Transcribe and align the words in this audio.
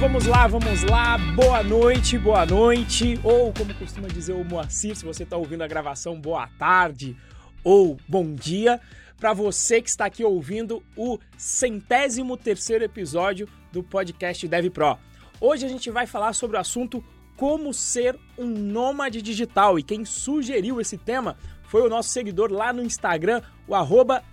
vamos 0.00 0.24
lá, 0.24 0.46
vamos 0.46 0.82
lá. 0.84 1.18
Boa 1.36 1.62
noite, 1.62 2.16
boa 2.16 2.46
noite. 2.46 3.20
Ou, 3.22 3.52
como 3.52 3.74
costuma 3.74 4.08
dizer 4.08 4.32
o 4.32 4.42
Moacir, 4.42 4.96
se 4.96 5.04
você 5.04 5.24
está 5.24 5.36
ouvindo 5.36 5.62
a 5.62 5.68
gravação, 5.68 6.18
boa 6.18 6.48
tarde 6.58 7.14
ou 7.62 7.98
bom 8.08 8.34
dia. 8.34 8.80
Para 9.18 9.34
você 9.34 9.82
que 9.82 9.90
está 9.90 10.06
aqui 10.06 10.24
ouvindo 10.24 10.82
o 10.96 11.18
centésimo 11.36 12.38
terceiro 12.38 12.82
episódio 12.82 13.46
do 13.70 13.82
podcast 13.82 14.48
Dev 14.48 14.70
Pro. 14.70 14.96
Hoje 15.38 15.66
a 15.66 15.68
gente 15.68 15.90
vai 15.90 16.06
falar 16.06 16.32
sobre 16.32 16.56
o 16.56 16.60
assunto 16.60 17.04
como 17.36 17.74
ser 17.74 18.18
um 18.38 18.46
nômade 18.46 19.20
digital. 19.20 19.78
E 19.78 19.82
quem 19.82 20.06
sugeriu 20.06 20.80
esse 20.80 20.96
tema 20.96 21.36
foi 21.64 21.82
o 21.82 21.90
nosso 21.90 22.08
seguidor 22.08 22.50
lá 22.50 22.72
no 22.72 22.82
Instagram, 22.82 23.42
o 23.68 23.74
arroba 23.74 24.24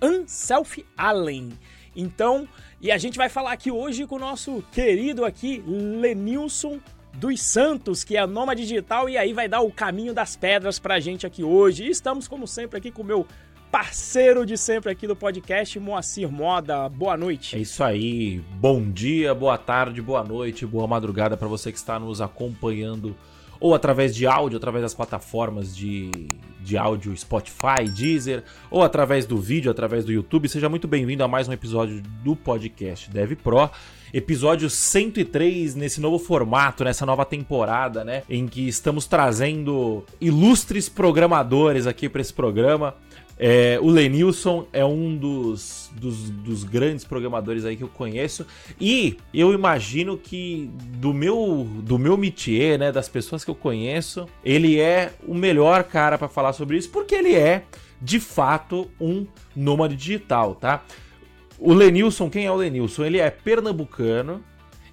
Unselfallen. 0.00 1.58
Então, 1.96 2.46
e 2.80 2.92
a 2.92 2.98
gente 2.98 3.18
vai 3.18 3.28
falar 3.28 3.52
aqui 3.52 3.70
hoje 3.70 4.06
com 4.06 4.16
o 4.16 4.20
nosso 4.20 4.62
querido 4.72 5.24
aqui, 5.24 5.62
Lenilson 5.66 6.78
dos 7.14 7.42
Santos, 7.42 8.04
que 8.04 8.16
é 8.16 8.24
nômade 8.26 8.62
digital, 8.62 9.08
e 9.08 9.18
aí 9.18 9.32
vai 9.32 9.48
dar 9.48 9.60
o 9.60 9.70
caminho 9.72 10.14
das 10.14 10.36
pedras 10.36 10.78
pra 10.78 11.00
gente 11.00 11.26
aqui 11.26 11.42
hoje. 11.42 11.84
E 11.84 11.90
estamos, 11.90 12.28
como 12.28 12.46
sempre, 12.46 12.78
aqui 12.78 12.92
com 12.92 13.02
o 13.02 13.04
meu 13.04 13.26
parceiro 13.70 14.46
de 14.46 14.56
sempre 14.56 14.92
aqui 14.92 15.06
do 15.06 15.16
podcast, 15.16 15.78
Moacir 15.78 16.30
Moda. 16.30 16.88
Boa 16.88 17.16
noite. 17.16 17.56
É 17.56 17.58
isso 17.58 17.82
aí. 17.82 18.40
Bom 18.54 18.90
dia, 18.90 19.34
boa 19.34 19.58
tarde, 19.58 20.00
boa 20.00 20.22
noite, 20.22 20.64
boa 20.64 20.86
madrugada 20.86 21.36
para 21.36 21.48
você 21.48 21.72
que 21.72 21.78
está 21.78 21.98
nos 21.98 22.20
acompanhando 22.20 23.16
ou 23.60 23.74
através 23.74 24.14
de 24.14 24.26
áudio, 24.26 24.56
através 24.56 24.82
das 24.82 24.94
plataformas 24.94 25.76
de, 25.76 26.10
de 26.60 26.76
áudio 26.76 27.16
Spotify, 27.16 27.88
Deezer, 27.92 28.44
ou 28.70 28.82
através 28.82 29.26
do 29.26 29.38
vídeo, 29.38 29.70
através 29.70 30.04
do 30.04 30.12
YouTube. 30.12 30.48
Seja 30.48 30.68
muito 30.68 30.86
bem-vindo 30.86 31.24
a 31.24 31.28
mais 31.28 31.48
um 31.48 31.52
episódio 31.52 32.02
do 32.22 32.36
podcast 32.36 33.10
Dev 33.10 33.32
Pro. 33.36 33.70
Episódio 34.12 34.70
103 34.70 35.74
nesse 35.74 36.00
novo 36.00 36.18
formato, 36.18 36.82
nessa 36.82 37.04
nova 37.04 37.26
temporada, 37.26 38.04
né? 38.04 38.22
Em 38.28 38.46
que 38.46 38.66
estamos 38.66 39.06
trazendo 39.06 40.04
ilustres 40.20 40.88
programadores 40.88 41.86
aqui 41.86 42.08
para 42.08 42.22
esse 42.22 42.32
programa. 42.32 42.94
É, 43.38 43.78
o 43.80 43.88
Lenilson 43.88 44.66
é 44.72 44.84
um 44.84 45.16
dos, 45.16 45.90
dos, 45.94 46.28
dos, 46.28 46.64
grandes 46.64 47.04
programadores 47.04 47.64
aí 47.64 47.76
que 47.76 47.84
eu 47.84 47.88
conheço. 47.88 48.44
E 48.80 49.16
eu 49.32 49.52
imagino 49.52 50.18
que 50.18 50.68
do 50.96 51.14
meu, 51.14 51.66
do 51.82 51.98
meu 51.98 52.16
métier, 52.16 52.78
né, 52.78 52.90
das 52.90 53.08
pessoas 53.08 53.44
que 53.44 53.50
eu 53.50 53.54
conheço, 53.54 54.26
ele 54.44 54.80
é 54.80 55.12
o 55.26 55.34
melhor 55.34 55.84
cara 55.84 56.18
para 56.18 56.28
falar 56.28 56.52
sobre 56.52 56.76
isso, 56.76 56.90
porque 56.90 57.14
ele 57.14 57.34
é, 57.34 57.62
de 58.02 58.18
fato, 58.18 58.90
um 59.00 59.24
nômade 59.54 59.94
digital, 59.94 60.56
tá? 60.56 60.82
O 61.60 61.72
Lenilson, 61.72 62.28
quem 62.28 62.44
é 62.44 62.50
o 62.50 62.56
Lenilson? 62.56 63.04
Ele 63.04 63.18
é 63.18 63.30
pernambucano, 63.30 64.42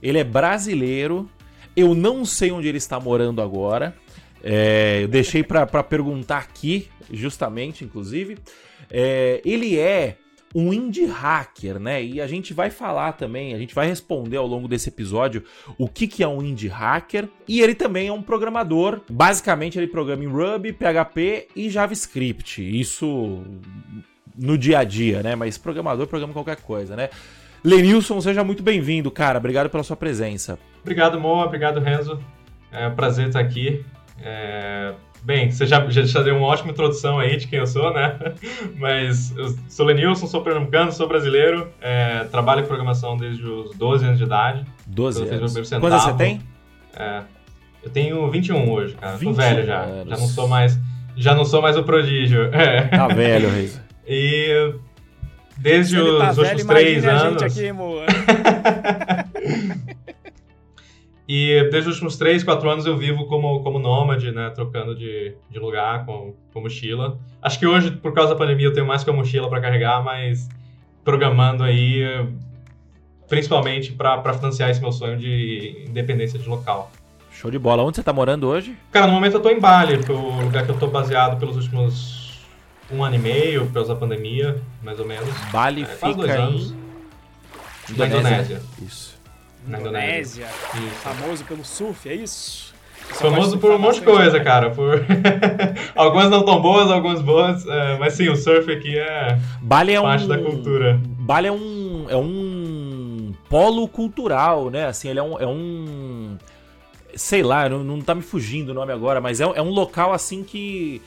ele 0.01 0.19
é 0.19 0.23
brasileiro, 0.23 1.27
eu 1.75 1.95
não 1.95 2.25
sei 2.25 2.51
onde 2.51 2.67
ele 2.67 2.77
está 2.77 2.99
morando 2.99 3.41
agora, 3.41 3.95
é, 4.47 4.99
eu 5.01 5.07
deixei 5.07 5.41
para 5.41 5.65
perguntar 5.83 6.37
aqui, 6.37 6.87
justamente, 7.11 7.83
inclusive. 7.83 8.37
É, 8.91 9.41
ele 9.43 9.79
é 9.79 10.17
um 10.53 10.71
indie 10.71 11.07
hacker, 11.07 11.79
né? 11.79 12.01
E 12.03 12.21
a 12.21 12.27
gente 12.27 12.53
vai 12.53 12.69
falar 12.69 13.13
também, 13.13 13.55
a 13.55 13.57
gente 13.57 13.73
vai 13.73 13.87
responder 13.87 14.37
ao 14.37 14.45
longo 14.45 14.67
desse 14.67 14.87
episódio 14.87 15.43
o 15.79 15.89
que, 15.89 16.07
que 16.07 16.23
é 16.23 16.27
um 16.27 16.43
indie 16.43 16.67
hacker. 16.67 17.27
E 17.47 17.59
ele 17.59 17.73
também 17.73 18.07
é 18.07 18.13
um 18.13 18.21
programador. 18.21 19.01
Basicamente, 19.09 19.79
ele 19.79 19.87
programa 19.87 20.23
em 20.23 20.27
Ruby, 20.27 20.71
PHP 20.71 21.47
e 21.55 21.67
JavaScript. 21.67 22.61
Isso 22.79 23.43
no 24.37 24.59
dia 24.59 24.79
a 24.79 24.83
dia, 24.83 25.23
né? 25.23 25.35
Mas 25.35 25.57
programador 25.57 26.05
programa 26.05 26.33
qualquer 26.33 26.57
coisa, 26.57 26.95
né? 26.95 27.09
Lenilson, 27.63 28.21
seja 28.21 28.43
muito 28.43 28.61
bem-vindo, 28.61 29.09
cara. 29.09 29.39
Obrigado 29.39 29.71
pela 29.71 29.81
sua 29.81 29.95
presença. 29.95 30.59
Obrigado, 30.83 31.19
Mo. 31.19 31.43
Obrigado, 31.43 31.79
Renzo. 31.79 32.19
É 32.71 32.87
um 32.87 32.93
prazer 32.93 33.27
estar 33.27 33.39
aqui. 33.39 33.83
É, 34.21 34.93
bem, 35.23 35.51
você 35.51 35.65
já, 35.65 35.87
já, 35.89 36.03
já, 36.03 36.21
deu 36.21 36.37
uma 36.37 36.47
ótima 36.47 36.71
introdução 36.71 37.19
aí 37.19 37.37
de 37.37 37.47
quem 37.47 37.59
eu 37.59 37.67
sou, 37.67 37.93
né? 37.93 38.15
Mas 38.77 39.35
eu 39.35 39.55
sou 39.67 39.85
Lenilson, 39.85 40.27
sou 40.27 40.41
pernambucano, 40.41 40.91
sou 40.91 41.07
brasileiro, 41.07 41.69
é, 41.81 42.23
trabalho 42.25 42.61
em 42.61 42.65
programação 42.65 43.17
desde 43.17 43.43
os 43.43 43.75
12 43.75 44.05
anos 44.05 44.17
de 44.17 44.23
idade. 44.23 44.65
12 44.87 45.23
anos. 45.23 45.53
Quantos 45.79 46.03
você 46.03 46.13
tem? 46.13 46.41
É, 46.95 47.23
eu 47.83 47.89
tenho 47.89 48.29
21 48.31 48.71
hoje, 48.71 48.95
cara. 48.95 49.17
21 49.17 49.33
tô 49.33 49.41
velho 49.41 49.65
já. 49.65 49.81
Anos. 49.81 50.09
Já 50.09 50.17
não 50.17 50.27
sou 50.27 50.47
mais, 50.47 50.79
já 51.15 51.35
não 51.35 51.45
sou 51.45 51.61
mais 51.61 51.77
o 51.77 51.83
prodígio. 51.83 52.49
É. 52.55 52.81
Tá 52.83 53.07
velho, 53.07 53.49
Reis. 53.49 53.81
E 54.07 54.73
desde 55.57 55.99
os 55.99 56.19
tá 56.19 56.29
últimos 56.29 56.63
velho, 56.63 56.67
três 56.67 57.05
anos. 57.05 57.43
Aqui, 57.43 57.71
E 61.27 61.67
desde 61.71 61.89
os 61.89 61.95
últimos 61.95 62.17
3, 62.17 62.43
4 62.43 62.69
anos 62.69 62.85
eu 62.85 62.95
vivo 62.95 63.25
como, 63.25 63.61
como 63.61 63.79
nômade, 63.79 64.31
né? 64.31 64.51
Trocando 64.51 64.95
de, 64.95 65.35
de 65.49 65.59
lugar 65.59 66.05
com, 66.05 66.35
com 66.53 66.61
mochila. 66.61 67.17
Acho 67.41 67.57
que 67.57 67.65
hoje, 67.65 67.91
por 67.91 68.13
causa 68.13 68.33
da 68.33 68.37
pandemia, 68.37 68.67
eu 68.67 68.73
tenho 68.73 68.85
mais 68.85 69.03
que 69.03 69.09
uma 69.09 69.17
mochila 69.17 69.49
para 69.49 69.59
carregar, 69.59 70.03
mas 70.03 70.47
programando 71.03 71.63
aí, 71.63 72.03
principalmente 73.27 73.91
para 73.91 74.33
financiar 74.33 74.69
esse 74.69 74.79
meu 74.79 74.91
sonho 74.91 75.17
de 75.17 75.85
independência 75.87 76.37
de 76.37 76.47
local. 76.47 76.91
Show 77.31 77.49
de 77.49 77.57
bola. 77.57 77.83
Onde 77.83 77.97
você 77.97 78.03
tá 78.03 78.13
morando 78.13 78.47
hoje? 78.47 78.77
Cara, 78.91 79.07
no 79.07 79.13
momento 79.13 79.37
eu 79.37 79.41
tô 79.41 79.49
em 79.49 79.59
Bali, 79.59 79.99
o 80.07 80.41
lugar 80.41 80.63
que 80.63 80.71
eu 80.71 80.77
tô 80.77 80.87
baseado 80.87 81.39
pelos 81.39 81.55
últimos 81.55 82.45
um 82.91 83.03
ano 83.03 83.15
e 83.15 83.19
meio, 83.19 83.65
por 83.65 83.73
causa 83.73 83.95
da 83.95 83.99
pandemia, 83.99 84.61
mais 84.83 84.99
ou 84.99 85.07
menos. 85.07 85.27
Bali 85.51 85.81
é, 85.81 85.85
fica 85.85 86.37
em... 86.37 86.85
Na 87.97 88.07
Indonésia. 88.07 88.61
Isso 88.79 89.14
na 89.67 89.79
Indonésia. 89.79 90.47
Indonésia. 90.73 90.95
Famoso 91.01 91.43
pelo 91.45 91.65
surf, 91.65 92.09
é 92.09 92.15
isso? 92.15 92.73
Famoso 93.13 93.57
por 93.57 93.71
um 93.71 93.77
monte 93.77 93.99
de 93.99 94.05
coisa, 94.05 94.39
cara. 94.39 94.71
Por... 94.71 95.05
algumas 95.95 96.29
não 96.29 96.43
tão 96.43 96.61
boas, 96.61 96.89
algumas 96.89 97.21
boas. 97.21 97.65
É, 97.65 97.97
mas 97.97 98.13
sim, 98.13 98.29
o 98.29 98.35
surf 98.35 98.71
aqui 98.71 98.97
é, 98.97 99.39
Bali 99.61 99.93
é 99.93 100.01
parte 100.01 100.25
um... 100.25 100.27
da 100.27 100.37
cultura. 100.37 100.99
Bali 101.03 101.47
é 101.47 101.51
um, 101.51 102.05
é 102.09 102.15
um 102.15 103.33
polo 103.49 103.87
cultural, 103.87 104.69
né? 104.69 104.85
Assim, 104.85 105.09
ele 105.09 105.19
é 105.19 105.23
um. 105.23 105.39
É 105.39 105.47
um... 105.47 106.37
Sei 107.15 107.41
lá, 107.41 107.69
não, 107.69 107.83
não 107.83 108.01
tá 108.01 108.13
me 108.13 108.21
fugindo 108.21 108.69
o 108.69 108.73
nome 108.73 108.91
agora, 108.91 109.21
mas 109.21 109.39
é, 109.39 109.43
é 109.43 109.61
um 109.61 109.69
local 109.69 110.11
assim 110.11 110.43
que 110.43 111.01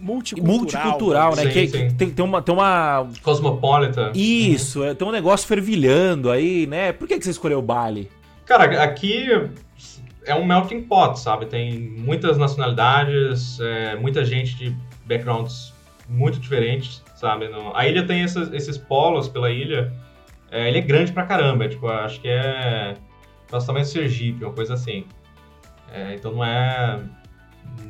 multicultural. 0.00 0.58
Multicultural, 0.58 1.36
né? 1.36 1.42
Sim, 1.44 1.50
que, 1.50 1.68
sim. 1.68 1.90
Tem, 1.90 2.10
tem, 2.10 2.24
uma, 2.24 2.42
tem 2.42 2.54
uma. 2.54 3.08
Cosmopolita. 3.22 4.12
Isso, 4.14 4.82
uhum. 4.82 4.94
tem 4.94 5.08
um 5.08 5.12
negócio 5.12 5.46
fervilhando 5.46 6.30
aí, 6.30 6.66
né? 6.66 6.92
Por 6.92 7.06
que, 7.08 7.18
que 7.18 7.24
você 7.24 7.30
escolheu 7.30 7.60
Bali? 7.60 8.10
Cara, 8.44 8.82
aqui 8.82 9.26
é 10.24 10.34
um 10.34 10.44
melting 10.44 10.82
pot, 10.82 11.18
sabe? 11.18 11.46
Tem 11.46 11.78
muitas 11.78 12.38
nacionalidades, 12.38 13.58
é, 13.60 13.96
muita 13.96 14.24
gente 14.24 14.56
de 14.56 14.76
backgrounds 15.06 15.74
muito 16.08 16.38
diferentes, 16.38 17.02
sabe? 17.14 17.50
A 17.74 17.86
ilha 17.86 18.06
tem 18.06 18.22
esses, 18.22 18.52
esses 18.52 18.78
polos 18.78 19.28
pela 19.28 19.50
ilha. 19.50 19.92
É, 20.50 20.68
ele 20.68 20.78
é 20.78 20.80
grande 20.80 21.12
pra 21.12 21.24
caramba, 21.24 21.64
é, 21.64 21.68
tipo, 21.68 21.88
acho 21.88 22.20
que 22.20 22.28
é. 22.28 22.94
Nosso 23.50 23.66
tamanho 23.66 23.84
de 23.84 23.90
Sergipe, 23.90 24.44
uma 24.44 24.52
coisa 24.52 24.74
assim. 24.74 25.04
É, 25.92 26.14
então 26.14 26.32
não 26.32 26.44
é 26.44 27.00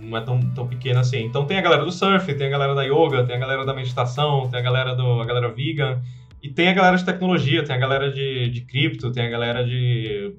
não 0.00 0.16
é 0.16 0.21
tão, 0.21 0.41
tão 0.55 0.66
pequena 0.66 1.00
assim. 1.00 1.25
Então 1.25 1.44
tem 1.44 1.59
a 1.59 1.61
galera 1.61 1.84
do 1.84 1.93
surf, 1.93 2.33
tem 2.34 2.47
a 2.47 2.50
galera 2.50 2.75
da 2.75 2.83
yoga, 2.83 3.25
tem 3.25 3.37
a 3.37 3.39
galera 3.39 3.65
da 3.65 3.75
meditação, 3.75 4.49
tem 4.49 4.59
a 4.59 4.62
galera 4.62 4.94
do 4.94 5.21
a 5.21 5.25
galera 5.25 5.49
vegan 5.50 6.00
e 6.43 6.49
tem 6.49 6.69
a 6.69 6.72
galera 6.72 6.97
de 6.97 7.05
tecnologia, 7.05 7.65
tem 7.65 7.75
a 7.75 7.78
galera 7.78 8.11
de, 8.11 8.49
de 8.50 8.61
cripto, 8.62 9.12
tem 9.12 9.27
a 9.27 9.31
galera 9.31 9.65
de 9.65 10.34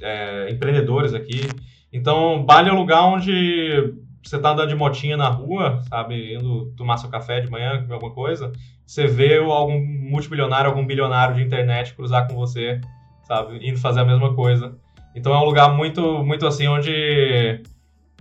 é, 0.00 0.50
empreendedores 0.50 1.14
aqui. 1.14 1.48
Então 1.92 2.44
Bali 2.44 2.68
é 2.68 2.72
o 2.72 2.76
lugar 2.76 3.04
onde 3.04 3.94
você 4.22 4.38
tá 4.38 4.52
andando 4.52 4.68
de 4.68 4.74
motinha 4.74 5.16
na 5.16 5.28
rua, 5.28 5.82
sabe, 5.88 6.34
indo 6.34 6.72
tomar 6.76 6.96
seu 6.96 7.10
café 7.10 7.40
de 7.40 7.50
manhã, 7.50 7.82
comer 7.82 7.94
alguma 7.94 8.12
coisa, 8.12 8.52
você 8.86 9.06
vê 9.06 9.38
algum 9.38 9.80
multimilionário, 9.80 10.70
algum 10.70 10.86
bilionário 10.86 11.34
de 11.34 11.42
internet 11.42 11.94
cruzar 11.94 12.28
com 12.28 12.34
você, 12.34 12.80
sabe, 13.24 13.58
indo 13.66 13.78
fazer 13.78 14.00
a 14.00 14.04
mesma 14.04 14.34
coisa. 14.34 14.76
Então 15.14 15.34
é 15.34 15.38
um 15.38 15.44
lugar 15.44 15.74
muito, 15.74 16.22
muito 16.24 16.46
assim, 16.46 16.68
onde 16.68 17.60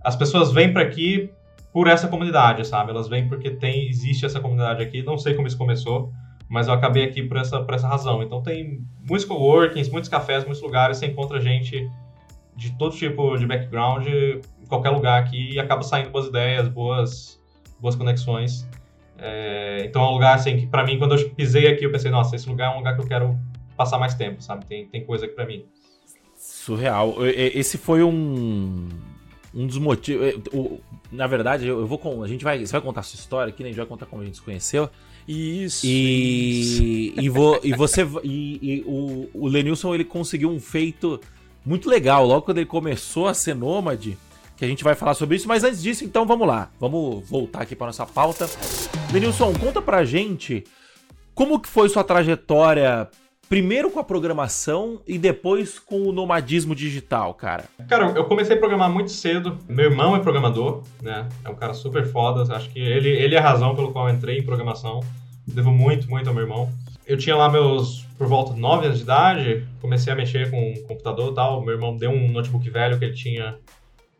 as 0.04 0.16
pessoas 0.16 0.52
vêm 0.52 0.74
para 0.74 0.82
aqui 0.82 1.32
por 1.72 1.88
essa 1.88 2.08
comunidade, 2.08 2.66
sabe? 2.68 2.92
Elas 2.92 3.08
vêm 3.08 3.28
porque 3.28 3.52
tem 3.52 3.88
existe 3.88 4.26
essa 4.26 4.40
comunidade 4.40 4.82
aqui. 4.82 5.02
Não 5.04 5.18
sei 5.18 5.34
como 5.34 5.48
isso 5.48 5.58
começou, 5.58 6.12
mas 6.50 6.68
eu 6.68 6.74
acabei 6.74 7.04
aqui 7.04 7.24
por 7.24 7.38
essa, 7.38 7.62
por 7.64 7.74
essa 7.74 7.88
razão. 7.88 8.22
Então 8.22 8.42
tem 8.42 8.82
muitos 9.08 9.26
coworkings, 9.26 9.90
muitos 9.90 10.10
cafés, 10.10 10.44
muitos 10.44 10.62
lugares, 10.62 10.98
você 10.98 11.06
encontra 11.06 11.40
gente 11.40 11.90
de 12.56 12.72
todo 12.78 12.96
tipo 12.96 13.38
de 13.38 13.46
background 13.46 14.06
em 14.08 14.66
qualquer 14.68 14.90
lugar 14.90 15.22
aqui 15.22 15.54
e 15.54 15.60
acaba 15.60 15.82
saindo 15.84 16.10
boas 16.10 16.28
ideias, 16.28 16.68
boas, 16.68 17.42
boas 17.80 17.96
conexões. 17.96 18.68
É, 19.18 19.84
então 19.86 20.04
é 20.04 20.08
um 20.08 20.14
lugar 20.14 20.36
assim 20.36 20.58
que 20.58 20.66
para 20.66 20.84
mim 20.84 20.98
quando 20.98 21.16
eu 21.16 21.30
pisei 21.30 21.68
aqui 21.68 21.86
eu 21.86 21.92
pensei, 21.92 22.10
nossa, 22.10 22.36
esse 22.36 22.50
lugar 22.50 22.72
é 22.72 22.76
um 22.76 22.80
lugar 22.80 22.96
que 22.96 23.02
eu 23.02 23.08
quero 23.08 23.38
passar 23.78 23.98
mais 23.98 24.16
tempo, 24.16 24.42
sabe? 24.42 24.66
Tem, 24.66 24.88
tem 24.88 25.06
coisa 25.06 25.26
aqui 25.26 25.36
para 25.36 25.46
mim. 25.46 25.66
Surreal. 26.36 27.16
Esse 27.28 27.78
foi 27.78 28.04
um 28.04 28.90
um 29.54 29.68
dos 29.68 29.78
motivos. 29.78 30.26
é, 30.28 30.36
o- 30.54 30.80
na 31.12 31.28
verdade, 31.28 31.68
eu, 31.68 31.80
eu 31.82 31.88
vou 31.88 31.98
com. 31.98 32.24
A 32.24 32.28
gente 32.28 32.44
vai. 32.44 32.66
Você 32.66 32.72
vai 32.72 32.82
contar 32.82 33.02
a 33.02 33.04
sua 33.04 33.18
história 33.18 33.50
aqui, 33.52 33.64
né? 33.64 33.70
A 33.70 33.72
gente 33.72 33.78
vai 33.80 33.86
contar 33.88 34.06
como 34.06 34.22
a 34.22 34.26
gente 34.26 34.38
se 34.38 34.42
conheceu. 34.42 34.90
Isso. 35.28 35.86
E, 35.86 37.14
e, 37.18 37.30
vo- 37.30 37.60
e 37.64 37.74
você. 37.74 38.08
E, 38.24 38.60
e 38.62 38.84
o, 38.88 39.30
o 39.34 39.48
Lenilson 39.48 39.94
ele 39.94 40.06
conseguiu 40.06 40.50
um 40.50 40.60
feito 40.60 41.20
muito 41.66 41.90
legal. 41.90 42.26
Logo 42.26 42.44
quando 42.44 42.58
ele 42.58 42.66
começou 42.66 43.28
a 43.28 43.34
ser 43.34 43.54
nômade, 43.54 44.18
que 44.58 44.64
a 44.66 44.68
gente 44.68 44.84
vai 44.84 44.96
falar 44.96 45.14
sobre 45.14 45.36
isso. 45.36 45.48
Mas 45.48 45.64
antes 45.64 45.82
disso, 45.84 46.04
então 46.06 46.26
vamos 46.26 46.48
lá. 46.48 46.72
Vamos 46.80 47.28
voltar 47.30 47.62
aqui 47.62 47.76
para 47.76 47.88
nossa 47.88 48.06
pauta. 48.06 48.50
Lenilson, 49.14 49.54
conta 49.54 49.82
pra 49.82 50.06
gente 50.06 50.64
como 51.36 51.60
que 51.60 51.68
foi 51.68 51.90
sua 51.90 52.04
trajetória. 52.04 53.10
Primeiro 53.52 53.92
com 53.92 54.00
a 54.00 54.04
programação 54.06 55.02
e 55.06 55.18
depois 55.18 55.78
com 55.78 56.04
o 56.04 56.14
nomadismo 56.14 56.74
digital, 56.74 57.34
cara. 57.34 57.66
Cara, 57.86 58.06
eu 58.16 58.24
comecei 58.24 58.56
a 58.56 58.58
programar 58.58 58.90
muito 58.90 59.12
cedo. 59.12 59.58
Meu 59.68 59.92
irmão 59.92 60.16
é 60.16 60.20
programador, 60.20 60.84
né? 61.02 61.28
É 61.44 61.50
um 61.50 61.56
cara 61.56 61.74
super 61.74 62.08
foda. 62.08 62.56
Acho 62.56 62.70
que 62.70 62.80
ele, 62.80 63.10
ele 63.10 63.36
é 63.36 63.40
a 63.40 63.42
razão 63.42 63.76
pelo 63.76 63.92
qual 63.92 64.10
entrei 64.10 64.38
em 64.38 64.42
programação. 64.42 65.02
Devo 65.46 65.70
muito, 65.70 66.10
muito 66.10 66.30
ao 66.30 66.34
meu 66.34 66.44
irmão. 66.44 66.72
Eu 67.06 67.18
tinha 67.18 67.36
lá 67.36 67.50
meus, 67.50 68.06
por 68.18 68.26
volta 68.26 68.54
de 68.54 68.60
9 68.62 68.86
anos 68.86 69.00
de 69.00 69.04
idade, 69.04 69.68
comecei 69.82 70.14
a 70.14 70.16
mexer 70.16 70.50
com 70.50 70.74
computador 70.88 71.34
e 71.34 71.36
tal. 71.36 71.62
Meu 71.62 71.74
irmão 71.74 71.98
deu 71.98 72.10
um 72.10 72.32
notebook 72.32 72.70
velho 72.70 72.98
que 72.98 73.04
ele 73.04 73.14
tinha, 73.16 73.58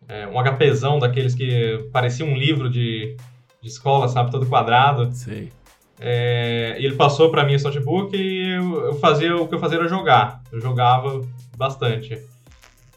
é, 0.10 0.28
um 0.28 0.44
HPzão 0.44 1.00
daqueles 1.00 1.34
que 1.34 1.88
parecia 1.94 2.26
um 2.26 2.36
livro 2.36 2.70
de, 2.70 3.16
de 3.62 3.70
escola, 3.70 4.10
sabe? 4.10 4.30
Todo 4.30 4.46
quadrado. 4.46 5.10
Sei. 5.14 5.54
É, 6.04 6.76
ele 6.80 6.96
passou 6.96 7.30
para 7.30 7.46
mim 7.46 7.54
esse 7.54 7.64
notebook 7.64 8.18
e 8.18 8.50
eu, 8.56 8.86
eu 8.88 8.94
fazia 8.96 9.36
o 9.38 9.48
que 9.48 9.54
eu 9.54 9.60
fazia 9.60 9.78
era 9.78 9.88
jogar. 9.88 10.42
Eu 10.52 10.60
jogava 10.60 11.22
bastante. 11.56 12.18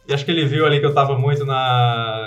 E 0.09 0.13
acho 0.15 0.25
que 0.25 0.31
ele 0.31 0.47
viu 0.47 0.65
ali 0.65 0.81
que 0.81 0.87
eu 0.87 0.95
tava 0.95 1.17
muito 1.19 1.45
na, 1.45 2.27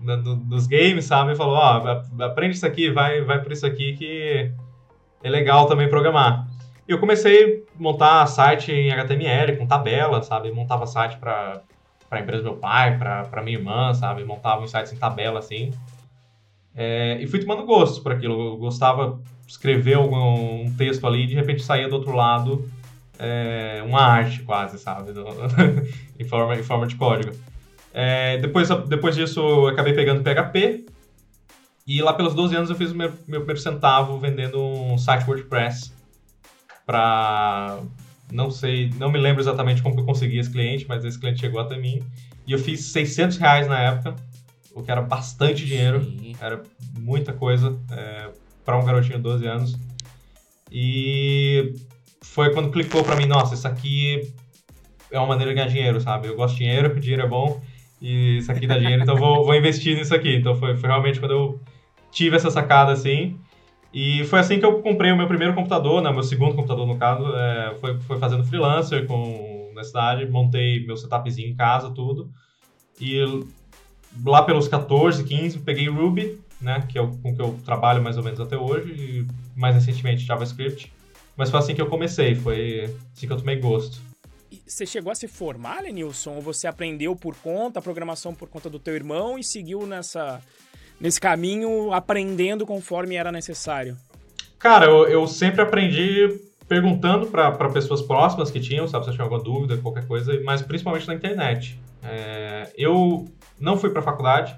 na- 0.00 0.16
no- 0.16 0.36
nos 0.36 0.66
games, 0.66 1.04
sabe? 1.04 1.32
E 1.32 1.36
falou: 1.36 1.54
Ó, 1.54 1.60
a- 1.62 2.04
aprende 2.26 2.56
isso 2.56 2.66
aqui, 2.66 2.90
vai, 2.90 3.20
vai 3.22 3.40
por 3.40 3.52
isso 3.52 3.64
aqui 3.66 3.94
que 3.94 4.50
é 5.22 5.30
legal 5.30 5.66
também 5.66 5.88
programar. 5.88 6.46
E 6.88 6.92
eu 6.92 6.98
comecei 6.98 7.64
a 7.78 7.82
montar 7.82 8.26
site 8.26 8.72
em 8.72 8.90
HTML, 8.90 9.56
com 9.58 9.66
tabela, 9.66 10.22
sabe? 10.22 10.50
Montava 10.50 10.86
site 10.86 11.18
para 11.18 11.60
a 12.10 12.18
empresa 12.20 12.42
do 12.42 12.50
meu 12.50 12.58
pai, 12.58 12.96
para 12.98 13.42
minha 13.42 13.58
irmã, 13.58 13.92
sabe? 13.94 14.24
Montava 14.24 14.62
uns 14.62 14.70
sites 14.70 14.92
em 14.92 14.96
tabela 14.96 15.38
assim. 15.38 15.70
É, 16.80 17.18
e 17.20 17.26
fui 17.26 17.40
tomando 17.40 17.66
gosto 17.66 18.00
por 18.04 18.12
aquilo. 18.12 18.40
Eu 18.40 18.56
gostava 18.56 19.20
de 19.44 19.50
escrever 19.50 19.94
algum 19.94 20.62
um 20.66 20.74
texto 20.76 21.04
ali 21.08 21.24
e 21.24 21.26
de 21.26 21.34
repente 21.34 21.60
saía 21.60 21.88
do 21.88 21.96
outro 21.96 22.14
lado 22.14 22.70
é, 23.18 23.82
uma 23.84 24.00
arte 24.00 24.42
quase, 24.42 24.78
sabe? 24.78 25.10
Em, 26.16 26.24
forma, 26.24 26.56
em 26.56 26.62
forma 26.62 26.86
de 26.86 26.94
código. 26.94 27.32
É, 27.92 28.38
depois, 28.38 28.68
depois 28.88 29.16
disso, 29.16 29.40
eu 29.40 29.66
acabei 29.66 29.92
pegando 29.92 30.22
PHP. 30.22 30.86
E 31.84 32.00
lá 32.02 32.12
pelos 32.12 32.34
12 32.34 32.54
anos 32.54 32.70
eu 32.70 32.76
fiz 32.76 32.92
o 32.92 32.94
meu, 32.94 33.12
meu 33.26 33.40
primeiro 33.40 33.60
centavo 33.60 34.18
vendendo 34.18 34.60
um 34.60 34.98
site 34.98 35.26
WordPress 35.26 35.92
para 36.84 37.80
não 38.30 38.50
sei, 38.50 38.90
não 38.98 39.10
me 39.10 39.18
lembro 39.18 39.40
exatamente 39.40 39.82
como 39.82 39.98
eu 39.98 40.04
consegui 40.04 40.38
esse 40.38 40.50
cliente, 40.50 40.86
mas 40.86 41.04
esse 41.04 41.18
cliente 41.18 41.40
chegou 41.40 41.60
até 41.60 41.78
mim 41.78 42.02
e 42.46 42.52
eu 42.52 42.58
fiz 42.58 42.84
600 42.92 43.38
reais 43.38 43.66
na 43.66 43.80
época, 43.80 44.16
o 44.78 44.82
que 44.82 44.90
era 44.90 45.02
bastante 45.02 45.64
dinheiro. 45.64 46.02
Sim. 46.04 46.34
Era 46.40 46.62
muita 46.98 47.32
coisa 47.32 47.76
é, 47.90 48.30
para 48.64 48.78
um 48.78 48.84
garotinho 48.84 49.16
de 49.16 49.22
12 49.22 49.46
anos. 49.46 49.78
E 50.70 51.74
foi 52.22 52.52
quando 52.52 52.70
clicou 52.70 53.02
para 53.02 53.16
mim, 53.16 53.26
nossa, 53.26 53.54
isso 53.54 53.66
aqui 53.66 54.32
é 55.10 55.18
uma 55.18 55.28
maneira 55.28 55.50
de 55.50 55.56
ganhar 55.56 55.68
dinheiro, 55.68 56.00
sabe? 56.00 56.28
Eu 56.28 56.36
gosto 56.36 56.54
de 56.54 56.64
dinheiro, 56.64 56.94
dinheiro 57.00 57.22
é 57.22 57.26
bom 57.26 57.60
e 58.00 58.38
isso 58.38 58.52
aqui 58.52 58.66
dá 58.66 58.78
dinheiro, 58.78 59.02
então 59.02 59.16
vou, 59.16 59.44
vou 59.44 59.54
investir 59.54 59.96
nisso 59.96 60.14
aqui. 60.14 60.36
Então 60.36 60.54
foi, 60.54 60.76
foi 60.76 60.88
realmente 60.88 61.18
quando 61.18 61.32
eu 61.32 61.60
tive 62.12 62.36
essa 62.36 62.50
sacada 62.50 62.92
assim. 62.92 63.36
E 63.92 64.22
foi 64.24 64.38
assim 64.38 64.60
que 64.60 64.66
eu 64.66 64.80
comprei 64.82 65.10
o 65.10 65.16
meu 65.16 65.26
primeiro 65.26 65.54
computador, 65.54 66.02
né? 66.02 66.12
Meu 66.12 66.22
segundo 66.22 66.54
computador, 66.54 66.86
no 66.86 66.96
caso. 66.98 67.24
É, 67.34 67.74
foi, 67.80 67.98
foi 68.00 68.18
fazendo 68.18 68.44
freelancer 68.44 69.06
com, 69.06 69.72
na 69.74 69.82
cidade, 69.82 70.30
montei 70.30 70.86
meu 70.86 70.96
setupzinho 70.96 71.48
em 71.48 71.56
casa, 71.56 71.90
tudo. 71.90 72.30
E 73.00 73.18
lá 74.24 74.42
pelos 74.42 74.68
14, 74.68 75.24
15, 75.24 75.58
peguei 75.60 75.88
Ruby, 75.88 76.40
né, 76.60 76.84
que 76.88 76.98
é 76.98 77.02
o 77.02 77.08
com 77.18 77.34
que 77.34 77.40
eu 77.40 77.58
trabalho 77.64 78.02
mais 78.02 78.16
ou 78.16 78.22
menos 78.22 78.40
até 78.40 78.56
hoje, 78.56 78.92
e 78.92 79.26
mais 79.56 79.74
recentemente 79.74 80.24
JavaScript. 80.24 80.92
Mas 81.36 81.50
foi 81.50 81.60
assim 81.60 81.74
que 81.74 81.80
eu 81.80 81.86
comecei, 81.86 82.34
foi 82.34 82.92
assim 83.14 83.26
que 83.26 83.32
eu 83.32 83.36
tomei 83.36 83.56
gosto. 83.56 84.00
E 84.50 84.60
Você 84.66 84.84
chegou 84.84 85.12
a 85.12 85.14
se 85.14 85.28
formar, 85.28 85.82
Lenilson? 85.82 86.34
Ou 86.34 86.42
você 86.42 86.66
aprendeu 86.66 87.14
por 87.14 87.36
conta, 87.36 87.78
a 87.78 87.82
programação 87.82 88.34
por 88.34 88.48
conta 88.48 88.68
do 88.68 88.78
teu 88.78 88.94
irmão 88.94 89.38
e 89.38 89.44
seguiu 89.44 89.86
nessa, 89.86 90.40
nesse 91.00 91.20
caminho 91.20 91.92
aprendendo 91.92 92.66
conforme 92.66 93.14
era 93.14 93.30
necessário? 93.30 93.96
Cara, 94.58 94.86
eu, 94.86 95.06
eu 95.06 95.26
sempre 95.28 95.62
aprendi 95.62 96.40
perguntando 96.66 97.28
para 97.28 97.70
pessoas 97.70 98.02
próximas 98.02 98.50
que 98.50 98.60
tinham, 98.60 98.86
sabe, 98.86 99.04
se 99.04 99.10
eu 99.10 99.14
tinha 99.14 99.24
alguma 99.24 99.42
dúvida, 99.42 99.78
qualquer 99.78 100.06
coisa, 100.06 100.38
mas 100.44 100.60
principalmente 100.60 101.06
na 101.06 101.14
internet. 101.14 101.80
É, 102.02 102.70
eu 102.76 103.26
não 103.60 103.76
fui 103.76 103.90
para 103.90 104.02
faculdade, 104.02 104.56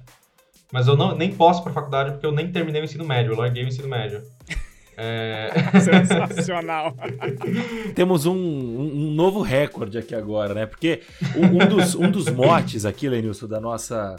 mas 0.72 0.86
eu 0.86 0.96
não, 0.96 1.16
nem 1.16 1.32
posso 1.34 1.62
para 1.62 1.72
faculdade 1.72 2.12
porque 2.12 2.26
eu 2.26 2.32
nem 2.32 2.50
terminei 2.50 2.80
o 2.80 2.84
ensino 2.84 3.04
médio, 3.04 3.32
eu 3.32 3.36
larguei 3.38 3.64
o 3.64 3.68
ensino 3.68 3.88
médio. 3.88 4.22
É, 4.96 5.50
Sensacional. 5.80 6.94
Temos 7.94 8.26
um, 8.26 8.34
um- 8.34 9.08
um 9.08 9.10
novo 9.12 9.40
recorde 9.40 9.96
aqui 9.98 10.14
agora, 10.14 10.52
né? 10.54 10.66
Porque 10.66 11.00
um, 11.36 11.62
um 11.62 11.66
dos, 11.68 11.94
um 11.94 12.10
dos 12.10 12.28
motes 12.28 12.84
aqui, 12.84 13.08
Lenilson, 13.08 13.46
da 13.48 13.58
nossa. 13.60 14.16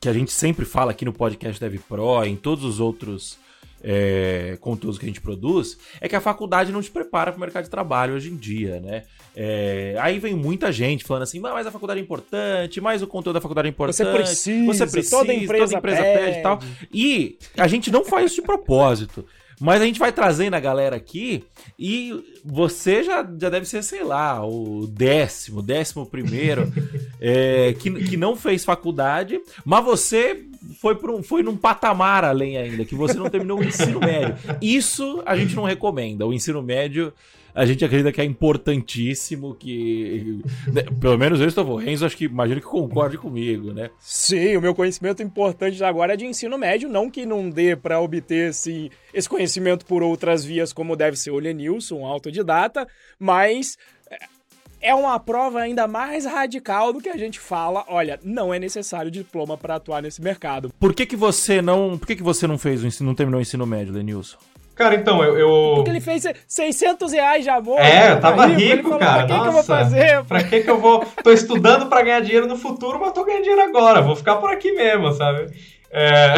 que 0.00 0.08
a 0.08 0.12
gente 0.12 0.30
sempre 0.30 0.64
fala 0.66 0.90
aqui 0.90 1.04
no 1.04 1.12
podcast 1.12 1.58
Dev 1.60 1.80
Pro, 1.88 2.22
em 2.24 2.36
todos 2.36 2.62
os 2.64 2.78
outros 2.78 3.38
é, 3.82 4.56
conteúdos 4.60 4.98
que 4.98 5.06
a 5.06 5.08
gente 5.08 5.20
produz, 5.20 5.78
é 6.00 6.08
que 6.08 6.14
a 6.16 6.20
faculdade 6.20 6.70
não 6.72 6.82
te 6.82 6.90
prepara 6.90 7.32
para 7.32 7.38
o 7.38 7.40
mercado 7.40 7.64
de 7.64 7.70
trabalho 7.70 8.14
hoje 8.14 8.30
em 8.30 8.36
dia, 8.36 8.80
né? 8.80 9.04
É, 9.34 9.96
aí 9.98 10.18
vem 10.18 10.34
muita 10.34 10.70
gente 10.70 11.04
falando 11.04 11.22
assim, 11.22 11.38
"Ah, 11.38 11.52
mas 11.54 11.66
a 11.66 11.70
faculdade 11.70 12.00
é 12.00 12.02
importante, 12.02 12.80
mas 12.80 13.02
o 13.02 13.06
conteúdo 13.06 13.34
da 13.34 13.40
faculdade 13.40 13.68
é 13.68 13.70
importante. 13.70 13.96
Você 13.96 14.04
precisa, 14.04 14.66
você 14.66 14.86
precisa, 14.86 15.16
toda 15.16 15.32
empresa 15.32 15.80
pede 15.80 16.38
e 16.38 16.42
tal. 16.42 16.60
E 16.92 17.38
a 17.56 17.66
gente 17.66 17.90
não 17.90 18.04
faz 18.04 18.26
isso 18.26 18.36
de 18.36 18.42
propósito. 18.42 19.24
Mas 19.62 19.80
a 19.80 19.84
gente 19.84 20.00
vai 20.00 20.10
trazendo 20.10 20.54
a 20.54 20.60
galera 20.60 20.96
aqui 20.96 21.44
e 21.78 22.40
você 22.44 23.04
já, 23.04 23.22
já 23.38 23.48
deve 23.48 23.64
ser, 23.64 23.80
sei 23.84 24.02
lá, 24.02 24.44
o 24.44 24.88
décimo, 24.88 25.62
décimo 25.62 26.04
primeiro 26.04 26.72
é, 27.20 27.72
que, 27.78 27.88
que 27.90 28.16
não 28.16 28.34
fez 28.34 28.64
faculdade, 28.64 29.40
mas 29.64 29.84
você 29.84 30.44
foi, 30.80 30.96
pra 30.96 31.12
um, 31.12 31.22
foi 31.22 31.44
num 31.44 31.56
patamar 31.56 32.24
além 32.24 32.56
ainda, 32.56 32.84
que 32.84 32.96
você 32.96 33.14
não 33.14 33.30
terminou 33.30 33.60
o 33.60 33.64
ensino 33.64 34.00
médio. 34.00 34.34
Isso 34.60 35.22
a 35.24 35.36
gente 35.36 35.54
não 35.54 35.62
recomenda. 35.62 36.26
O 36.26 36.32
ensino 36.32 36.60
médio 36.60 37.12
a 37.54 37.66
gente 37.66 37.84
acredita 37.84 38.10
que 38.12 38.20
é 38.20 38.24
importantíssimo, 38.24 39.54
que. 39.54 40.40
né, 40.72 40.82
Pelo 41.00 41.18
menos 41.18 41.40
eu 41.40 41.48
estou. 41.48 41.76
Renzo, 41.76 42.06
acho 42.06 42.16
que 42.16 42.24
imagino 42.24 42.60
que 42.60 42.66
concorde 42.66 43.18
comigo, 43.18 43.72
né? 43.72 43.90
Sim, 43.98 44.56
o 44.56 44.60
meu 44.60 44.74
conhecimento 44.74 45.22
importante 45.22 45.82
agora 45.84 46.14
é 46.14 46.16
de 46.16 46.24
ensino 46.26 46.56
médio, 46.56 46.88
não 46.88 47.10
que 47.10 47.26
não 47.26 47.50
dê 47.50 47.76
para 47.76 48.00
obter 48.00 48.50
esse, 48.50 48.90
esse 49.12 49.28
conhecimento 49.28 49.84
por 49.84 50.02
outras 50.02 50.44
vias, 50.44 50.72
como 50.72 50.96
deve 50.96 51.16
ser 51.16 51.30
o 51.30 51.38
Lenilson, 51.38 51.96
um 52.00 52.06
autodidata, 52.06 52.86
mas 53.18 53.76
é- 54.10 54.88
é 54.90 54.94
uma 54.94 55.18
prova 55.20 55.60
ainda 55.60 55.86
mais 55.86 56.24
radical 56.24 56.92
do 56.92 57.00
que 57.00 57.08
a 57.08 57.16
gente 57.16 57.38
fala, 57.38 57.84
olha, 57.86 58.18
não 58.24 58.52
é 58.52 58.58
necessário 58.58 59.10
diploma 59.10 59.56
para 59.56 59.76
atuar 59.76 60.02
nesse 60.02 60.20
mercado. 60.20 60.72
Por 60.80 60.94
que, 60.94 61.06
que 61.06 61.16
você 61.16 61.62
não. 61.62 61.96
Por 61.98 62.06
que, 62.06 62.16
que 62.16 62.22
você 62.22 62.46
não 62.46 62.58
fez 62.58 62.82
o 62.82 62.86
ensino, 62.86 63.08
não 63.08 63.14
terminou 63.14 63.38
o 63.38 63.42
ensino 63.42 63.66
médio, 63.66 63.92
Lenilson? 63.94 64.38
Cara, 64.74 64.94
então, 64.94 65.22
eu. 65.22 65.36
eu... 65.36 65.74
Porque 65.76 65.90
ele 65.90 66.00
fez 66.00 66.24
600 66.46 67.12
reais 67.12 67.44
de 67.44 67.50
amor. 67.50 67.78
É, 67.78 68.12
eu 68.12 68.20
tava 68.20 68.50
ele 68.50 68.54
rico, 68.54 68.84
falou, 68.84 68.98
cara. 68.98 69.26
Pra 69.26 69.26
que, 69.26 69.32
que 69.32 69.38
eu 69.38 69.52
vou 69.52 69.52
Nossa, 69.52 69.76
fazer? 69.76 70.24
Pra 70.24 70.44
que 70.44 70.60
que 70.60 70.70
eu 70.70 70.80
vou... 70.80 71.04
Tô 71.22 71.30
estudando 71.30 71.86
pra 71.86 72.02
ganhar 72.02 72.20
dinheiro 72.20 72.46
no 72.46 72.56
futuro, 72.56 72.98
mas 72.98 73.12
tô 73.12 73.24
ganhando 73.24 73.42
dinheiro 73.42 73.62
agora. 73.62 74.00
Vou 74.00 74.16
ficar 74.16 74.36
por 74.36 74.50
aqui 74.50 74.72
mesmo, 74.72 75.12
sabe? 75.12 75.52
É... 75.90 76.34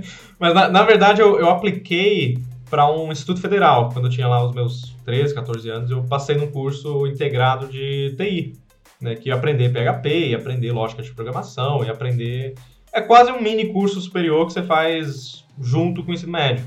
mas, 0.40 0.54
na, 0.54 0.68
na 0.68 0.82
verdade, 0.82 1.20
eu, 1.20 1.38
eu 1.38 1.50
apliquei 1.50 2.38
para 2.70 2.90
um 2.90 3.12
instituto 3.12 3.40
federal. 3.40 3.90
Quando 3.92 4.06
eu 4.06 4.10
tinha 4.10 4.26
lá 4.26 4.44
os 4.44 4.54
meus 4.54 4.96
13, 5.04 5.34
14 5.34 5.68
anos, 5.68 5.90
eu 5.90 6.02
passei 6.04 6.36
num 6.36 6.50
curso 6.50 7.06
integrado 7.06 7.68
de 7.68 8.14
TI. 8.16 8.54
Né, 9.00 9.14
que 9.14 9.28
ia 9.28 9.36
aprender 9.36 9.68
PHP, 9.68 10.30
ia 10.30 10.38
aprender 10.38 10.72
lógica 10.72 11.02
de 11.02 11.12
programação, 11.12 11.84
ia 11.84 11.92
aprender... 11.92 12.54
É 12.92 13.00
quase 13.00 13.30
um 13.30 13.40
mini 13.40 13.72
curso 13.72 14.00
superior 14.00 14.44
que 14.46 14.54
você 14.54 14.62
faz 14.62 15.44
junto 15.60 16.02
com 16.02 16.10
o 16.10 16.14
ensino 16.14 16.32
médio. 16.32 16.66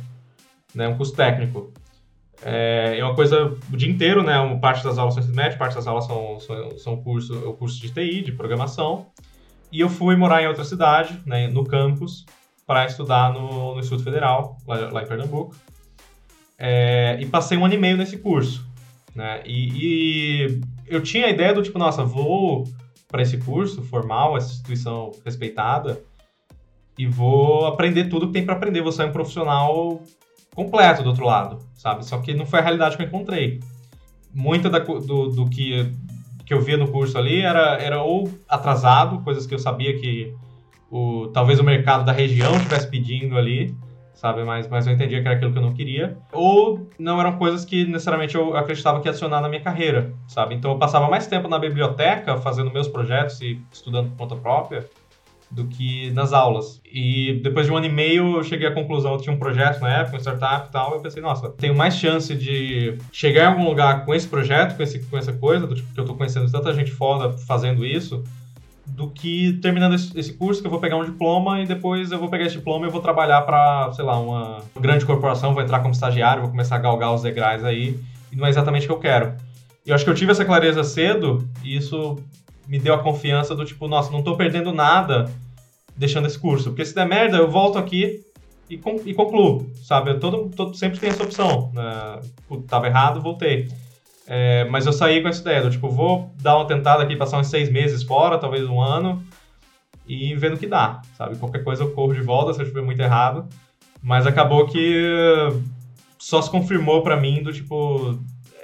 Né, 0.74 0.88
um 0.88 0.96
curso 0.96 1.14
técnico. 1.14 1.72
É, 2.44 2.98
é 2.98 3.04
uma 3.04 3.14
coisa 3.14 3.58
o 3.72 3.78
dia 3.78 3.90
inteiro, 3.90 4.24
né? 4.24 4.40
Uma 4.40 4.60
parte 4.60 4.84
das 4.84 4.98
aulas 4.98 5.14
são 5.14 5.22
ensino 5.22 5.36
médio, 5.36 5.58
parte 5.58 5.76
das 5.76 5.86
aulas 5.86 6.06
são, 6.06 6.40
são, 6.40 6.78
são 6.78 6.98
curso, 6.98 7.38
o 7.48 7.54
curso 7.54 7.80
de 7.80 7.92
TI, 7.92 8.22
de 8.24 8.32
programação. 8.32 9.08
E 9.72 9.80
eu 9.80 9.90
fui 9.90 10.16
morar 10.16 10.42
em 10.42 10.48
outra 10.48 10.66
cidade, 10.66 11.20
né, 11.26 11.48
no 11.48 11.64
campus, 11.64 12.26
para 12.68 12.86
estudar 12.86 13.32
no, 13.32 13.74
no 13.74 13.80
Instituto 13.80 14.04
Federal, 14.04 14.58
lá, 14.68 14.90
lá 14.92 15.04
em 15.04 15.08
Pernambuco. 15.08 15.56
É, 16.58 17.18
e 17.20 17.26
passei 17.26 17.58
um 17.58 17.66
ano 17.66 17.74
e 17.74 17.78
meio 17.78 17.96
nesse 17.96 18.18
curso. 18.18 18.66
Né? 19.16 19.42
E, 19.46 19.70
e 20.48 20.62
eu 20.88 21.02
tinha 21.02 21.28
a 21.28 21.30
ideia 21.30 21.54
do 21.54 21.64
tipo, 21.64 21.80
nossa, 21.80 22.04
vou 22.04 22.66
para 23.08 23.22
esse 23.22 23.38
curso 23.38 23.82
formal, 23.84 24.38
essa 24.38 24.52
instituição 24.52 25.12
respeitada, 25.26 26.02
e 26.98 27.06
vou 27.06 27.66
aprender 27.66 28.10
tudo 28.10 28.28
que 28.28 28.34
tem 28.34 28.46
para 28.46 28.56
aprender. 28.56 28.82
Vou 28.82 28.92
sair 28.92 29.08
um 29.10 29.12
profissional 29.12 30.02
completo 30.56 31.04
do 31.04 31.10
outro 31.10 31.26
lado, 31.26 31.60
sabe? 31.74 32.06
Só 32.06 32.18
que 32.20 32.34
não 32.34 32.46
foi 32.46 32.60
a 32.60 32.62
realidade 32.62 32.98
que 32.98 33.04
eu 33.04 33.08
encontrei. 33.08 33.60
Muita 34.34 34.70
da, 34.70 34.80
do, 34.80 35.30
do 35.30 35.50
que, 35.50 35.92
que 36.46 36.54
eu 36.54 36.62
via 36.62 36.78
no 36.78 36.88
curso 36.88 37.18
ali 37.18 37.42
era, 37.42 37.78
era 37.82 38.02
ou 38.02 38.30
atrasado, 38.48 39.20
coisas 39.22 39.46
que 39.46 39.54
eu 39.54 39.60
sabia 39.60 39.98
que 40.00 40.34
o, 40.90 41.28
talvez 41.28 41.60
o 41.60 41.64
mercado 41.64 42.06
da 42.06 42.12
região 42.12 42.56
estivesse 42.56 42.88
pedindo 42.90 43.38
ali, 43.38 43.76
sabe? 44.14 44.44
Mas, 44.44 44.68
mas 44.68 44.86
eu 44.86 44.94
entendia 44.94 45.22
que 45.22 45.28
era 45.28 45.36
aquilo 45.36 45.52
que 45.52 45.58
eu 45.58 45.64
não 45.64 45.74
queria. 45.74 46.18
Ou 46.32 46.88
não 47.00 47.20
eram 47.20 47.38
coisas 47.38 47.66
que 47.66 47.86
necessariamente 47.86 48.36
eu 48.36 48.56
acreditava 48.56 49.00
que 49.00 49.08
ia 49.08 49.12
adicionar 49.12 49.42
na 49.42 49.50
minha 49.50 49.62
carreira, 49.62 50.14
sabe? 50.28 50.56
Então 50.56 50.72
eu 50.72 50.78
passava 50.78 51.10
mais 51.10 51.28
tempo 51.28 51.48
na 51.48 51.58
biblioteca 51.58 52.38
fazendo 52.38 52.72
meus 52.72 52.88
projetos 52.88 53.42
e 53.42 53.60
estudando 53.72 54.10
por 54.12 54.18
conta 54.18 54.36
própria 54.36 54.88
do 55.52 55.66
que 55.66 56.10
nas 56.12 56.32
aulas. 56.32 56.82
E 56.86 57.42
depois 57.44 57.66
de 57.66 57.72
um 57.72 57.78
ano 57.78 57.86
e 57.86 57.92
meio 57.92 58.38
eu 58.38 58.44
cheguei 58.44 58.68
à 58.68 58.72
conclusão, 58.72 59.14
eu 59.14 59.20
tinha 59.20 59.36
um 59.36 59.40
projeto 59.40 59.82
na 59.82 59.90
época, 60.00 60.16
uma 60.16 60.22
startup 60.22 60.70
e 60.70 60.72
tal, 60.72 60.94
eu 60.94 61.02
pensei, 61.02 61.22
nossa, 61.22 61.50
tenho 61.50 61.76
mais 61.76 61.96
chance 61.96 62.34
de 62.34 62.98
chegar 63.12 63.44
em 63.44 63.48
algum 63.48 63.66
lugar 63.66 64.06
com 64.06 64.16
esse 64.16 64.28
projeto, 64.28 64.78
com, 64.78 64.84
esse, 64.84 65.00
com 65.00 65.18
essa 65.18 65.34
coisa, 65.34 65.68
do 65.68 65.76
tipo 65.76 65.94
que 65.94 66.00
eu 66.00 66.06
tô 66.06 66.16
conhecendo 66.16 66.50
tanta 66.50 66.74
gente 66.74 66.92
foda 66.92 67.34
fazendo 67.38 67.86
isso, 67.86 68.24
do 68.86 69.10
que 69.10 69.54
terminando 69.62 69.94
esse, 69.94 70.34
curso 70.34 70.62
que 70.62 70.68
eu 70.68 70.72
vou 70.72 70.80
pegar 70.80 70.98
um 70.98 71.06
diploma 71.06 71.62
e 71.62 71.66
depois 71.66 72.12
eu 72.12 72.20
vou 72.20 72.30
pegar 72.30 72.46
esse 72.46 72.56
diploma 72.56 72.88
e 72.88 72.90
vou 72.90 73.02
trabalhar 73.02 73.42
para, 73.42 73.92
sei 73.94 74.06
lá, 74.06 74.20
uma 74.20 74.60
grande 74.80 75.06
corporação, 75.06 75.54
vou 75.54 75.62
entrar 75.62 75.80
como 75.80 75.94
estagiário, 75.94 76.42
vou 76.42 76.52
começar 76.52 76.76
a 76.78 76.80
galgar 76.80 77.14
os 77.14 77.22
degraus 77.22 77.64
aí, 77.64 78.00
e 78.32 78.36
não 78.36 78.46
é 78.46 78.50
exatamente 78.50 78.86
o 78.86 78.88
que 78.88 78.94
eu 78.94 79.00
quero. 79.00 79.34
E 79.86 79.90
eu 79.90 79.96
acho 79.96 80.04
que 80.04 80.10
eu 80.10 80.16
tive 80.16 80.32
essa 80.32 80.46
clareza 80.46 80.84
cedo 80.84 81.48
e 81.64 81.76
isso 81.76 82.18
me 82.72 82.80
deu 82.80 82.94
a 82.94 83.04
confiança 83.04 83.54
do 83.54 83.66
tipo, 83.66 83.86
nossa, 83.86 84.10
não 84.14 84.24
tô 84.24 84.38
perdendo 84.38 84.72
nada 84.72 85.30
deixando 85.94 86.26
esse 86.26 86.40
curso, 86.40 86.70
porque 86.70 86.86
se 86.86 86.96
der 86.96 87.06
merda, 87.06 87.36
eu 87.36 87.52
volto 87.52 87.78
aqui 87.78 88.22
e, 88.70 88.80
e 89.06 89.14
concluo, 89.14 89.70
sabe? 89.84 90.12
Eu 90.12 90.20
todo, 90.22 90.50
todo, 90.56 90.74
sempre 90.74 90.98
tem 90.98 91.10
essa 91.10 91.22
opção. 91.22 91.70
Né? 91.74 92.22
Tava 92.70 92.88
errado, 92.88 93.20
voltei. 93.22 93.68
É, 94.26 94.64
mas 94.70 94.86
eu 94.86 94.94
saí 94.94 95.22
com 95.22 95.28
essa 95.28 95.42
ideia, 95.42 95.64
do 95.64 95.70
tipo, 95.70 95.90
vou 95.90 96.32
dar 96.42 96.56
uma 96.56 96.66
tentada 96.66 97.04
aqui, 97.04 97.18
passar 97.18 97.40
uns 97.40 97.48
seis 97.48 97.70
meses 97.70 98.04
fora, 98.04 98.38
talvez 98.38 98.66
um 98.66 98.80
ano, 98.80 99.22
e 100.08 100.34
vendo 100.36 100.56
o 100.56 100.58
que 100.58 100.66
dá, 100.66 101.02
sabe? 101.18 101.36
Qualquer 101.36 101.66
coisa 101.66 101.84
eu 101.84 101.92
corro 101.92 102.14
de 102.14 102.22
volta 102.22 102.54
se 102.54 102.62
eu 102.62 102.64
estiver 102.64 102.86
muito 102.86 103.02
errado. 103.02 103.50
Mas 104.02 104.26
acabou 104.26 104.66
que 104.66 105.50
só 106.18 106.42
se 106.42 106.50
confirmou 106.50 107.04
para 107.04 107.18
mim 107.18 107.44
do 107.44 107.52
tipo. 107.52 108.18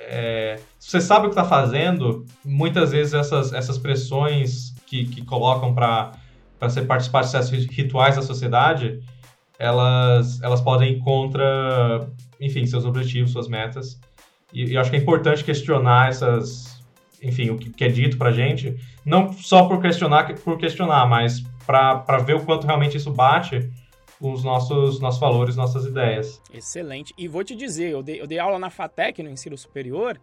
É, 0.10 0.58
você 0.80 1.02
sabe 1.02 1.28
o 1.28 1.30
que 1.30 1.36
tá 1.36 1.44
fazendo, 1.44 2.26
muitas 2.46 2.92
vezes 2.92 3.14
essas, 3.14 3.52
essas 3.52 3.78
pressões 3.78 4.74
que, 4.86 5.06
que 5.06 5.24
colocam 5.26 5.74
para 5.74 6.14
ser 6.70 6.84
participar 6.84 7.22
de 7.22 7.30
certos 7.30 7.52
rituais 7.52 8.16
da 8.16 8.22
sociedade, 8.22 9.00
elas, 9.60 10.42
elas 10.42 10.62
podem 10.62 10.94
ir 10.94 11.00
contra, 11.00 12.08
enfim, 12.40 12.66
seus 12.66 12.86
objetivos, 12.86 13.32
suas 13.32 13.48
metas. 13.48 14.00
E, 14.54 14.66
e 14.66 14.78
acho 14.78 14.90
que 14.90 14.96
é 14.96 15.00
importante 15.00 15.44
questionar 15.44 16.10
essas, 16.10 16.82
enfim, 17.22 17.50
o 17.50 17.58
que, 17.58 17.70
que 17.70 17.84
é 17.84 17.90
dito 17.90 18.18
pra 18.18 18.32
gente, 18.32 18.76
não 19.04 19.34
só 19.34 19.68
por 19.68 19.82
questionar, 19.82 20.34
por 20.36 20.58
questionar, 20.58 21.06
mas 21.08 21.44
para 21.66 22.18
ver 22.20 22.36
o 22.36 22.46
quanto 22.46 22.66
realmente 22.66 22.98
isso 22.98 23.12
bate 23.12 23.70
os 24.20 24.44
nossos, 24.44 25.00
nossos 25.00 25.20
valores, 25.20 25.56
nossas 25.56 25.86
ideias. 25.86 26.42
Excelente. 26.52 27.14
E 27.18 27.28
vou 27.28 27.44
te 27.44 27.56
dizer, 27.56 27.92
eu 27.92 28.02
dei, 28.02 28.22
eu 28.22 28.26
dei 28.26 28.40
aula 28.40 28.58
na 28.58 28.70
FATEC, 28.70 29.22
no 29.22 29.30
ensino 29.30 29.58
superior, 29.58 30.20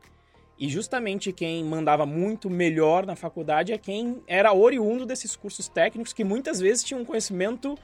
e 0.59 0.69
justamente 0.69 1.33
quem 1.33 1.65
mandava 1.65 2.07
muito 2.07 2.49
melhor 2.49 3.05
na 3.05 3.17
faculdade 3.17 3.73
é 3.73 3.79
quem 3.79 4.23
era 4.27 4.53
oriundo 4.53 5.05
desses 5.05 5.35
cursos 5.35 5.69
técnicos, 5.69 6.13
que 6.13 6.23
muitas 6.23 6.61
vezes 6.61 6.85
tinham 6.85 7.01
um 7.01 7.05
conhecimento 7.05 7.77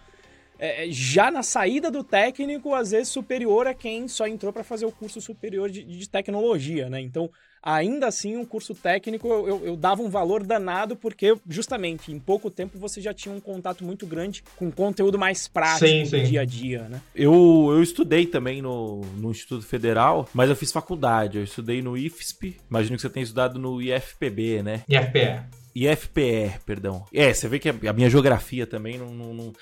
é, 0.59 0.87
é, 0.87 0.91
já 0.93 1.31
na 1.31 1.43
saída 1.43 1.91
do 1.91 2.05
técnico, 2.05 2.75
às 2.75 2.91
vezes 2.91 3.09
superior 3.09 3.67
a 3.67 3.75
quem 3.75 4.07
só 4.07 4.27
entrou 4.27 4.53
para 4.53 4.63
fazer 4.63 4.85
o 4.85 4.93
curso 4.93 5.21
superior 5.21 5.71
de, 5.71 5.83
de, 5.83 6.09
tecnologia, 6.09 6.91
né? 6.91 7.01
Então, 7.01 7.31
ainda 7.63 8.07
assim, 8.07 8.37
um 8.37 8.45
curso 8.45 8.75
técnico 8.75 9.29
eu, 9.29 9.49
eu, 9.49 9.67
eu, 9.67 9.77
dava 9.77 10.03
um 10.03 10.09
valor 10.09 10.45
danado 10.45 10.97
porque, 10.97 11.37
justamente, 11.49 12.13
em 12.13 12.19
pouco 12.19 12.51
tempo 12.51 12.79
você 12.79 13.01
já 13.01 13.13
tinha 13.13 13.35
um 13.35 13.41
contato 13.41 13.85
muito 13.85 14.07
grande 14.07 14.43
com 14.57 14.71
conteúdo 14.71 15.19
mais 15.19 15.47
prático 15.47 15.87
sim, 15.87 16.05
sim. 16.05 16.23
do 16.23 16.29
dia 16.29 16.41
a 16.41 16.45
dia, 16.45 16.83
né? 16.89 17.01
Eu, 17.15 17.69
eu 17.71 17.83
estudei 17.83 18.27
também 18.27 18.63
no, 18.63 19.01
no 19.17 19.31
Instituto 19.31 19.67
Federal, 19.67 20.29
mas 20.33 20.49
eu 20.49 20.57
fiz 20.57 20.73
faculdade. 20.73 21.39
Eu 21.39 21.45
estudei 21.45 21.83
no 21.83 21.97
IFSP, 21.97 22.57
imagino 22.69 22.97
que 22.97 23.03
você 23.03 23.11
tenha 23.11 23.25
estudado 23.25 23.59
no 23.59 23.81
IFPB, 23.81 24.63
né? 24.63 24.83
IFPE. 24.89 25.61
IFPE, 25.75 26.59
perdão. 26.67 27.05
É, 27.13 27.33
você 27.33 27.49
vê 27.49 27.59
que 27.59 27.69
a 27.69 27.93
minha 27.93 28.11
geografia 28.11 28.67
também 28.67 28.99
não, 28.99 29.15
não, 29.15 29.35
não, 29.35 29.53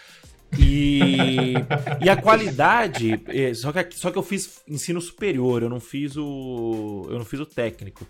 e, 0.57 1.55
e 2.01 2.09
a 2.09 2.17
qualidade, 2.17 3.21
é, 3.29 3.53
só 3.53 3.73
que, 3.73 3.95
só 3.97 4.11
que 4.11 4.19
eu 4.19 4.23
fiz 4.23 4.63
ensino 4.67 5.01
superior, 5.01 5.63
eu 5.63 5.69
não 5.69 5.81
fiz 5.81 6.17
o 6.17 7.07
eu 7.11 7.19
não 7.19 7.25
fiz 7.25 7.41
o 7.41 7.47
técnico. 7.47 8.07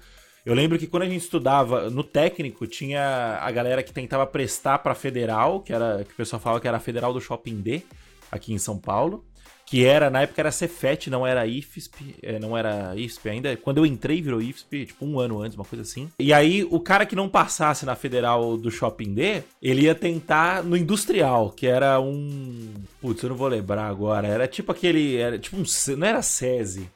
Eu 0.46 0.54
lembro 0.54 0.78
que 0.78 0.86
quando 0.86 1.02
a 1.02 1.06
gente 1.06 1.22
estudava 1.22 1.90
no 1.90 2.02
técnico, 2.02 2.66
tinha 2.66 3.38
a 3.40 3.50
galera 3.50 3.82
que 3.82 3.92
tentava 3.92 4.26
prestar 4.26 4.78
para 4.78 4.94
federal, 4.94 5.60
que 5.60 5.72
era 5.72 6.04
que 6.04 6.12
o 6.12 6.16
pessoal 6.16 6.40
falava 6.40 6.60
que 6.60 6.68
era 6.68 6.76
a 6.76 6.80
Federal 6.80 7.12
do 7.12 7.20
Shopping 7.20 7.60
D, 7.60 7.82
aqui 8.30 8.52
em 8.52 8.58
São 8.58 8.78
Paulo 8.78 9.24
que 9.68 9.84
era, 9.84 10.08
na 10.08 10.22
época 10.22 10.40
era 10.40 10.50
Cefet, 10.50 11.10
não 11.10 11.26
era 11.26 11.46
IFSP, 11.46 12.16
é, 12.22 12.38
não 12.38 12.56
era 12.56 12.96
IFSP 12.96 13.28
ainda. 13.28 13.54
Quando 13.58 13.78
eu 13.78 13.84
entrei 13.84 14.22
virou 14.22 14.40
IFSP, 14.40 14.86
tipo 14.86 15.04
um 15.04 15.20
ano 15.20 15.42
antes, 15.42 15.58
uma 15.58 15.64
coisa 15.64 15.82
assim. 15.82 16.10
E 16.18 16.32
aí 16.32 16.66
o 16.70 16.80
cara 16.80 17.04
que 17.04 17.14
não 17.14 17.28
passasse 17.28 17.84
na 17.84 17.94
Federal 17.94 18.56
do 18.56 18.70
Shopping 18.70 19.12
D, 19.12 19.42
ele 19.62 19.82
ia 19.82 19.94
tentar 19.94 20.64
no 20.64 20.74
Industrial, 20.74 21.50
que 21.50 21.66
era 21.66 22.00
um... 22.00 22.72
Putz, 22.98 23.22
eu 23.22 23.28
não 23.28 23.36
vou 23.36 23.46
lembrar 23.46 23.88
agora. 23.88 24.26
Era 24.26 24.48
tipo 24.48 24.72
aquele... 24.72 25.16
Era 25.16 25.38
tipo 25.38 25.58
um... 25.58 25.64
Não 25.98 26.06
era 26.06 26.22
SESI. 26.22 26.88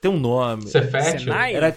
Tem 0.00 0.08
um 0.08 0.20
nome. 0.20 0.68
Cefet? 0.68 1.28
Era, 1.28 1.76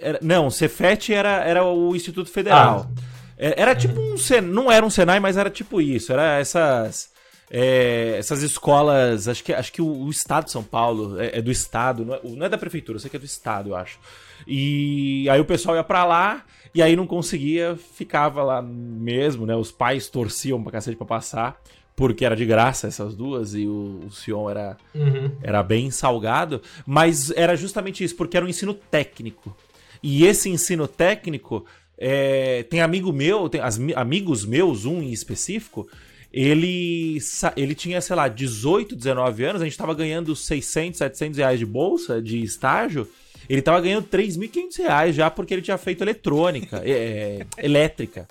era, 0.00 0.18
não, 0.20 0.50
Cefet 0.50 1.14
era, 1.14 1.44
era 1.44 1.64
o 1.64 1.94
Instituto 1.94 2.28
Federal. 2.28 2.90
Ah. 2.90 3.02
Era, 3.38 3.60
era 3.60 3.74
tipo 3.76 4.00
um... 4.00 4.16
Não 4.42 4.72
era 4.72 4.84
um 4.84 4.90
Senai, 4.90 5.20
mas 5.20 5.36
era 5.36 5.48
tipo 5.48 5.80
isso. 5.80 6.12
Era 6.12 6.40
essas 6.40 7.14
é, 7.50 8.16
essas 8.18 8.42
escolas, 8.42 9.28
acho 9.28 9.44
que, 9.44 9.52
acho 9.52 9.72
que 9.72 9.80
o, 9.80 9.86
o 9.86 10.10
Estado 10.10 10.44
de 10.44 10.50
São 10.50 10.62
Paulo 10.62 11.20
é, 11.20 11.38
é 11.38 11.42
do 11.42 11.50
Estado, 11.50 12.04
não 12.04 12.14
é, 12.14 12.20
não 12.24 12.46
é, 12.46 12.48
da 12.48 12.58
Prefeitura, 12.58 12.96
eu 12.96 13.00
sei 13.00 13.10
que 13.10 13.16
é 13.16 13.20
do 13.20 13.24
Estado, 13.24 13.70
eu 13.70 13.76
acho. 13.76 13.98
E 14.46 15.28
aí 15.30 15.40
o 15.40 15.44
pessoal 15.44 15.76
ia 15.76 15.84
para 15.84 16.04
lá 16.04 16.44
e 16.74 16.82
aí 16.82 16.96
não 16.96 17.06
conseguia, 17.06 17.76
ficava 17.94 18.42
lá 18.42 18.60
mesmo, 18.60 19.46
né? 19.46 19.54
Os 19.54 19.70
pais 19.70 20.08
torciam 20.08 20.62
pra 20.62 20.72
cacete 20.72 20.96
pra 20.96 21.06
passar, 21.06 21.60
porque 21.94 22.24
era 22.24 22.36
de 22.36 22.44
graça 22.44 22.86
essas 22.86 23.14
duas 23.14 23.54
e 23.54 23.66
o, 23.66 24.00
o 24.06 24.10
Sion 24.10 24.50
era, 24.50 24.76
uhum. 24.94 25.30
era 25.40 25.62
bem 25.62 25.90
salgado, 25.90 26.60
mas 26.84 27.30
era 27.30 27.56
justamente 27.56 28.02
isso, 28.02 28.16
porque 28.16 28.36
era 28.36 28.44
um 28.44 28.48
ensino 28.48 28.74
técnico. 28.74 29.56
E 30.02 30.26
esse 30.26 30.50
ensino 30.50 30.86
técnico, 30.86 31.64
é, 31.96 32.64
tem 32.64 32.82
amigo 32.82 33.12
meu, 33.12 33.48
tem 33.48 33.60
as, 33.60 33.80
amigos 33.94 34.44
meus, 34.44 34.84
um 34.84 35.00
em 35.00 35.12
específico, 35.12 35.88
ele, 36.36 37.18
ele 37.56 37.74
tinha, 37.74 37.98
sei 38.02 38.14
lá, 38.14 38.28
18, 38.28 38.94
19 38.94 39.42
anos, 39.42 39.62
a 39.62 39.64
gente 39.64 39.78
tava 39.78 39.94
ganhando 39.94 40.36
600, 40.36 40.98
700 40.98 41.38
reais 41.38 41.58
de 41.58 41.64
bolsa, 41.64 42.20
de 42.20 42.42
estágio, 42.42 43.08
ele 43.48 43.62
tava 43.62 43.80
ganhando 43.80 44.06
3.500 44.06 44.76
reais 44.76 45.16
já 45.16 45.30
porque 45.30 45.54
ele 45.54 45.62
tinha 45.62 45.78
feito 45.78 46.04
eletrônica, 46.04 46.82
é, 46.84 46.90
é, 46.90 47.46
elétrica. 47.64 48.28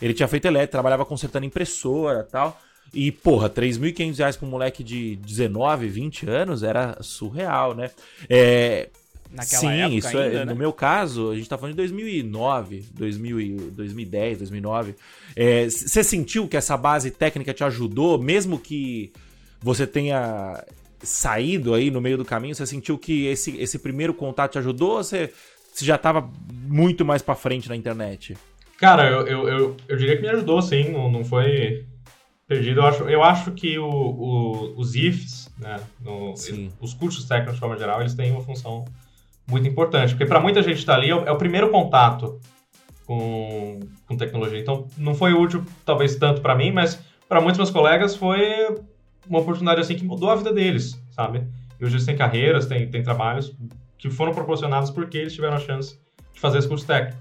Ele 0.00 0.14
tinha 0.14 0.28
feito 0.28 0.44
elétrica, 0.46 0.70
trabalhava 0.70 1.04
consertando 1.04 1.44
impressora 1.44 2.24
e 2.28 2.30
tal. 2.30 2.60
E, 2.94 3.10
porra, 3.10 3.50
3.500 3.50 4.18
reais 4.18 4.36
pra 4.36 4.46
um 4.46 4.50
moleque 4.50 4.84
de 4.84 5.16
19, 5.16 5.88
20 5.88 6.28
anos 6.28 6.62
era 6.62 6.96
surreal, 7.00 7.74
né? 7.74 7.90
É, 8.28 8.88
Naquela 9.32 9.60
Sim, 9.60 9.80
época 9.80 9.96
isso 9.96 10.18
é, 10.18 10.24
ainda, 10.24 10.36
é, 10.36 10.44
né? 10.44 10.52
no 10.52 10.56
meu 10.56 10.72
caso, 10.72 11.30
a 11.30 11.36
gente 11.36 11.48
tá 11.48 11.56
falando 11.56 11.72
de 11.72 11.78
2009, 11.78 12.84
2000, 12.92 13.70
2010, 13.72 14.38
2009. 14.38 14.94
Você 15.68 16.00
é, 16.00 16.02
sentiu 16.02 16.46
que 16.46 16.56
essa 16.56 16.76
base 16.76 17.10
técnica 17.10 17.54
te 17.54 17.64
ajudou, 17.64 18.20
mesmo 18.20 18.58
que 18.58 19.10
você 19.62 19.86
tenha 19.86 20.62
saído 21.02 21.72
aí 21.72 21.90
no 21.90 22.00
meio 22.00 22.18
do 22.18 22.24
caminho, 22.24 22.54
você 22.54 22.66
sentiu 22.66 22.98
que 22.98 23.26
esse, 23.26 23.56
esse 23.56 23.78
primeiro 23.78 24.12
contato 24.12 24.52
te 24.52 24.58
ajudou 24.58 24.98
ou 24.98 25.04
você, 25.04 25.32
você 25.72 25.84
já 25.84 25.96
tava 25.96 26.30
muito 26.52 27.04
mais 27.04 27.22
para 27.22 27.34
frente 27.34 27.68
na 27.68 27.76
internet? 27.76 28.36
Cara, 28.76 29.08
eu, 29.08 29.26
eu, 29.26 29.48
eu, 29.48 29.76
eu, 29.88 29.96
diria 29.96 30.16
que 30.16 30.22
me 30.22 30.28
ajudou, 30.28 30.60
sim, 30.60 30.90
não, 30.90 31.10
não 31.10 31.24
foi 31.24 31.86
perdido. 32.46 32.80
Eu 32.80 32.86
acho, 32.86 33.04
eu 33.04 33.22
acho 33.22 33.52
que 33.52 33.78
o, 33.78 33.88
o 33.88 34.78
os 34.78 34.94
IFs, 34.94 35.50
né, 35.58 35.80
no, 36.00 36.34
os 36.80 36.92
cursos 36.92 37.24
técnicos 37.24 37.54
de 37.54 37.60
forma 37.60 37.78
geral, 37.78 38.00
eles 38.00 38.14
têm 38.14 38.30
uma 38.30 38.42
função 38.42 38.84
muito 39.52 39.68
importante, 39.68 40.10
porque 40.10 40.26
para 40.26 40.40
muita 40.40 40.62
gente 40.62 40.78
estar 40.78 40.94
tá 40.94 40.98
ali 40.98 41.10
é 41.10 41.14
o, 41.14 41.24
é 41.24 41.30
o, 41.30 41.36
primeiro 41.36 41.70
contato 41.70 42.40
com, 43.06 43.78
com 44.06 44.16
tecnologia. 44.16 44.58
Então, 44.58 44.88
não 44.96 45.14
foi 45.14 45.32
útil, 45.32 45.64
talvez, 45.84 46.16
tanto 46.16 46.40
para 46.40 46.54
mim, 46.54 46.72
mas 46.72 46.98
para 47.28 47.40
muitos 47.40 47.58
meus 47.58 47.70
colegas 47.70 48.16
foi 48.16 48.40
uma 49.28 49.38
oportunidade 49.38 49.80
assim 49.80 49.94
que 49.94 50.04
mudou 50.04 50.30
a 50.30 50.34
vida 50.36 50.52
deles, 50.52 51.00
sabe? 51.10 51.46
E 51.78 51.84
hoje 51.84 51.94
eles 51.94 52.06
têm 52.06 52.16
carreiras, 52.16 52.66
têm, 52.66 52.90
têm 52.90 53.02
trabalhos 53.02 53.54
que 53.98 54.10
foram 54.10 54.32
proporcionados 54.32 54.90
porque 54.90 55.18
eles 55.18 55.34
tiveram 55.34 55.56
a 55.56 55.60
chance 55.60 55.98
de 56.32 56.40
fazer 56.40 56.58
esse 56.58 56.68
curso 56.68 56.86
técnico. 56.86 57.16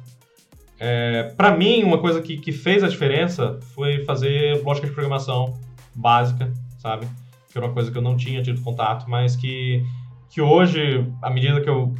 É, 0.79 1.31
para 1.37 1.55
mim, 1.55 1.83
uma 1.83 1.99
coisa 1.99 2.21
que, 2.21 2.37
que 2.37 2.51
fez 2.51 2.83
a 2.83 2.87
diferença 2.87 3.59
foi 3.75 4.03
fazer 4.03 4.63
lógica 4.63 4.87
de 4.87 4.93
programação 4.93 5.59
básica, 5.93 6.51
sabe? 6.79 7.05
Que 7.51 7.57
era 7.57 7.67
uma 7.67 7.73
coisa 7.73 7.91
que 7.91 7.97
eu 7.97 8.01
não 8.01 8.17
tinha 8.17 8.41
tido 8.41 8.61
contato, 8.61 9.07
mas 9.07 9.35
que, 9.35 9.85
que 10.29 10.41
hoje, 10.41 11.05
à 11.21 11.29
medida 11.29 11.61
que 11.61 11.69
eu 11.69 11.93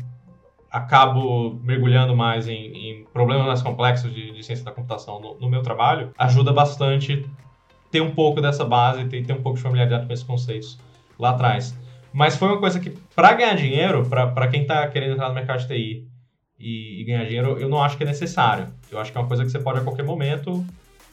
acabo 0.72 1.60
mergulhando 1.64 2.16
mais 2.16 2.48
em, 2.48 2.54
em 2.54 3.06
problemas 3.12 3.46
mais 3.46 3.62
complexos 3.62 4.14
de, 4.14 4.32
de, 4.32 4.44
ciência 4.44 4.64
da 4.64 4.72
computação 4.72 5.20
no, 5.20 5.38
no, 5.38 5.50
meu 5.50 5.62
trabalho, 5.62 6.12
ajuda 6.18 6.54
bastante 6.54 7.26
ter 7.92 8.02
um 8.02 8.12
pouco 8.12 8.40
dessa 8.40 8.64
base, 8.64 9.04
ter, 9.06 9.26
ter 9.26 9.34
um 9.34 9.42
pouco 9.42 9.58
de 9.58 9.64
familiaridade 9.64 10.08
com 10.08 10.14
esses 10.14 10.24
conceitos 10.24 10.80
lá 11.20 11.32
atrás. 11.32 11.78
Mas 12.14 12.38
foi 12.38 12.48
uma 12.48 12.60
coisa 12.60 12.80
que, 12.80 12.90
para 13.14 13.34
ganhar 13.34 13.56
dinheiro, 13.56 14.06
para 14.06 14.48
quem 14.48 14.62
está 14.62 14.88
querendo 14.88 15.14
entrar 15.14 15.28
no 15.28 15.36
mercado 15.36 15.60
de 15.60 15.68
TI 15.68 16.08
e, 16.58 17.02
e, 17.02 17.04
ganhar 17.04 17.26
dinheiro, 17.26 17.58
eu 17.60 17.68
não 17.68 17.84
acho 17.84 17.98
que 17.98 18.04
é 18.04 18.06
necessário. 18.06 18.70
Eu 18.90 18.98
acho 19.00 19.12
que 19.12 19.18
é 19.18 19.22
uma 19.22 19.28
coisa 19.28 19.44
que 19.44 19.52
você 19.52 19.60
pode 19.60 19.80
a 19.80 19.84
qualquer 19.84 20.04
momento 20.04 20.66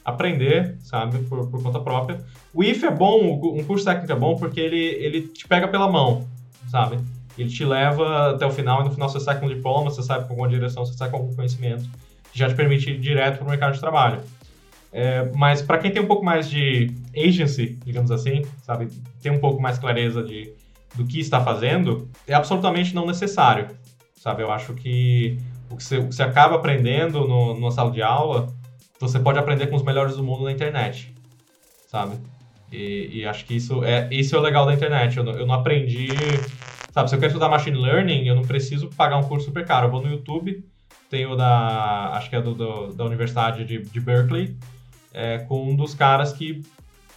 aprender, 0.03 0.77
sabe, 0.79 1.19
por, 1.23 1.49
por 1.49 1.61
conta 1.61 1.79
própria. 1.79 2.23
O 2.53 2.63
IF 2.63 2.85
é 2.85 2.91
bom, 2.91 3.39
um 3.57 3.63
curso 3.63 3.83
técnico 3.83 4.11
é 4.11 4.15
bom 4.15 4.35
porque 4.35 4.59
ele, 4.59 4.77
ele 4.77 5.21
te 5.27 5.47
pega 5.47 5.67
pela 5.67 5.89
mão, 5.89 6.25
sabe? 6.69 6.97
Ele 7.39 7.49
te 7.49 7.63
leva 7.63 8.31
até 8.31 8.45
o 8.45 8.51
final 8.51 8.81
e 8.81 8.85
no 8.85 8.91
final 8.91 9.07
você 9.07 9.19
sai 9.19 9.39
com 9.39 9.45
um 9.45 9.49
diploma, 9.49 9.89
você 9.89 10.03
sai 10.03 10.23
com 10.23 10.29
alguma 10.29 10.47
direção, 10.47 10.85
você 10.85 10.93
sai 10.93 11.09
com 11.09 11.17
algum 11.17 11.33
conhecimento 11.33 11.89
que 12.31 12.37
já 12.37 12.47
te 12.47 12.55
permite 12.55 12.91
ir 12.91 12.99
direto 12.99 13.37
para 13.37 13.45
o 13.47 13.49
mercado 13.49 13.73
de 13.73 13.79
trabalho. 13.79 14.21
É, 14.91 15.29
mas 15.35 15.61
para 15.61 15.77
quem 15.77 15.91
tem 15.91 16.01
um 16.01 16.07
pouco 16.07 16.25
mais 16.25 16.49
de 16.49 16.91
agency, 17.15 17.77
digamos 17.85 18.11
assim, 18.11 18.43
sabe, 18.63 18.87
tem 19.21 19.31
um 19.31 19.39
pouco 19.39 19.61
mais 19.61 19.77
clareza 19.77 20.23
de, 20.23 20.51
do 20.95 21.05
que 21.05 21.19
está 21.19 21.39
fazendo, 21.41 22.09
é 22.27 22.33
absolutamente 22.33 22.93
não 22.95 23.05
necessário, 23.05 23.67
sabe? 24.15 24.41
Eu 24.41 24.51
acho 24.51 24.73
que 24.73 25.37
o 25.69 25.77
que 25.77 25.83
você, 25.83 25.97
o 25.97 26.07
que 26.07 26.15
você 26.15 26.23
acaba 26.23 26.55
aprendendo 26.55 27.27
no, 27.27 27.53
numa 27.53 27.71
sala 27.71 27.91
de 27.91 28.01
aula, 28.01 28.47
você 28.99 29.19
pode 29.19 29.37
aprender 29.37 29.67
com 29.67 29.75
os 29.75 29.83
melhores 29.83 30.15
do 30.15 30.23
mundo 30.23 30.43
na 30.43 30.51
internet, 30.51 31.13
sabe? 31.87 32.17
E, 32.71 33.19
e 33.19 33.25
acho 33.25 33.45
que 33.45 33.55
isso 33.55 33.83
é, 33.83 34.07
isso 34.11 34.35
é 34.35 34.39
o 34.39 34.41
legal 34.41 34.65
da 34.65 34.73
internet. 34.73 35.17
Eu 35.17 35.23
não, 35.23 35.33
eu 35.33 35.45
não 35.45 35.53
aprendi 35.53 36.09
Sabe, 36.91 37.09
se 37.09 37.15
eu 37.15 37.19
quero 37.19 37.31
estudar 37.31 37.49
machine 37.49 37.77
learning, 37.77 38.25
eu 38.25 38.35
não 38.35 38.41
preciso 38.41 38.89
pagar 38.89 39.17
um 39.17 39.23
curso 39.23 39.45
super 39.45 39.65
caro. 39.65 39.87
Eu 39.87 39.91
vou 39.91 40.01
no 40.01 40.09
YouTube, 40.09 40.63
tenho 41.09 41.35
da, 41.35 42.11
acho 42.13 42.29
que 42.29 42.35
é 42.35 42.41
do, 42.41 42.53
do 42.53 42.87
da 42.93 43.05
Universidade 43.05 43.63
de, 43.63 43.79
de 43.79 43.99
Berkeley, 43.99 44.55
é, 45.13 45.39
com 45.39 45.69
um 45.69 45.75
dos 45.75 45.93
caras 45.93 46.33
que 46.33 46.61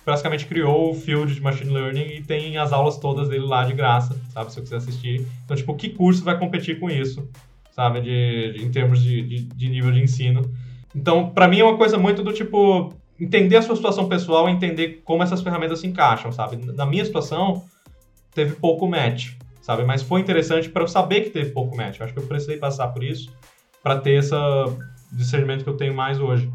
basicamente 0.04 0.46
criou 0.46 0.90
o 0.90 0.94
field 0.94 1.32
de 1.32 1.40
machine 1.40 1.70
learning 1.70 2.16
e 2.16 2.22
tem 2.22 2.56
as 2.58 2.72
aulas 2.72 2.98
todas 2.98 3.28
dele 3.28 3.44
lá 3.44 3.64
de 3.64 3.72
graça, 3.72 4.18
sabe, 4.30 4.52
se 4.52 4.58
eu 4.58 4.62
quiser 4.62 4.76
assistir. 4.76 5.26
Então, 5.44 5.56
tipo, 5.56 5.74
que 5.74 5.90
curso 5.90 6.24
vai 6.24 6.38
competir 6.38 6.78
com 6.78 6.90
isso, 6.90 7.28
sabe, 7.70 8.00
de, 8.00 8.52
de 8.52 8.64
em 8.64 8.70
termos 8.70 9.02
de, 9.02 9.22
de, 9.22 9.42
de 9.42 9.68
nível 9.68 9.92
de 9.92 10.02
ensino. 10.02 10.42
Então, 10.94 11.30
para 11.30 11.48
mim 11.48 11.60
é 11.60 11.64
uma 11.64 11.78
coisa 11.78 11.96
muito 11.96 12.22
do 12.22 12.32
tipo 12.32 12.92
entender 13.18 13.56
a 13.56 13.62
sua 13.62 13.76
situação 13.76 14.08
pessoal, 14.08 14.48
entender 14.48 15.00
como 15.04 15.22
essas 15.22 15.40
ferramentas 15.40 15.78
se 15.78 15.86
encaixam, 15.86 16.32
sabe? 16.32 16.56
Na 16.74 16.84
minha 16.84 17.04
situação, 17.04 17.64
teve 18.34 18.56
pouco 18.56 18.88
match 18.88 19.34
sabe? 19.62 19.84
Mas 19.84 20.02
foi 20.02 20.20
interessante 20.20 20.68
para 20.68 20.82
eu 20.82 20.88
saber 20.88 21.22
que 21.22 21.30
teve 21.30 21.50
pouco 21.52 21.74
match. 21.74 22.00
Eu 22.00 22.04
acho 22.04 22.12
que 22.12 22.18
eu 22.18 22.26
precisei 22.26 22.58
passar 22.58 22.88
por 22.88 23.02
isso 23.02 23.34
para 23.82 23.96
ter 23.96 24.18
esse 24.18 24.34
discernimento 25.10 25.64
que 25.64 25.70
eu 25.70 25.76
tenho 25.76 25.94
mais 25.94 26.18
hoje. 26.18 26.52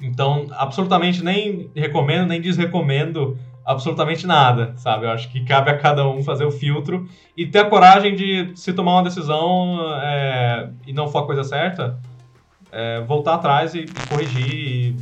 Então, 0.00 0.46
absolutamente 0.52 1.22
nem 1.22 1.70
recomendo, 1.74 2.28
nem 2.28 2.40
desrecomendo 2.40 3.38
absolutamente 3.64 4.26
nada, 4.26 4.74
sabe? 4.76 5.06
Eu 5.06 5.10
acho 5.10 5.28
que 5.30 5.44
cabe 5.44 5.70
a 5.70 5.78
cada 5.78 6.06
um 6.08 6.22
fazer 6.22 6.44
o 6.44 6.52
filtro 6.52 7.08
e 7.36 7.46
ter 7.46 7.58
a 7.60 7.68
coragem 7.68 8.14
de, 8.14 8.52
se 8.54 8.72
tomar 8.72 8.92
uma 8.92 9.02
decisão 9.02 9.80
é, 10.00 10.70
e 10.86 10.92
não 10.92 11.08
for 11.08 11.24
a 11.24 11.26
coisa 11.26 11.42
certa, 11.42 11.98
é, 12.70 13.00
voltar 13.00 13.34
atrás 13.34 13.74
e, 13.74 13.86
corrigir. 14.08 14.54
E 14.54 14.96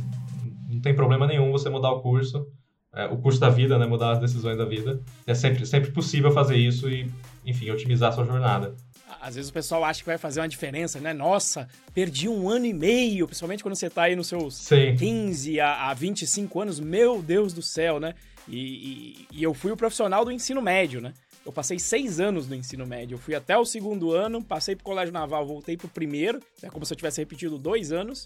não 0.73 0.81
tem 0.81 0.95
problema 0.95 1.27
nenhum 1.27 1.51
você 1.51 1.69
mudar 1.69 1.91
o 1.91 2.01
curso 2.01 2.47
é, 2.95 3.05
o 3.05 3.17
curso 3.17 3.39
da 3.39 3.49
vida, 3.49 3.77
né, 3.77 3.85
mudar 3.85 4.13
as 4.13 4.19
decisões 4.19 4.57
da 4.57 4.65
vida. 4.65 5.01
É 5.27 5.35
sempre, 5.35 5.65
sempre 5.65 5.91
possível 5.91 6.31
fazer 6.31 6.55
isso 6.55 6.89
e, 6.89 7.11
enfim, 7.45 7.69
otimizar 7.69 8.09
a 8.09 8.13
sua 8.13 8.25
jornada. 8.25 8.73
Às 9.21 9.35
vezes 9.35 9.49
o 9.49 9.53
pessoal 9.53 9.83
acha 9.83 10.01
que 10.01 10.05
vai 10.05 10.17
fazer 10.17 10.39
uma 10.39 10.47
diferença, 10.47 10.99
né? 10.99 11.13
Nossa, 11.13 11.67
perdi 11.93 12.29
um 12.29 12.47
ano 12.47 12.65
e 12.65 12.73
meio, 12.73 13.25
principalmente 13.25 13.63
quando 13.63 13.75
você 13.75 13.87
está 13.87 14.03
aí 14.03 14.15
nos 14.15 14.27
seus 14.27 14.55
Sim. 14.55 14.95
15 14.95 15.59
a, 15.59 15.89
a 15.89 15.93
25 15.93 16.61
anos. 16.61 16.79
Meu 16.79 17.21
Deus 17.21 17.51
do 17.51 17.61
céu, 17.61 17.99
né? 17.99 18.13
E, 18.47 18.59
e, 18.59 19.27
e 19.39 19.43
eu 19.43 19.53
fui 19.53 19.71
o 19.71 19.77
profissional 19.77 20.23
do 20.23 20.31
ensino 20.31 20.61
médio, 20.61 21.01
né? 21.01 21.13
Eu 21.45 21.51
passei 21.51 21.77
seis 21.77 22.19
anos 22.19 22.47
no 22.47 22.55
ensino 22.55 22.85
médio. 22.85 23.15
Eu 23.15 23.19
fui 23.19 23.35
até 23.35 23.57
o 23.57 23.65
segundo 23.65 24.11
ano, 24.11 24.43
passei 24.43 24.75
pro 24.75 24.85
colégio 24.85 25.13
naval, 25.13 25.45
voltei 25.45 25.75
pro 25.75 25.87
primeiro. 25.87 26.39
É 26.61 26.69
como 26.69 26.85
se 26.85 26.93
eu 26.93 26.97
tivesse 26.97 27.21
repetido 27.21 27.57
dois 27.57 27.91
anos. 27.91 28.25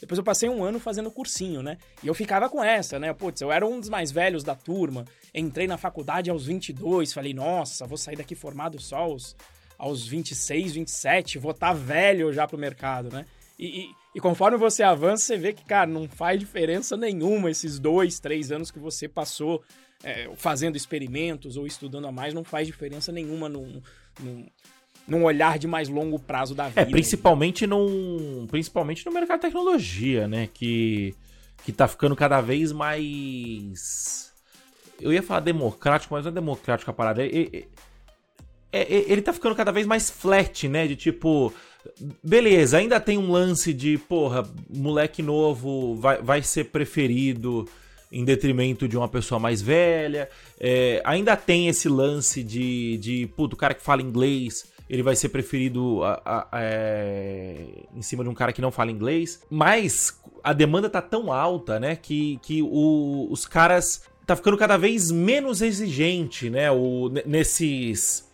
Depois 0.00 0.18
eu 0.18 0.24
passei 0.24 0.48
um 0.48 0.62
ano 0.62 0.78
fazendo 0.78 1.10
cursinho, 1.10 1.62
né? 1.62 1.76
E 2.02 2.06
eu 2.06 2.14
ficava 2.14 2.48
com 2.48 2.62
essa, 2.62 2.98
né? 2.98 3.12
Putz, 3.12 3.40
eu 3.40 3.50
era 3.50 3.66
um 3.66 3.80
dos 3.80 3.88
mais 3.88 4.12
velhos 4.12 4.44
da 4.44 4.54
turma. 4.54 5.04
Entrei 5.34 5.66
na 5.66 5.76
faculdade 5.76 6.30
aos 6.30 6.46
22, 6.46 7.12
falei, 7.12 7.34
nossa, 7.34 7.86
vou 7.86 7.98
sair 7.98 8.16
daqui 8.16 8.34
formado 8.34 8.80
só 8.80 8.98
aos, 8.98 9.36
aos 9.76 10.06
26, 10.06 10.74
27, 10.74 11.38
vou 11.38 11.50
estar 11.50 11.68
tá 11.68 11.72
velho 11.72 12.32
já 12.32 12.46
pro 12.46 12.56
mercado, 12.56 13.10
né? 13.10 13.24
E, 13.58 13.80
e, 13.80 13.90
e, 14.14 14.20
conforme 14.20 14.56
você 14.56 14.84
avança, 14.84 15.24
você 15.24 15.36
vê 15.36 15.52
que, 15.52 15.64
cara, 15.64 15.90
não 15.90 16.08
faz 16.08 16.38
diferença 16.38 16.96
nenhuma 16.96 17.50
esses 17.50 17.80
dois, 17.80 18.20
três 18.20 18.52
anos 18.52 18.70
que 18.70 18.78
você 18.78 19.08
passou 19.08 19.64
é, 20.04 20.30
fazendo 20.36 20.76
experimentos 20.76 21.56
ou 21.56 21.66
estudando 21.66 22.06
a 22.06 22.12
mais, 22.12 22.32
não 22.32 22.44
faz 22.44 22.68
diferença 22.68 23.10
nenhuma 23.10 23.48
no, 23.48 23.82
no, 24.20 24.46
num 25.08 25.24
olhar 25.24 25.58
de 25.58 25.66
mais 25.66 25.88
longo 25.88 26.18
prazo 26.18 26.54
da 26.54 26.66
é, 26.66 26.68
vida. 26.68 26.80
É, 26.82 26.84
principalmente 26.84 27.66
num, 27.66 28.46
principalmente 28.50 29.04
no 29.06 29.12
mercado 29.12 29.38
de 29.38 29.46
tecnologia, 29.46 30.28
né, 30.28 30.48
que 30.52 31.14
que 31.64 31.72
tá 31.72 31.88
ficando 31.88 32.14
cada 32.14 32.40
vez 32.40 32.72
mais 32.72 34.32
eu 35.00 35.12
ia 35.12 35.22
falar 35.22 35.40
democrático, 35.40 36.14
mas 36.14 36.24
não 36.24 36.30
é 36.30 36.34
democrático 36.34 36.90
a 36.90 36.94
parada. 36.94 37.24
Ele, 37.24 37.66
ele, 38.72 39.04
ele 39.08 39.22
tá 39.22 39.32
ficando 39.32 39.54
cada 39.54 39.72
vez 39.72 39.86
mais 39.86 40.10
flat, 40.10 40.68
né, 40.68 40.86
de 40.86 40.96
tipo 40.96 41.52
beleza, 42.22 42.78
ainda 42.78 43.00
tem 43.00 43.16
um 43.16 43.30
lance 43.30 43.72
de, 43.72 43.96
porra, 43.96 44.48
moleque 44.68 45.22
novo 45.22 45.94
vai, 45.94 46.20
vai 46.20 46.42
ser 46.42 46.64
preferido 46.64 47.66
em 48.10 48.24
detrimento 48.24 48.88
de 48.88 48.96
uma 48.96 49.08
pessoa 49.08 49.38
mais 49.38 49.62
velha. 49.62 50.28
É, 50.58 51.00
ainda 51.04 51.36
tem 51.36 51.68
esse 51.68 51.88
lance 51.88 52.42
de, 52.42 52.98
de 52.98 53.26
puto, 53.36 53.54
o 53.54 53.58
cara 53.58 53.74
que 53.74 53.82
fala 53.82 54.02
inglês 54.02 54.66
ele 54.88 55.02
vai 55.02 55.14
ser 55.14 55.28
preferido 55.28 56.02
a, 56.02 56.22
a, 56.24 56.48
a, 56.52 56.62
é, 56.62 57.66
em 57.94 58.02
cima 58.02 58.24
de 58.24 58.30
um 58.30 58.34
cara 58.34 58.52
que 58.52 58.62
não 58.62 58.70
fala 58.70 58.90
inglês. 58.90 59.42
Mas 59.50 60.18
a 60.42 60.52
demanda 60.52 60.88
tá 60.88 61.02
tão 61.02 61.32
alta, 61.32 61.78
né, 61.78 61.96
que, 61.96 62.38
que 62.42 62.62
o, 62.62 63.28
os 63.30 63.46
caras 63.46 64.02
tá 64.26 64.34
ficando 64.34 64.56
cada 64.56 64.76
vez 64.76 65.10
menos 65.10 65.62
exigente, 65.62 66.50
né, 66.50 66.70
o, 66.70 67.10
nesses 67.26 68.26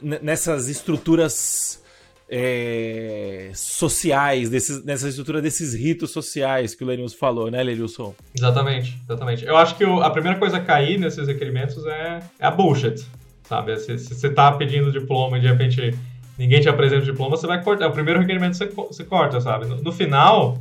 nessas 0.00 0.68
estruturas 0.68 1.82
é, 2.30 3.50
sociais, 3.54 4.48
desses, 4.48 4.82
nessa 4.84 5.06
estrutura 5.08 5.42
desses 5.42 5.74
ritos 5.74 6.12
sociais 6.12 6.74
que 6.74 6.82
o 6.82 6.86
Lenilson 6.86 7.18
falou, 7.18 7.50
né, 7.50 7.62
Lenilson? 7.62 8.14
Exatamente, 8.34 8.96
exatamente. 9.04 9.44
Eu 9.44 9.56
acho 9.56 9.76
que 9.76 9.84
o, 9.84 10.00
a 10.00 10.08
primeira 10.10 10.38
coisa 10.38 10.56
a 10.56 10.60
cair 10.60 10.98
nesses 10.98 11.26
requerimentos 11.26 11.84
é, 11.84 12.20
é 12.38 12.46
a 12.46 12.50
bullshit 12.50 13.04
sabe? 13.52 13.76
Se, 13.76 13.98
se 13.98 14.14
você 14.14 14.30
tá 14.30 14.50
pedindo 14.52 14.90
diploma 14.90 15.36
e 15.36 15.40
de 15.42 15.46
repente 15.46 15.94
ninguém 16.38 16.58
te 16.58 16.70
apresenta 16.70 17.02
o 17.02 17.04
diploma, 17.04 17.36
você 17.36 17.46
vai 17.46 17.62
cortar. 17.62 17.84
É 17.84 17.88
o 17.88 17.92
primeiro 17.92 18.18
requerimento 18.18 18.56
você, 18.56 18.66
você 18.66 19.04
corta, 19.04 19.42
sabe? 19.42 19.66
No, 19.66 19.76
no 19.76 19.92
final, 19.92 20.56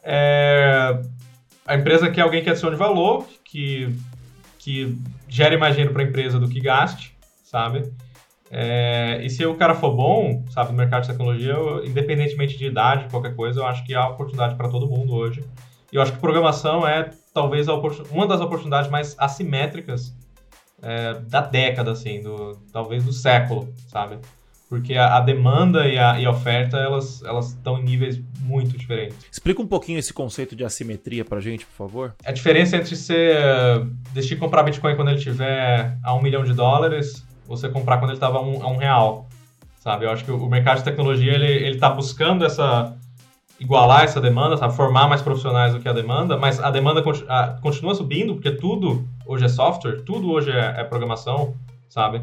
é, 0.00 0.96
a 1.66 1.74
empresa 1.74 2.08
quer 2.08 2.20
alguém 2.20 2.40
que 2.40 2.48
adicione 2.48 2.76
valor, 2.76 3.26
que, 3.44 3.92
que 4.60 4.96
gere 5.28 5.56
mais 5.56 5.74
dinheiro 5.74 5.92
para 5.92 6.04
a 6.04 6.06
empresa 6.06 6.38
do 6.38 6.48
que 6.48 6.60
gaste, 6.60 7.16
sabe? 7.42 7.92
É, 8.48 9.20
e 9.24 9.28
se 9.28 9.44
o 9.44 9.56
cara 9.56 9.74
for 9.74 9.90
bom, 9.90 10.44
sabe, 10.50 10.70
no 10.70 10.76
mercado 10.76 11.02
de 11.02 11.08
tecnologia, 11.08 11.50
eu, 11.50 11.84
independentemente 11.84 12.56
de 12.56 12.66
idade, 12.66 13.10
qualquer 13.10 13.34
coisa, 13.34 13.58
eu 13.58 13.66
acho 13.66 13.84
que 13.84 13.92
há 13.92 14.06
oportunidade 14.08 14.54
para 14.54 14.68
todo 14.68 14.88
mundo 14.88 15.14
hoje. 15.14 15.42
E 15.92 15.96
eu 15.96 16.02
acho 16.02 16.12
que 16.12 16.20
programação 16.20 16.86
é 16.86 17.10
talvez 17.32 17.66
uma 18.12 18.28
das 18.28 18.40
oportunidades 18.40 18.88
mais 18.88 19.16
assimétricas 19.18 20.14
é, 20.84 21.14
da 21.28 21.40
década, 21.40 21.92
assim, 21.92 22.22
do, 22.22 22.58
talvez 22.72 23.04
do 23.04 23.12
século, 23.12 23.72
sabe? 23.88 24.18
Porque 24.68 24.94
a, 24.94 25.16
a 25.16 25.20
demanda 25.20 25.88
e 25.88 25.98
a, 25.98 26.20
e 26.20 26.26
a, 26.26 26.30
oferta, 26.30 26.76
elas 26.76 27.22
estão 27.48 27.78
em 27.78 27.84
níveis 27.84 28.20
muito 28.40 28.76
diferentes. 28.76 29.16
Explica 29.30 29.62
um 29.62 29.66
pouquinho 29.66 29.98
esse 29.98 30.12
conceito 30.12 30.54
de 30.54 30.64
assimetria 30.64 31.24
pra 31.24 31.40
gente, 31.40 31.64
por 31.64 31.74
favor. 31.74 32.14
A 32.24 32.32
diferença 32.32 32.76
entre 32.76 32.94
você 32.94 33.34
decidir 34.12 34.36
comprar 34.36 34.62
Bitcoin 34.62 34.94
quando 34.96 35.10
ele 35.10 35.20
tiver 35.20 35.96
a 36.02 36.14
um 36.14 36.22
milhão 36.22 36.44
de 36.44 36.52
dólares, 36.52 37.24
você 37.46 37.68
comprar 37.68 37.98
quando 37.98 38.10
ele 38.10 38.16
estava 38.16 38.38
a, 38.38 38.42
um, 38.42 38.62
a 38.62 38.70
um 38.70 38.76
real, 38.76 39.28
sabe? 39.80 40.04
Eu 40.04 40.10
acho 40.10 40.24
que 40.24 40.30
o 40.30 40.48
mercado 40.48 40.78
de 40.78 40.84
tecnologia, 40.84 41.32
ele, 41.32 41.46
ele 41.46 41.78
tá 41.78 41.88
buscando 41.88 42.44
essa 42.44 42.94
igualar 43.60 44.02
essa 44.02 44.20
demanda, 44.20 44.56
sabe? 44.56 44.74
formar 44.74 45.08
mais 45.08 45.22
profissionais 45.22 45.72
do 45.72 45.80
que 45.80 45.88
a 45.88 45.92
demanda, 45.92 46.36
mas 46.36 46.60
a 46.60 46.70
demanda 46.70 47.02
continua 47.60 47.94
subindo, 47.94 48.34
porque 48.34 48.50
tudo 48.50 49.08
hoje 49.26 49.44
é 49.44 49.48
software, 49.48 50.02
tudo 50.02 50.30
hoje 50.30 50.50
é, 50.50 50.80
é 50.80 50.84
programação, 50.84 51.54
sabe? 51.88 52.22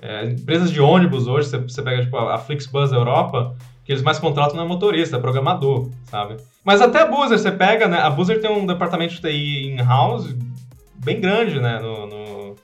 É, 0.00 0.26
empresas 0.26 0.70
de 0.70 0.80
ônibus 0.80 1.26
hoje, 1.26 1.48
você, 1.48 1.58
você 1.58 1.82
pega 1.82 2.02
tipo, 2.02 2.16
a 2.16 2.38
Flixbus 2.38 2.90
da 2.90 2.96
Europa, 2.96 3.54
que 3.84 3.92
eles 3.92 4.02
mais 4.02 4.18
contratam 4.18 4.56
não 4.56 4.64
é 4.64 4.68
motorista, 4.68 5.16
é 5.16 5.20
programador, 5.20 5.88
sabe? 6.04 6.36
Mas 6.64 6.80
até 6.80 7.02
a 7.02 7.06
Boozer, 7.06 7.38
você 7.38 7.50
pega, 7.50 7.88
né? 7.88 7.98
A 7.98 8.10
Boozer 8.10 8.40
tem 8.40 8.50
um 8.50 8.66
departamento 8.66 9.14
de 9.14 9.20
TI 9.20 9.72
in-house 9.72 10.34
bem 10.94 11.20
grande, 11.20 11.60
né? 11.60 11.80
No, 11.80 12.06
no... 12.06 12.56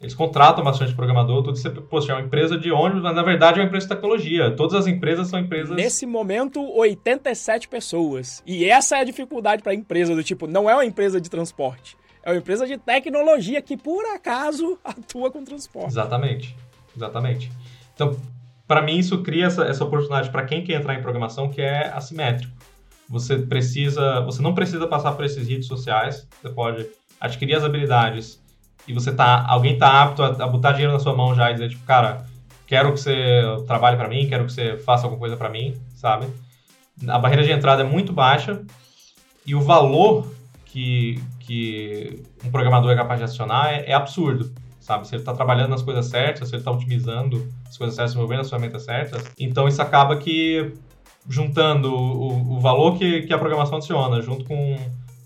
Eles 0.00 0.14
contratam 0.14 0.62
bastante 0.62 0.94
programador, 0.94 1.42
tudo 1.42 1.56
isso. 1.56 1.70
Poxa, 1.82 2.12
é 2.12 2.14
uma 2.14 2.22
empresa 2.22 2.58
de 2.58 2.70
ônibus, 2.70 3.02
mas 3.02 3.14
na 3.14 3.22
verdade 3.22 3.58
é 3.58 3.62
uma 3.62 3.66
empresa 3.66 3.86
de 3.86 3.94
tecnologia. 3.94 4.50
Todas 4.50 4.74
as 4.74 4.86
empresas 4.86 5.28
são 5.28 5.38
empresas. 5.38 5.74
Nesse 5.74 6.04
momento, 6.04 6.60
87 6.76 7.68
pessoas. 7.68 8.42
E 8.44 8.64
essa 8.68 8.98
é 8.98 9.00
a 9.00 9.04
dificuldade 9.04 9.62
para 9.62 9.72
a 9.72 9.74
empresa, 9.74 10.14
do 10.14 10.22
tipo, 10.22 10.46
não 10.46 10.68
é 10.68 10.74
uma 10.74 10.84
empresa 10.84 11.20
de 11.20 11.30
transporte. 11.30 11.96
É 12.26 12.32
uma 12.32 12.38
empresa 12.38 12.66
de 12.66 12.76
tecnologia 12.76 13.62
que, 13.62 13.76
por 13.76 14.04
acaso, 14.06 14.76
atua 14.82 15.30
com 15.30 15.44
transporte. 15.44 15.90
Exatamente. 15.90 16.56
Exatamente. 16.96 17.52
Então, 17.94 18.16
para 18.66 18.82
mim, 18.82 18.98
isso 18.98 19.22
cria 19.22 19.46
essa, 19.46 19.62
essa 19.62 19.84
oportunidade 19.84 20.28
para 20.30 20.44
quem 20.44 20.64
quer 20.64 20.72
entrar 20.72 20.96
em 20.96 21.00
programação 21.00 21.48
que 21.48 21.62
é 21.62 21.86
assimétrico. 21.86 22.52
Você 23.08 23.38
precisa, 23.38 24.22
você 24.22 24.42
não 24.42 24.56
precisa 24.56 24.88
passar 24.88 25.12
por 25.12 25.24
esses 25.24 25.46
redes 25.46 25.68
sociais. 25.68 26.26
Você 26.42 26.48
pode 26.48 26.88
adquirir 27.20 27.54
as 27.54 27.62
habilidades 27.62 28.42
e 28.88 28.92
você 28.92 29.12
tá, 29.12 29.46
alguém 29.48 29.78
tá 29.78 30.02
apto 30.02 30.24
a, 30.24 30.30
a 30.30 30.48
botar 30.48 30.72
dinheiro 30.72 30.92
na 30.92 30.98
sua 30.98 31.14
mão 31.14 31.32
já 31.32 31.52
e 31.52 31.54
dizer 31.54 31.68
tipo, 31.68 31.84
cara, 31.84 32.26
quero 32.66 32.92
que 32.92 32.98
você 32.98 33.42
trabalhe 33.68 33.96
para 33.96 34.08
mim, 34.08 34.28
quero 34.28 34.46
que 34.46 34.52
você 34.52 34.76
faça 34.78 35.04
alguma 35.04 35.20
coisa 35.20 35.36
para 35.36 35.48
mim, 35.48 35.80
sabe? 35.94 36.26
A 37.06 37.20
barreira 37.20 37.44
de 37.44 37.52
entrada 37.52 37.82
é 37.82 37.86
muito 37.86 38.12
baixa 38.12 38.62
e 39.46 39.54
o 39.54 39.60
valor 39.60 40.28
que, 40.64 41.22
que 41.46 42.22
um 42.44 42.50
programador 42.50 42.90
é 42.90 42.96
capaz 42.96 43.18
de 43.18 43.24
acionar 43.24 43.72
é, 43.72 43.90
é 43.90 43.94
absurdo, 43.94 44.52
sabe? 44.80 45.06
Se 45.06 45.14
ele 45.14 45.22
está 45.22 45.32
trabalhando 45.32 45.70
nas 45.70 45.82
coisas 45.82 46.06
certas, 46.06 46.48
se 46.48 46.54
ele 46.54 46.60
está 46.60 46.70
otimizando 46.70 47.46
as 47.66 47.76
coisas 47.78 47.94
certas, 47.94 48.14
movendo 48.14 48.40
as 48.40 48.50
ferramentas 48.50 48.84
certas, 48.84 49.24
então 49.38 49.68
isso 49.68 49.80
acaba 49.80 50.16
que 50.16 50.72
juntando 51.28 51.92
o, 51.92 52.56
o 52.56 52.60
valor 52.60 52.98
que, 52.98 53.22
que 53.22 53.32
a 53.32 53.38
programação 53.38 53.76
adiciona, 53.78 54.20
junto 54.20 54.44
com 54.44 54.76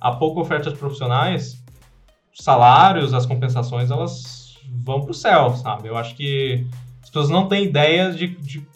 a 0.00 0.12
pouca 0.12 0.40
oferta 0.40 0.70
de 0.70 0.78
profissionais, 0.78 1.62
salários, 2.34 3.12
as 3.12 3.26
compensações, 3.26 3.90
elas 3.90 4.56
vão 4.82 5.02
para 5.02 5.10
o 5.10 5.14
céu, 5.14 5.54
sabe? 5.56 5.88
Eu 5.88 5.96
acho 5.96 6.14
que 6.14 6.66
as 7.02 7.10
pessoas 7.10 7.28
não 7.28 7.48
têm 7.48 7.64
ideia 7.64 8.12
de, 8.12 8.28
de 8.28 8.66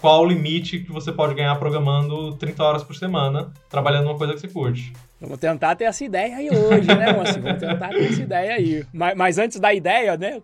qual 0.00 0.22
o 0.22 0.26
limite 0.26 0.80
que 0.80 0.90
você 0.90 1.12
pode 1.12 1.34
ganhar 1.34 1.54
programando 1.56 2.34
30 2.36 2.62
horas 2.62 2.82
por 2.82 2.96
semana, 2.96 3.52
trabalhando 3.68 4.06
numa 4.06 4.18
coisa 4.18 4.34
que 4.34 4.40
você 4.40 4.48
curte. 4.48 4.92
Vamos 5.20 5.38
tentar 5.38 5.76
ter 5.76 5.84
essa 5.84 6.04
ideia 6.04 6.36
aí 6.36 6.48
hoje, 6.50 6.88
né, 6.88 7.12
Moacir? 7.12 7.42
Vamos 7.42 7.60
tentar 7.60 7.88
ter 7.90 8.04
essa 8.04 8.22
ideia 8.22 8.54
aí. 8.54 8.84
Mas, 8.92 9.16
mas, 9.16 9.38
antes 9.38 9.60
da 9.60 9.74
ideia, 9.74 10.16
né? 10.16 10.40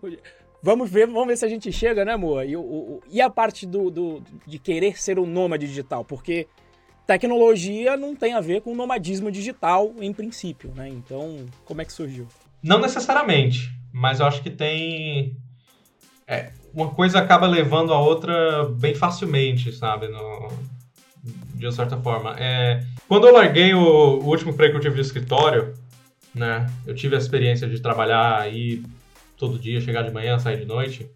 Vamos 0.61 0.89
ver, 0.89 1.07
vamos 1.07 1.27
ver 1.27 1.37
se 1.37 1.45
a 1.45 1.49
gente 1.49 1.71
chega, 1.71 2.05
né, 2.05 2.13
amor? 2.13 2.45
E, 2.45 2.55
o, 2.55 3.01
e 3.09 3.19
a 3.19 3.29
parte 3.29 3.65
do, 3.65 3.89
do, 3.89 4.23
de 4.45 4.59
querer 4.59 4.99
ser 4.99 5.17
um 5.17 5.25
nômade 5.25 5.65
digital? 5.65 6.05
Porque 6.05 6.47
tecnologia 7.07 7.95
não 7.97 8.15
tem 8.15 8.33
a 8.33 8.41
ver 8.41 8.61
com 8.61 8.75
nomadismo 8.75 9.31
digital 9.31 9.93
em 9.99 10.13
princípio, 10.13 10.71
né? 10.75 10.89
Então, 10.89 11.45
como 11.65 11.81
é 11.81 11.85
que 11.85 11.93
surgiu? 11.93 12.27
Não 12.61 12.79
necessariamente, 12.79 13.71
mas 13.91 14.19
eu 14.19 14.25
acho 14.27 14.43
que 14.43 14.49
tem. 14.49 15.37
É, 16.27 16.51
uma 16.77 16.91
coisa 16.91 17.17
acaba 17.17 17.47
levando 17.47 17.91
a 17.91 17.99
outra 17.99 18.65
bem 18.69 18.93
facilmente, 18.93 19.71
sabe? 19.71 20.07
No, 20.07 20.47
de 21.55 21.65
uma 21.65 21.71
certa 21.71 21.97
forma. 21.97 22.35
É, 22.37 22.83
quando 23.07 23.25
eu 23.25 23.33
larguei 23.33 23.73
o, 23.73 23.79
o, 23.79 24.25
último 24.27 24.51
emprego 24.51 24.73
que 24.73 24.77
eu 24.77 24.81
tive 24.81 24.95
de 24.95 25.01
escritório, 25.01 25.73
né? 26.35 26.71
Eu 26.85 26.93
tive 26.93 27.15
a 27.15 27.17
experiência 27.17 27.67
de 27.67 27.79
trabalhar 27.79 28.39
aí 28.39 28.83
todo 29.35 29.57
dia, 29.57 29.81
chegar 29.81 30.03
de 30.03 30.11
manhã, 30.11 30.37
sair 30.37 30.59
de 30.59 30.65
noite. 30.65 31.09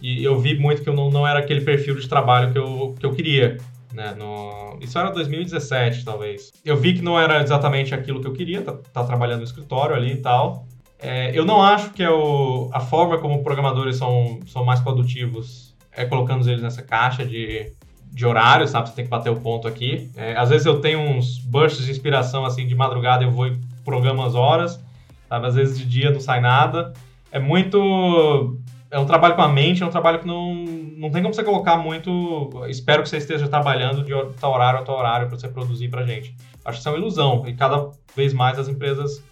E 0.00 0.22
eu 0.22 0.38
vi 0.38 0.56
muito 0.56 0.82
que 0.82 0.88
eu 0.88 0.94
não, 0.94 1.10
não 1.10 1.26
era 1.26 1.40
aquele 1.40 1.62
perfil 1.62 1.96
de 1.96 2.08
trabalho 2.08 2.52
que 2.52 2.58
eu, 2.58 2.94
que 2.98 3.04
eu 3.04 3.12
queria. 3.12 3.58
Né, 3.92 4.14
no... 4.16 4.78
Isso 4.80 4.98
era 4.98 5.10
2017, 5.10 6.04
talvez. 6.04 6.52
Eu 6.64 6.76
vi 6.76 6.94
que 6.94 7.02
não 7.02 7.18
era 7.18 7.42
exatamente 7.42 7.92
aquilo 7.92 8.20
que 8.20 8.26
eu 8.26 8.32
queria, 8.32 8.62
tá, 8.62 8.72
tá 8.72 9.04
trabalhando 9.04 9.38
no 9.38 9.44
escritório 9.44 9.96
ali 9.96 10.12
e 10.12 10.16
tal. 10.16 10.66
É, 11.02 11.36
eu 11.36 11.44
não 11.44 11.60
acho 11.60 11.90
que 11.90 12.02
é 12.02 12.10
o, 12.10 12.70
a 12.72 12.80
forma 12.80 13.18
como 13.18 13.42
programadores 13.42 13.96
são, 13.96 14.38
são 14.46 14.64
mais 14.64 14.80
produtivos 14.80 15.72
é 15.94 16.04
colocando 16.04 16.48
eles 16.48 16.62
nessa 16.62 16.82
caixa 16.82 17.24
de, 17.24 17.70
de 18.10 18.26
horário, 18.26 18.66
sabe? 18.66 18.88
Você 18.88 18.94
tem 18.94 19.04
que 19.04 19.10
bater 19.10 19.30
o 19.30 19.36
ponto 19.36 19.68
aqui. 19.68 20.10
É, 20.16 20.36
às 20.36 20.48
vezes 20.48 20.66
eu 20.66 20.80
tenho 20.80 21.00
uns 21.00 21.38
bursts 21.38 21.84
de 21.84 21.90
inspiração, 21.90 22.44
assim, 22.44 22.66
de 22.66 22.74
madrugada 22.74 23.24
eu 23.24 23.30
vou 23.30 23.46
e 23.46 23.58
programo 23.84 24.22
as 24.22 24.34
horas, 24.34 24.80
sabe? 25.28 25.46
Às 25.46 25.54
vezes 25.54 25.78
de 25.78 25.84
dia 25.84 26.10
não 26.10 26.20
sai 26.20 26.40
nada. 26.40 26.92
É 27.30 27.38
muito... 27.38 28.58
É 28.90 28.98
um 28.98 29.06
trabalho 29.06 29.34
com 29.34 29.42
a 29.42 29.48
mente, 29.48 29.82
é 29.82 29.86
um 29.86 29.90
trabalho 29.90 30.18
que 30.18 30.26
não, 30.26 30.54
não 30.54 31.10
tem 31.10 31.22
como 31.22 31.32
você 31.32 31.42
colocar 31.42 31.78
muito... 31.78 32.50
Espero 32.68 33.02
que 33.02 33.08
você 33.08 33.16
esteja 33.16 33.48
trabalhando 33.48 34.04
de 34.04 34.12
tal 34.38 34.52
horário 34.52 34.80
a 34.80 34.82
tal 34.82 34.98
horário 34.98 35.28
para 35.28 35.38
você 35.38 35.48
produzir 35.48 35.88
pra 35.88 36.04
gente. 36.04 36.34
Acho 36.62 36.76
que 36.76 36.80
isso 36.80 36.88
é 36.88 36.92
uma 36.92 36.98
ilusão. 36.98 37.44
E 37.46 37.54
cada 37.54 37.90
vez 38.14 38.34
mais 38.34 38.58
as 38.58 38.68
empresas 38.68 39.22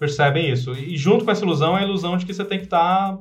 percebem 0.00 0.50
isso. 0.50 0.72
E 0.72 0.96
junto 0.96 1.26
com 1.26 1.30
essa 1.30 1.44
ilusão 1.44 1.76
é 1.76 1.82
a 1.82 1.84
ilusão 1.84 2.16
de 2.16 2.24
que 2.24 2.32
você 2.32 2.42
tem 2.42 2.58
que 2.58 2.64
estar 2.64 3.18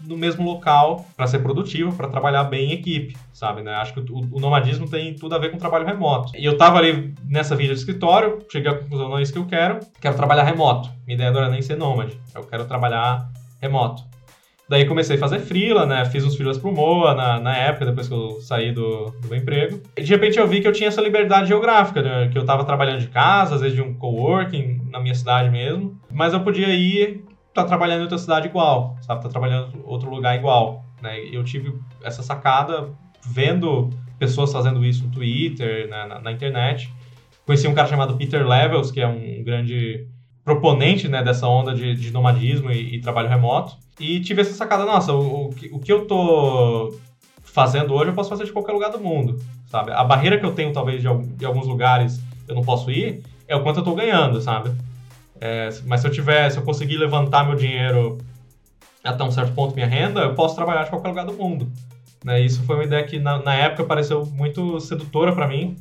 no 0.00 0.16
mesmo 0.16 0.44
local 0.44 1.04
para 1.16 1.26
ser 1.26 1.40
produtivo, 1.40 1.94
para 1.94 2.08
trabalhar 2.08 2.44
bem 2.44 2.70
em 2.70 2.72
equipe, 2.72 3.16
sabe? 3.32 3.62
Né? 3.62 3.72
Acho 3.74 3.92
que 3.92 4.00
o, 4.00 4.28
o, 4.32 4.40
nomadismo 4.40 4.88
tem 4.88 5.14
tudo 5.14 5.34
a 5.34 5.38
ver 5.38 5.50
com 5.50 5.58
trabalho 5.58 5.84
remoto. 5.84 6.32
E 6.36 6.44
eu 6.44 6.56
tava 6.56 6.78
ali 6.78 7.14
nessa 7.24 7.54
vida 7.54 7.74
de 7.74 7.80
escritório, 7.80 8.38
cheguei 8.50 8.70
à 8.70 8.78
conclusão, 8.78 9.08
não 9.08 9.18
é 9.18 9.22
isso 9.22 9.32
que 9.32 9.38
eu 9.38 9.46
quero, 9.46 9.80
quero 10.00 10.16
trabalhar 10.16 10.44
remoto. 10.44 10.88
Minha 11.06 11.16
ideia 11.16 11.30
não 11.30 11.40
era 11.40 11.50
nem 11.50 11.60
ser 11.60 11.76
nômade, 11.76 12.18
eu 12.34 12.44
quero 12.44 12.64
trabalhar 12.64 13.28
remoto. 13.60 14.11
Daí 14.68 14.86
comecei 14.86 15.16
a 15.16 15.18
fazer 15.18 15.40
freela, 15.40 15.84
né? 15.84 16.04
Fiz 16.06 16.24
uns 16.24 16.34
freelas 16.34 16.56
pro 16.56 16.72
Moa 16.72 17.14
na, 17.14 17.40
na 17.40 17.56
época, 17.56 17.86
depois 17.86 18.08
que 18.08 18.14
eu 18.14 18.40
saí 18.40 18.72
do, 18.72 19.10
do 19.20 19.28
meu 19.28 19.38
emprego. 19.38 19.80
E 19.96 20.02
de 20.02 20.10
repente 20.10 20.38
eu 20.38 20.46
vi 20.46 20.60
que 20.60 20.68
eu 20.68 20.72
tinha 20.72 20.88
essa 20.88 21.00
liberdade 21.00 21.48
geográfica, 21.48 22.00
né? 22.00 22.28
que 22.28 22.38
eu 22.38 22.44
tava 22.44 22.64
trabalhando 22.64 23.00
de 23.00 23.08
casa, 23.08 23.56
às 23.56 23.60
vezes 23.60 23.76
de 23.76 23.82
um 23.82 23.92
coworking 23.94 24.80
na 24.90 25.00
minha 25.00 25.14
cidade 25.14 25.50
mesmo, 25.50 26.00
mas 26.10 26.32
eu 26.32 26.40
podia 26.40 26.68
ir 26.68 27.24
tá 27.52 27.64
trabalhando 27.64 28.00
em 28.00 28.02
outra 28.02 28.18
cidade 28.18 28.48
igual, 28.48 28.96
sabe? 29.02 29.22
Tá 29.22 29.28
trabalhando 29.28 29.76
em 29.76 29.82
outro 29.84 30.08
lugar 30.08 30.34
igual, 30.36 30.84
né? 31.02 31.20
Eu 31.30 31.44
tive 31.44 31.74
essa 32.02 32.22
sacada 32.22 32.88
vendo 33.26 33.90
pessoas 34.18 34.52
fazendo 34.52 34.84
isso 34.84 35.04
no 35.04 35.10
Twitter, 35.10 35.88
né? 35.88 36.06
na, 36.06 36.20
na 36.20 36.32
internet. 36.32 36.92
Conheci 37.44 37.66
um 37.66 37.74
cara 37.74 37.88
chamado 37.88 38.16
Peter 38.16 38.46
Levels, 38.46 38.90
que 38.90 39.00
é 39.00 39.06
um 39.06 39.42
grande 39.44 40.06
proponente 40.44 41.08
né, 41.08 41.22
dessa 41.22 41.46
onda 41.46 41.74
de, 41.74 41.94
de 41.94 42.10
nomadismo 42.10 42.70
e, 42.70 42.96
e, 42.96 43.00
trabalho 43.00 43.28
remoto. 43.28 43.76
E 43.98 44.20
tive 44.20 44.42
essa 44.42 44.52
sacada, 44.52 44.84
nossa, 44.84 45.12
o, 45.12 45.46
o, 45.46 45.50
que, 45.50 45.68
o 45.72 45.78
que 45.78 45.92
eu 45.92 46.06
tô 46.06 46.94
fazendo 47.42 47.94
hoje 47.94 48.10
eu 48.10 48.14
posso 48.14 48.30
fazer 48.30 48.44
de 48.44 48.52
qualquer 48.52 48.72
lugar 48.72 48.90
do 48.90 48.98
mundo, 48.98 49.38
sabe? 49.66 49.92
A 49.92 50.02
barreira 50.02 50.38
que 50.38 50.46
eu 50.46 50.52
tenho, 50.52 50.72
talvez, 50.72 51.02
de, 51.02 51.08
de 51.36 51.44
alguns 51.44 51.66
lugares 51.66 52.20
eu 52.48 52.54
não 52.54 52.62
posso 52.62 52.90
ir, 52.90 53.22
é 53.46 53.54
o 53.54 53.62
quanto 53.62 53.80
eu 53.80 53.84
tô 53.84 53.94
ganhando, 53.94 54.40
sabe? 54.40 54.72
É, 55.40 55.68
mas 55.84 56.00
se 56.00 56.06
eu 56.06 56.10
tiver, 56.10 56.50
se 56.50 56.58
eu 56.58 56.62
conseguir 56.62 56.96
levantar 56.96 57.44
meu 57.44 57.56
dinheiro 57.56 58.18
até 59.04 59.22
um 59.24 59.30
certo 59.30 59.52
ponto, 59.52 59.74
minha 59.74 59.86
renda, 59.86 60.20
eu 60.20 60.34
posso 60.34 60.54
trabalhar 60.54 60.84
de 60.84 60.90
qualquer 60.90 61.08
lugar 61.08 61.26
do 61.26 61.32
mundo. 61.32 61.70
Né? 62.24 62.40
Isso 62.40 62.62
foi 62.62 62.76
uma 62.76 62.84
ideia 62.84 63.02
que 63.04 63.18
na, 63.18 63.42
na 63.42 63.54
época 63.54 63.84
pareceu 63.84 64.24
muito 64.26 64.80
sedutora 64.80 65.34
para 65.34 65.48
mim, 65.48 65.76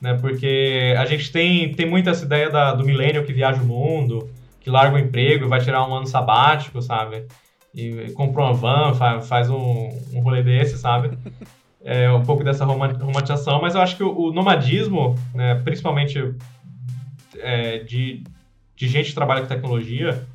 né? 0.00 0.14
Porque 0.14 0.94
a 0.98 1.04
gente 1.04 1.30
tem, 1.32 1.72
tem 1.74 1.86
muito 1.86 2.08
essa 2.08 2.24
ideia 2.24 2.50
da, 2.50 2.74
do 2.74 2.84
milênio 2.84 3.24
que 3.24 3.32
viaja 3.32 3.60
o 3.62 3.66
mundo, 3.66 4.28
que 4.60 4.70
larga 4.70 4.96
o 4.96 4.98
emprego 4.98 5.44
e 5.44 5.48
vai 5.48 5.60
tirar 5.60 5.86
um 5.88 5.94
ano 5.94 6.06
sabático, 6.06 6.80
sabe? 6.82 7.26
E 7.74 8.10
compra 8.12 8.42
uma 8.42 8.54
van, 8.54 8.94
faz, 8.94 9.28
faz 9.28 9.50
um, 9.50 9.88
um 10.12 10.20
rolê 10.20 10.42
desse, 10.42 10.78
sabe? 10.78 11.16
É 11.84 12.10
um 12.10 12.22
pouco 12.22 12.42
dessa 12.42 12.64
romantização, 12.64 13.60
mas 13.60 13.74
eu 13.74 13.80
acho 13.80 13.96
que 13.96 14.02
o, 14.02 14.18
o 14.18 14.32
nomadismo, 14.32 15.14
né, 15.32 15.54
principalmente 15.62 16.34
é, 17.38 17.78
de, 17.78 18.24
de 18.74 18.88
gente 18.88 19.10
que 19.10 19.14
trabalha 19.14 19.42
com 19.42 19.46
tecnologia, 19.46 20.26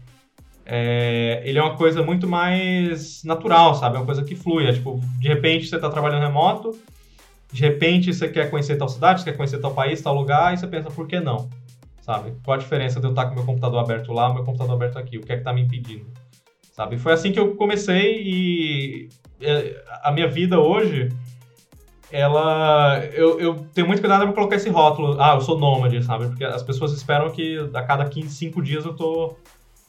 é, 0.65 1.41
ele 1.43 1.59
é 1.59 1.61
uma 1.61 1.75
coisa 1.75 2.01
muito 2.01 2.27
mais 2.27 3.23
natural, 3.23 3.75
sabe? 3.75 3.97
É 3.97 3.99
uma 3.99 4.05
coisa 4.05 4.23
que 4.23 4.35
flui. 4.35 4.65
É, 4.65 4.71
tipo, 4.71 5.01
de 5.19 5.27
repente 5.27 5.67
você 5.67 5.75
está 5.75 5.89
trabalhando 5.89 6.21
remoto, 6.21 6.71
de 7.51 7.61
repente 7.61 8.13
você 8.13 8.29
quer 8.29 8.49
conhecer 8.49 8.77
tal 8.77 8.87
cidade, 8.87 9.21
você 9.21 9.31
quer 9.31 9.37
conhecer 9.37 9.59
tal 9.59 9.73
país, 9.73 10.01
tal 10.01 10.15
lugar, 10.15 10.53
e 10.53 10.57
você 10.57 10.67
pensa, 10.67 10.89
por 10.89 11.07
que 11.07 11.19
não? 11.19 11.49
Sabe? 12.01 12.33
Qual 12.43 12.55
a 12.55 12.59
diferença 12.59 12.99
de 12.99 13.05
eu 13.05 13.11
estar 13.11 13.27
com 13.27 13.35
meu 13.35 13.45
computador 13.45 13.79
aberto 13.79 14.13
lá, 14.13 14.33
meu 14.33 14.43
computador 14.43 14.75
aberto 14.75 14.97
aqui? 14.97 15.17
O 15.17 15.21
que 15.21 15.31
é 15.31 15.35
que 15.35 15.41
está 15.41 15.53
me 15.53 15.61
impedindo? 15.61 16.05
Sabe? 16.73 16.97
Foi 16.97 17.11
assim 17.11 17.31
que 17.31 17.39
eu 17.39 17.55
comecei 17.55 18.21
e 18.23 19.09
é, 19.41 19.83
a 20.01 20.11
minha 20.11 20.27
vida 20.27 20.59
hoje, 20.59 21.09
ela... 22.11 23.03
Eu, 23.13 23.39
eu 23.39 23.55
tenho 23.73 23.85
muito 23.85 23.99
cuidado 23.99 24.23
para 24.23 24.33
colocar 24.33 24.55
esse 24.55 24.69
rótulo, 24.69 25.21
ah, 25.21 25.35
eu 25.35 25.41
sou 25.41 25.59
nômade, 25.59 26.01
sabe? 26.03 26.27
Porque 26.27 26.45
as 26.45 26.63
pessoas 26.63 26.93
esperam 26.93 27.29
que 27.29 27.57
a 27.73 27.83
cada 27.83 28.05
15, 28.05 28.29
5 28.29 28.61
dias 28.61 28.85
eu 28.85 28.95
tô 28.95 29.35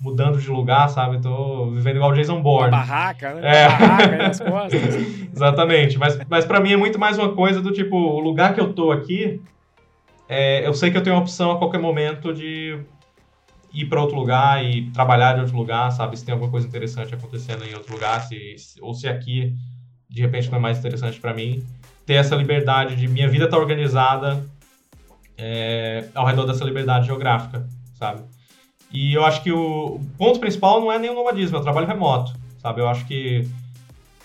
mudando 0.03 0.39
de 0.39 0.51
lugar, 0.51 0.89
sabe? 0.89 1.23
Tô 1.23 1.71
vivendo 1.71 1.97
igual 1.97 2.13
Jason 2.13 2.43
Bourne. 2.43 2.69
Uma 2.69 2.79
barraca, 2.79 3.35
né? 3.35 3.63
É. 3.63 3.69
Uma 3.69 3.79
barraca 3.79 4.17
nas 4.17 4.41
costas. 4.41 4.95
Exatamente. 5.33 5.97
Mas, 5.97 6.19
mas 6.29 6.45
para 6.45 6.59
mim 6.59 6.73
é 6.73 6.77
muito 6.77 6.99
mais 6.99 7.17
uma 7.17 7.33
coisa 7.33 7.63
do 7.63 7.71
tipo, 7.71 7.97
o 7.97 8.19
lugar 8.19 8.53
que 8.53 8.61
eu 8.61 8.73
tô 8.73 8.91
aqui, 8.91 9.41
é, 10.29 10.67
eu 10.67 10.75
sei 10.75 10.91
que 10.91 10.99
eu 10.99 11.03
tenho 11.03 11.15
a 11.15 11.21
opção 11.21 11.53
a 11.53 11.59
qualquer 11.59 11.79
momento 11.79 12.35
de 12.35 12.81
ir 13.73 13.87
para 13.87 14.01
outro 14.01 14.17
lugar 14.17 14.63
e 14.65 14.91
trabalhar 14.91 15.39
em 15.39 15.41
outro 15.41 15.57
lugar, 15.57 15.91
sabe? 15.93 16.19
Se 16.19 16.25
tem 16.25 16.33
alguma 16.33 16.51
coisa 16.51 16.67
interessante 16.67 17.15
acontecendo 17.15 17.65
em 17.65 17.75
outro 17.75 17.95
lugar, 17.95 18.21
se, 18.23 18.57
ou 18.81 18.93
se 18.95 19.09
aqui 19.09 19.55
de 20.11 20.21
repente 20.21 20.51
não 20.51 20.59
é 20.59 20.61
mais 20.61 20.79
interessante 20.79 21.21
para 21.21 21.33
mim. 21.33 21.65
Ter 22.05 22.15
essa 22.15 22.35
liberdade 22.35 22.97
de 22.97 23.07
minha 23.07 23.29
vida 23.29 23.49
tá 23.49 23.57
organizada 23.57 24.45
é, 25.39 26.09
ao 26.13 26.27
redor 26.27 26.45
dessa 26.45 26.65
liberdade 26.65 27.07
geográfica, 27.07 27.65
sabe? 27.95 28.23
E 28.93 29.15
eu 29.15 29.25
acho 29.25 29.43
que 29.43 29.51
o 29.51 30.01
ponto 30.19 30.39
principal 30.39 30.81
não 30.81 30.93
é 30.93 30.99
nem 30.99 31.11
o 31.11 31.15
nomadismo, 31.15 31.57
é 31.57 31.61
o 31.61 31.63
trabalho 31.63 31.87
remoto, 31.87 32.33
sabe? 32.59 32.81
Eu 32.81 32.89
acho 32.89 33.07
que 33.07 33.49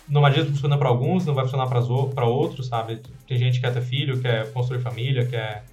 nomadismo 0.08 0.51
funciona 0.51 0.77
para 0.77 0.89
alguns, 0.89 1.25
não 1.25 1.34
vai 1.34 1.45
funcionar 1.45 1.67
para 1.67 2.25
outros, 2.25 2.67
sabe? 2.67 3.01
Tem 3.27 3.38
gente 3.38 3.56
que 3.56 3.62
quer 3.62 3.73
ter 3.73 3.82
filho, 3.82 4.19
quer 4.21 4.51
construir 4.51 4.80
família, 4.80 5.25
quer 5.25 5.63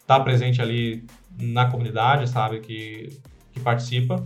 estar 0.00 0.18
tá 0.18 0.20
presente 0.20 0.62
ali 0.62 1.04
na 1.40 1.66
comunidade, 1.66 2.28
sabe? 2.28 2.60
Que, 2.60 3.08
que 3.52 3.60
participa. 3.60 4.24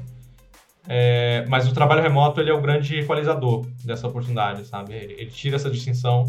É, 0.89 1.45
mas 1.49 1.69
o 1.69 1.73
trabalho 1.73 2.03
remoto 2.03 2.41
ele 2.41 2.51
é 2.51 2.55
o 2.55 2.61
grande 2.61 2.99
equalizador 2.99 3.67
dessa 3.85 4.09
oportunidade, 4.09 4.67
sabe? 4.67 4.95
Ele, 4.95 5.13
ele 5.15 5.31
tira 5.31 5.57
essa 5.57 5.71
distinção. 5.71 6.27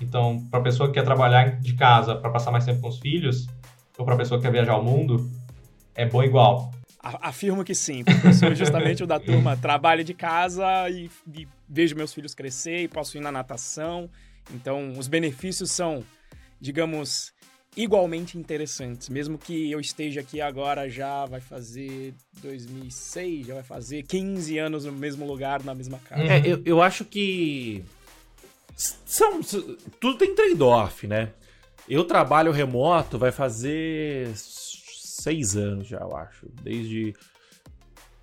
Então, 0.00 0.44
para 0.50 0.60
a 0.60 0.62
pessoa 0.62 0.88
que 0.88 0.94
quer 0.94 1.04
trabalhar 1.04 1.60
de 1.60 1.74
casa 1.74 2.14
para 2.14 2.30
passar 2.30 2.50
mais 2.50 2.64
tempo 2.64 2.80
com 2.80 2.88
os 2.88 2.98
filhos, 2.98 3.46
ou 3.96 4.04
para 4.04 4.14
a 4.14 4.18
pessoa 4.18 4.38
que 4.38 4.46
quer 4.46 4.52
viajar 4.52 4.72
ao 4.72 4.82
mundo, 4.82 5.30
é 5.94 6.06
bom 6.06 6.22
igual. 6.22 6.72
Afirmo 7.02 7.64
que 7.64 7.74
sim, 7.74 8.04
porque 8.04 8.28
eu 8.28 8.32
sou 8.32 8.54
justamente 8.54 9.02
o 9.02 9.06
da 9.06 9.18
turma. 9.18 9.56
Trabalho 9.56 10.04
de 10.04 10.14
casa 10.14 10.88
e, 10.88 11.10
e 11.34 11.48
vejo 11.68 11.96
meus 11.96 12.14
filhos 12.14 12.32
crescer 12.32 12.82
e 12.82 12.88
posso 12.88 13.16
ir 13.16 13.20
na 13.20 13.32
natação. 13.32 14.08
Então, 14.54 14.92
os 14.96 15.08
benefícios 15.08 15.72
são, 15.72 16.04
digamos, 16.60 17.32
igualmente 17.76 18.38
interessantes. 18.38 19.08
Mesmo 19.08 19.36
que 19.36 19.70
eu 19.70 19.80
esteja 19.80 20.20
aqui 20.20 20.40
agora, 20.40 20.88
já 20.88 21.26
vai 21.26 21.40
fazer 21.40 22.14
2006, 22.40 23.48
já 23.48 23.54
vai 23.54 23.62
fazer 23.64 24.04
15 24.04 24.58
anos 24.58 24.84
no 24.84 24.92
mesmo 24.92 25.26
lugar, 25.26 25.64
na 25.64 25.74
mesma 25.74 25.98
casa. 25.98 26.22
É, 26.22 26.42
eu, 26.46 26.62
eu 26.64 26.82
acho 26.82 27.04
que. 27.04 27.84
São, 28.76 29.40
tudo 30.00 30.18
tem 30.18 30.34
trade-off, 30.34 31.06
né? 31.06 31.30
Eu 31.88 32.04
trabalho 32.04 32.52
remoto, 32.52 33.18
vai 33.18 33.32
fazer 33.32 34.30
seis 35.22 35.56
anos 35.56 35.86
já, 35.86 35.98
eu 35.98 36.16
acho. 36.16 36.46
Desde 36.62 37.14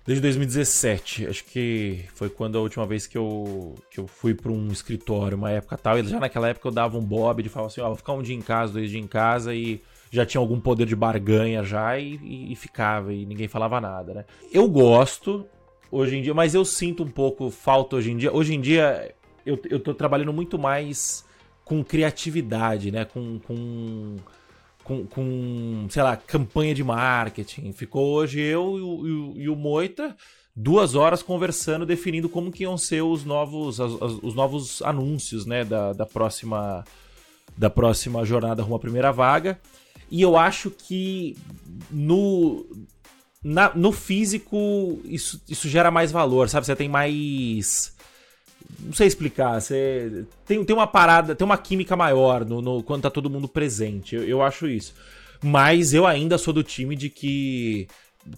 desde 0.06 0.22
2017. 0.22 1.26
Acho 1.26 1.44
que 1.44 2.04
foi 2.14 2.28
quando 2.28 2.58
a 2.58 2.60
última 2.60 2.86
vez 2.86 3.06
que 3.06 3.16
eu, 3.16 3.74
que 3.90 4.00
eu 4.00 4.06
fui 4.06 4.34
para 4.34 4.50
um 4.50 4.68
escritório, 4.68 5.36
uma 5.36 5.50
época 5.50 5.76
tal. 5.76 5.98
E 5.98 6.04
já 6.04 6.18
naquela 6.18 6.48
época 6.48 6.68
eu 6.68 6.72
dava 6.72 6.98
um 6.98 7.04
bob 7.04 7.42
de 7.42 7.48
falar 7.48 7.66
assim: 7.66 7.80
ó, 7.80 7.86
vou 7.88 7.96
ficar 7.96 8.12
um 8.12 8.22
dia 8.22 8.34
em 8.34 8.42
casa, 8.42 8.72
dois 8.72 8.90
dias 8.90 9.02
em 9.02 9.06
casa 9.06 9.54
e 9.54 9.80
já 10.10 10.26
tinha 10.26 10.40
algum 10.40 10.58
poder 10.58 10.86
de 10.86 10.96
barganha 10.96 11.62
já 11.62 11.96
e, 11.98 12.16
e, 12.16 12.52
e 12.52 12.56
ficava 12.56 13.12
e 13.12 13.24
ninguém 13.24 13.46
falava 13.46 13.80
nada, 13.80 14.12
né? 14.12 14.24
Eu 14.52 14.68
gosto 14.68 15.46
hoje 15.90 16.16
em 16.16 16.22
dia, 16.22 16.34
mas 16.34 16.54
eu 16.54 16.64
sinto 16.64 17.04
um 17.04 17.10
pouco 17.10 17.50
falta 17.50 17.96
hoje 17.96 18.10
em 18.10 18.16
dia. 18.16 18.32
Hoje 18.34 18.54
em 18.54 18.60
dia 18.60 19.14
eu, 19.46 19.58
eu 19.70 19.78
tô 19.78 19.94
trabalhando 19.94 20.32
muito 20.32 20.58
mais 20.58 21.24
com 21.64 21.84
criatividade, 21.84 22.90
né? 22.90 23.04
Com. 23.04 23.38
com 23.38 24.16
com, 24.84 25.06
com, 25.06 25.86
sei 25.90 26.02
lá, 26.02 26.16
campanha 26.16 26.74
de 26.74 26.82
marketing. 26.82 27.72
Ficou 27.72 28.06
hoje 28.14 28.40
eu 28.40 28.78
e 28.78 28.82
o, 28.82 29.32
e 29.42 29.48
o 29.48 29.56
Moita 29.56 30.16
duas 30.54 30.94
horas 30.94 31.22
conversando, 31.22 31.86
definindo 31.86 32.28
como 32.28 32.52
que 32.52 32.64
iam 32.64 32.76
ser 32.76 33.02
os 33.02 33.24
novos, 33.24 33.80
as, 33.80 33.92
as, 33.92 34.12
os 34.22 34.34
novos 34.34 34.82
anúncios, 34.82 35.46
né, 35.46 35.64
da, 35.64 35.92
da 35.92 36.06
próxima 36.06 36.84
da 37.56 37.68
próxima 37.68 38.24
jornada 38.24 38.62
rumo 38.62 38.76
à 38.76 38.78
primeira 38.78 39.12
vaga. 39.12 39.58
E 40.10 40.22
eu 40.22 40.36
acho 40.36 40.70
que 40.70 41.36
no 41.90 42.64
na, 43.42 43.74
no 43.74 43.92
físico 43.92 45.00
isso, 45.04 45.40
isso 45.48 45.68
gera 45.68 45.90
mais 45.90 46.12
valor, 46.12 46.48
sabe? 46.48 46.66
Você 46.66 46.76
tem 46.76 46.88
mais 46.88 47.94
não 48.80 48.92
sei 48.92 49.06
explicar. 49.06 49.60
Você 49.60 50.24
tem, 50.46 50.64
tem 50.64 50.74
uma 50.74 50.86
parada, 50.86 51.34
tem 51.34 51.44
uma 51.44 51.58
química 51.58 51.96
maior 51.96 52.44
no, 52.44 52.60
no 52.60 52.82
quando 52.82 53.02
tá 53.02 53.10
todo 53.10 53.30
mundo 53.30 53.48
presente. 53.48 54.14
Eu, 54.14 54.24
eu 54.24 54.42
acho 54.42 54.68
isso. 54.68 54.94
Mas 55.42 55.94
eu 55.94 56.06
ainda 56.06 56.36
sou 56.36 56.52
do 56.52 56.62
time 56.62 56.94
de 56.94 57.08
que, 57.08 57.88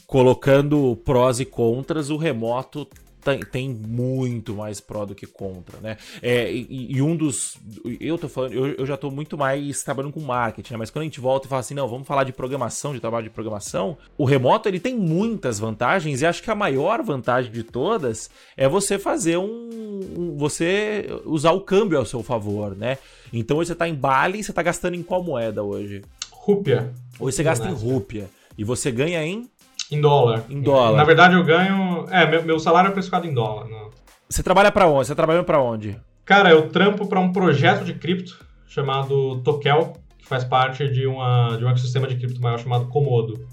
colocando 0.07 0.97
prós 1.05 1.41
e 1.41 1.45
contras, 1.45 2.11
o 2.11 2.17
remoto 2.17 2.87
tem, 3.23 3.41
tem 3.41 3.69
muito 3.69 4.55
mais 4.55 4.81
pró 4.81 5.05
do 5.05 5.15
que 5.15 5.27
contra, 5.27 5.79
né? 5.81 5.97
É, 6.21 6.53
e, 6.53 6.97
e, 6.97 7.03
um 7.03 7.17
dos. 7.17 7.57
Eu 8.01 8.19
tô 8.19 8.29
falando, 8.29 8.53
eu, 8.53 8.67
eu 8.75 8.87
já 8.87 8.97
tô 8.97 9.11
muito 9.11 9.39
mais 9.39 9.83
trabalhando 9.83 10.13
com 10.13 10.21
marketing, 10.21 10.73
né? 10.75 10.79
Mas 10.79 10.91
quando 10.91 11.03
a 11.03 11.05
gente 11.05 11.21
volta 11.21 11.47
e 11.47 11.49
fala 11.49 11.61
assim, 11.61 11.75
não, 11.75 11.89
vamos 11.89 12.07
falar 12.07 12.25
de 12.25 12.33
programação, 12.33 12.93
de 12.93 13.01
trabalho 13.01 13.25
de 13.25 13.31
programação, 13.31 13.97
o 14.19 14.25
remoto 14.25 14.69
ele 14.69 14.81
tem 14.81 14.97
muitas 14.97 15.59
vantagens 15.59 16.21
e 16.21 16.27
acho 16.27 16.43
que 16.43 16.51
a 16.51 16.55
maior 16.55 17.03
vantagem 17.03 17.53
de 17.53 17.63
todas 17.63 18.29
é 18.57 18.69
você 18.69 18.99
fazer 18.99 19.37
um. 19.37 20.01
um 20.17 20.37
você 20.37 21.07
usar 21.25 21.53
o 21.53 21.61
câmbio 21.61 21.99
ao 21.99 22.05
seu 22.05 22.23
favor, 22.23 22.77
né? 22.77 22.99
Então 23.33 23.59
hoje 23.59 23.69
você 23.69 23.75
tá 23.75 23.89
em 23.89 23.95
Bali 23.95 24.41
e 24.41 24.45
você 24.45 24.53
tá 24.53 24.63
gastando 24.63 24.95
em 24.95 25.03
qual 25.03 25.23
moeda 25.23 25.63
hoje? 25.63 26.03
Rúpia. 26.31 26.93
Hoje 27.21 27.37
você 27.37 27.43
gasta 27.43 27.69
em 27.69 27.73
rúpia. 27.73 28.29
E 28.59 28.65
você 28.65 28.91
ganha 28.91 29.25
em 29.25 29.49
em 29.95 30.01
dólar. 30.01 30.45
Em 30.49 30.61
dólar. 30.61 30.97
Na 30.97 31.05
verdade, 31.05 31.35
eu 31.35 31.45
ganho. 31.45 32.07
É, 32.11 32.27
meu, 32.27 32.43
meu 32.45 32.59
salário 32.59 32.89
é 32.89 32.93
precificado 32.93 33.27
em 33.27 33.35
dólar. 33.35 33.69
Não. 33.69 33.91
Você 34.29 34.43
trabalha 34.43 34.73
para 34.73 34.87
onde? 34.87 35.07
Você 35.07 35.15
trabalha 35.15 35.43
para 35.43 35.61
onde? 35.61 36.01
Cara, 36.25 36.51
eu 36.51 36.69
trampo 36.69 37.07
para 37.07 37.21
um 37.21 37.33
projeto 37.33 37.85
de 37.85 37.95
cripto 37.95 38.45
chamado 38.67 39.41
Tokel, 39.43 39.93
que 40.19 40.27
faz 40.27 40.45
parte 40.45 40.89
de, 40.89 41.07
uma, 41.07 41.57
de 41.57 41.65
um 41.65 41.69
ecossistema 41.69 42.07
de 42.07 42.17
cripto 42.17 42.41
maior 42.41 42.59
chamado 42.59 42.87
Komodo. 42.87 43.47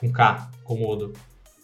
Com 0.00 0.10
K, 0.10 0.48
Komodo. 0.64 1.12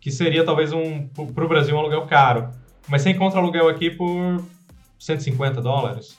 Que 0.00 0.10
seria 0.10 0.44
talvez 0.44 0.72
um, 0.72 1.06
pro 1.06 1.46
Brasil 1.46 1.76
um 1.76 1.78
aluguel 1.78 2.06
caro. 2.06 2.48
Mas 2.88 3.02
você 3.02 3.10
encontra 3.10 3.38
aluguel 3.38 3.68
aqui 3.68 3.90
por 3.90 4.42
150 4.98 5.60
dólares. 5.60 6.18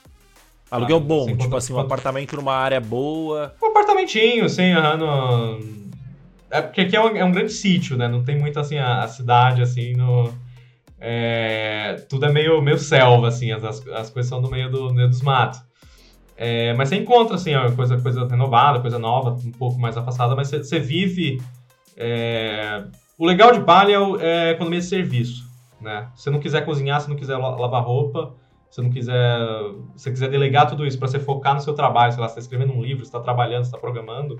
Aluguel 0.72 0.98
ah, 0.98 1.00
bom, 1.00 1.36
tipo 1.36 1.56
assim, 1.56 1.74
um 1.74 1.80
apartamento 1.80 2.36
numa 2.36 2.54
área 2.54 2.80
boa. 2.80 3.56
Um 3.62 3.68
apartamentinho, 3.68 4.46
assim, 4.46 4.72
no, 4.72 5.60
é 6.52 6.62
porque 6.62 6.82
aqui 6.82 6.96
é 6.96 7.02
um, 7.02 7.16
é 7.16 7.24
um 7.24 7.32
grande 7.32 7.52
sítio, 7.52 7.98
né? 7.98 8.08
Não 8.08 8.24
tem 8.24 8.38
muito, 8.38 8.60
assim, 8.60 8.78
a, 8.78 9.04
a 9.04 9.08
cidade, 9.08 9.62
assim, 9.62 9.94
no... 9.94 10.34
É, 11.00 11.96
tudo 12.10 12.26
é 12.26 12.32
meio, 12.32 12.62
meio 12.62 12.78
selva, 12.78 13.28
assim, 13.28 13.52
as, 13.52 13.64
as 13.64 14.10
coisas 14.10 14.28
são 14.28 14.42
no 14.42 14.50
meio, 14.50 14.70
do, 14.70 14.94
meio 14.94 15.08
dos 15.08 15.22
matos. 15.22 15.62
É, 16.36 16.74
mas 16.74 16.90
você 16.90 16.96
encontra, 16.96 17.36
assim, 17.36 17.52
coisa, 17.76 17.98
coisa 18.02 18.28
renovada, 18.28 18.80
coisa 18.80 18.98
nova, 18.98 19.32
um 19.32 19.52
pouco 19.52 19.80
mais 19.80 19.96
afastada, 19.96 20.36
mas 20.36 20.48
você, 20.48 20.58
você 20.58 20.80
vive... 20.80 21.42
É... 21.96 22.84
O 23.18 23.26
legal 23.26 23.52
de 23.52 23.60
Bali 23.60 23.94
é, 23.94 23.98
é 23.98 24.50
a 24.50 24.52
economia 24.52 24.80
de 24.80 24.86
serviço, 24.86 25.44
né? 25.82 26.08
Se 26.16 26.24
você 26.24 26.30
não 26.30 26.40
quiser 26.40 26.64
cozinhar, 26.64 27.02
se 27.02 27.10
não 27.10 27.18
quiser 27.18 27.36
lavar 27.36 27.84
roupa, 27.84 28.34
se 28.72 28.82
não 28.82 28.90
quiser... 28.90 29.40
Se 29.98 30.10
quiser 30.10 30.30
delegar 30.30 30.68
tudo 30.68 30.88
isso 30.88 30.98
para 30.98 31.10
você 31.10 31.20
focar 31.20 31.54
no 31.54 31.62
seu 31.62 31.74
trabalho, 31.74 32.14
sei 32.14 32.22
lá, 32.22 32.28
você 32.28 32.40
está 32.40 32.42
escrevendo 32.42 32.74
um 32.74 32.82
livro, 32.82 33.04
está 33.04 33.20
trabalhando, 33.20 33.64
está 33.64 33.78
programando 33.78 34.40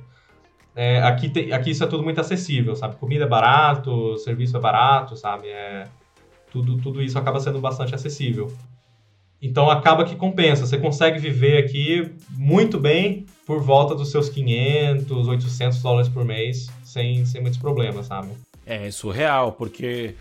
é, 0.76 1.02
aqui, 1.02 1.30
te, 1.30 1.52
aqui 1.52 1.72
isso 1.72 1.84
é 1.84 1.88
tudo 1.88 2.04
muito 2.04 2.22
acessível, 2.22 2.76
sabe? 2.76 2.96
Comida 2.96 3.26
é 3.26 3.28
barato, 3.28 4.18
serviço 4.18 4.56
é 4.56 4.60
barato, 4.60 5.16
sabe? 5.16 5.48
É, 5.48 5.88
tudo, 6.52 6.78
tudo 6.78 7.02
isso 7.02 7.18
acaba 7.18 7.40
sendo 7.40 7.60
bastante 7.60 7.94
acessível. 7.94 8.52
Então 9.42 9.70
acaba 9.70 10.04
que 10.04 10.16
compensa. 10.16 10.66
Você 10.66 10.78
consegue 10.78 11.20
viver 11.20 11.58
aqui 11.58 12.12
muito 12.32 12.80
bem, 12.80 13.26
por 13.46 13.62
volta 13.62 13.96
dos 13.96 14.12
seus 14.12 14.30
500, 14.30 15.28
800 15.28 15.82
dólares 15.82 16.10
por 16.10 16.24
mês, 16.26 16.70
sem, 16.84 17.26
sem 17.26 17.42
muitos 17.42 17.60
problemas, 17.60 18.06
sabe? 18.06 18.30
É 18.66 18.92
surreal, 18.92 19.54
porque 19.54 20.14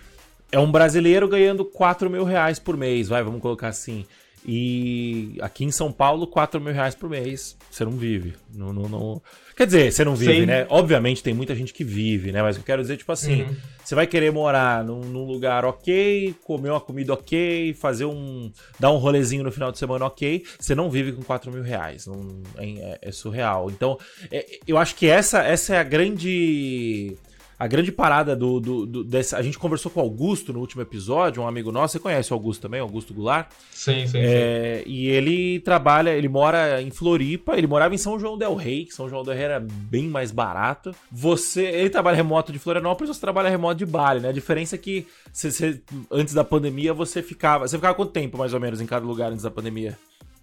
é 0.51 0.59
um 0.59 0.71
brasileiro 0.71 1.29
ganhando 1.29 1.65
4 1.65 2.09
mil 2.09 2.25
reais 2.25 2.59
por 2.59 2.77
mês, 2.77 3.09
vai, 3.09 3.23
vamos 3.23 3.43
colocar 3.43 3.69
assim. 3.69 4.07
E 4.51 5.37
aqui 5.43 5.63
em 5.63 5.71
São 5.71 5.93
Paulo, 5.93 6.27
4 6.27 6.59
mil 6.59 6.73
reais 6.73 6.95
por 6.95 7.11
mês, 7.11 7.55
você 7.71 7.85
não 7.85 7.93
vive. 7.93 8.35
Não, 8.55 8.73
não, 8.73 8.89
não... 8.89 9.23
Quer 9.55 9.67
dizer, 9.67 9.93
você 9.93 10.03
não 10.07 10.17
vive, 10.17 10.41
Sim. 10.41 10.47
né? 10.47 10.67
Obviamente 10.71 11.23
tem 11.23 11.35
muita 11.35 11.55
gente 11.55 11.75
que 11.75 11.85
vive, 11.85 12.33
né? 12.33 12.41
Mas 12.41 12.57
eu 12.57 12.63
quero 12.63 12.81
dizer, 12.81 12.97
tipo 12.97 13.13
assim, 13.13 13.43
uhum. 13.43 13.55
você 13.85 13.95
vai 13.95 14.07
querer 14.07 14.33
morar 14.33 14.83
num, 14.83 15.01
num, 15.01 15.27
lugar 15.27 15.67
ok, 15.67 16.35
comer 16.45 16.71
uma 16.71 16.81
comida 16.81 17.13
ok, 17.13 17.75
fazer 17.75 18.07
um. 18.07 18.51
dar 18.81 18.91
um 18.91 18.97
rolezinho 18.97 19.45
no 19.45 19.53
final 19.53 19.71
de 19.71 19.77
semana 19.79 20.07
ok, 20.07 20.43
você 20.59 20.75
não 20.75 20.91
vive 20.91 21.13
com 21.13 21.23
4 21.23 21.53
mil 21.53 21.63
reais. 21.63 22.07
Não, 22.07 22.41
é, 22.57 23.01
é 23.03 23.13
surreal. 23.13 23.71
Então, 23.71 23.99
é, 24.33 24.47
eu 24.67 24.79
acho 24.79 24.95
que 24.95 25.07
essa, 25.07 25.43
essa 25.43 25.75
é 25.75 25.79
a 25.79 25.85
grande 25.85 27.19
a 27.59 27.67
grande 27.67 27.91
parada 27.91 28.37
do, 28.37 28.61
do, 28.61 28.87
do 28.87 29.05
desse, 29.05 29.35
a 29.35 29.43
gente 29.43 29.59
conversou 29.59 29.91
com 29.91 30.01
o 30.01 30.03
Augusto 30.03 30.53
no 30.53 30.61
último 30.61 30.81
episódio, 30.81 31.43
um 31.43 31.49
amigo 31.49 31.73
nosso, 31.73 31.93
você 31.93 31.99
conhece 31.99 32.33
o 32.33 32.35
Augusto 32.35 32.63
também, 32.63 32.81
Augusto 32.81 33.13
Goulart? 33.13 33.49
Sim, 33.73 34.07
sim, 34.07 34.19
é, 34.19 34.83
sim. 34.85 34.91
E 34.91 35.09
ele 35.09 35.59
trabalha, 35.61 36.11
ele 36.11 36.29
mora 36.29 36.81
em 36.81 36.91
Floripa, 36.91 37.57
ele 37.57 37.67
morava 37.67 37.95
em 37.95 37.99
São 37.99 38.19
João 38.19 38.39
del 38.39 38.55
Rei, 38.55 38.85
que 38.85 38.95
São 38.95 39.09
João 39.09 39.25
del 39.25 39.35
Rei 39.35 39.45
era 39.45 39.61
bem 39.61 40.05
mais 40.05 40.31
barato. 40.31 40.95
Você, 41.11 41.65
ele 41.65 41.91
trabalha 41.91 42.17
remoto 42.17 42.53
de 42.53 42.61
Florianópolis, 42.61 43.17
você 43.17 43.21
trabalha 43.21 43.49
remoto 43.49 43.75
de 43.75 43.87
Bali, 43.87 44.21
né? 44.21 44.29
A 44.29 44.33
diferença 44.33 44.77
é 44.77 44.79
que 44.79 45.07
você, 45.33 45.51
você, 45.51 45.83
antes 46.11 46.35
da 46.35 46.45
pandemia 46.45 46.95
você 46.95 47.23
ficava, 47.23 47.67
você 47.67 47.77
ficava 47.77 47.95
quanto 47.95 48.13
tempo 48.13 48.39
mais 48.39 48.55
ou 48.55 48.61
menos 48.61 48.81
em 48.81 48.87
cada 48.87 49.05
lugar 49.05 49.33
antes 49.33 49.43
da 49.43 49.51
pandemia? 49.51 49.99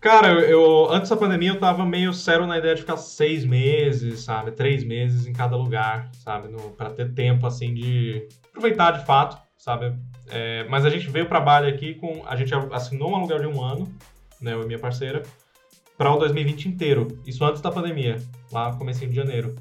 Cara, 0.05 0.27
eu, 0.41 0.87
antes 0.91 1.09
da 1.09 1.17
pandemia 1.17 1.49
eu 1.49 1.59
tava 1.59 1.83
meio 1.83 2.13
sério 2.13 2.45
na 2.45 2.59
ideia 2.59 2.75
de 2.75 2.81
ficar 2.81 2.95
seis 2.95 3.43
meses, 3.43 4.19
sabe? 4.19 4.51
Três 4.51 4.83
meses 4.83 5.25
em 5.25 5.33
cada 5.33 5.57
lugar, 5.57 6.11
sabe? 6.23 6.47
No, 6.47 6.69
pra 6.69 6.91
ter 6.91 7.11
tempo, 7.15 7.47
assim, 7.47 7.73
de 7.73 8.27
aproveitar 8.49 8.91
de 8.91 9.03
fato, 9.03 9.35
sabe? 9.57 9.95
É, 10.29 10.63
mas 10.69 10.85
a 10.85 10.91
gente 10.91 11.09
veio 11.09 11.25
pra 11.25 11.39
Bali 11.39 11.67
aqui 11.67 11.95
com. 11.95 12.21
A 12.27 12.35
gente 12.35 12.53
assinou 12.71 13.13
um 13.13 13.15
aluguel 13.15 13.39
de 13.39 13.47
um 13.47 13.63
ano, 13.63 13.91
né? 14.39 14.53
Eu 14.53 14.61
e 14.61 14.67
minha 14.67 14.77
parceira, 14.77 15.23
para 15.97 16.11
o 16.13 16.19
2020 16.19 16.67
inteiro. 16.67 17.07
Isso 17.25 17.43
antes 17.43 17.59
da 17.59 17.71
pandemia, 17.71 18.21
lá 18.51 18.75
comecinho 18.75 19.09
de 19.09 19.15
janeiro. 19.15 19.55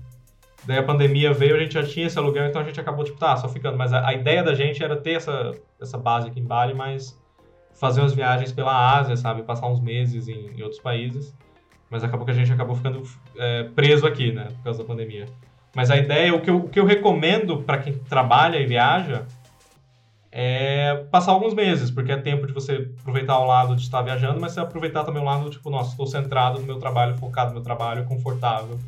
Daí 0.66 0.76
a 0.76 0.82
pandemia 0.82 1.32
veio, 1.32 1.56
a 1.56 1.58
gente 1.58 1.72
já 1.72 1.82
tinha 1.82 2.06
esse 2.06 2.18
aluguel, 2.18 2.44
então 2.44 2.60
a 2.60 2.64
gente 2.64 2.78
acabou, 2.78 3.02
tipo, 3.02 3.16
tá, 3.16 3.34
só 3.38 3.48
ficando. 3.48 3.78
Mas 3.78 3.94
a, 3.94 4.06
a 4.06 4.12
ideia 4.12 4.42
da 4.42 4.54
gente 4.54 4.84
era 4.84 4.94
ter 4.94 5.12
essa, 5.12 5.52
essa 5.80 5.96
base 5.96 6.28
aqui 6.28 6.38
em 6.38 6.44
Bali, 6.44 6.74
mas 6.74 7.18
fazer 7.74 8.00
umas 8.00 8.14
viagens 8.14 8.52
pela 8.52 8.96
Ásia, 8.96 9.16
sabe? 9.16 9.42
Passar 9.42 9.66
uns 9.68 9.80
meses 9.80 10.28
em, 10.28 10.50
em 10.56 10.62
outros 10.62 10.80
países. 10.80 11.34
Mas 11.90 12.02
acabou 12.02 12.24
que 12.24 12.32
a 12.32 12.34
gente 12.34 12.52
acabou 12.52 12.74
ficando 12.74 13.02
é, 13.36 13.64
preso 13.64 14.06
aqui, 14.06 14.32
né? 14.32 14.46
Por 14.46 14.64
causa 14.64 14.78
da 14.80 14.84
pandemia. 14.84 15.26
Mas 15.74 15.90
a 15.90 15.96
ideia, 15.96 16.34
o 16.34 16.40
que 16.40 16.50
eu, 16.50 16.56
o 16.56 16.68
que 16.68 16.78
eu 16.78 16.84
recomendo 16.84 17.58
para 17.58 17.78
quem 17.78 17.94
trabalha 17.94 18.58
e 18.58 18.66
viaja 18.66 19.26
é 20.30 21.04
passar 21.12 21.30
alguns 21.30 21.54
meses, 21.54 21.92
porque 21.92 22.10
é 22.10 22.16
tempo 22.16 22.44
de 22.46 22.52
você 22.52 22.90
aproveitar 23.00 23.38
o 23.38 23.46
lado 23.46 23.76
de 23.76 23.82
estar 23.82 24.02
viajando, 24.02 24.40
mas 24.40 24.52
você 24.52 24.60
aproveitar 24.60 25.04
também 25.04 25.22
o 25.22 25.24
lado, 25.24 25.48
tipo, 25.48 25.70
nossa, 25.70 25.90
estou 25.90 26.08
centrado 26.08 26.58
no 26.58 26.66
meu 26.66 26.76
trabalho, 26.78 27.16
focado 27.16 27.50
no 27.50 27.54
meu 27.54 27.62
trabalho, 27.62 28.04
confortável 28.04 28.78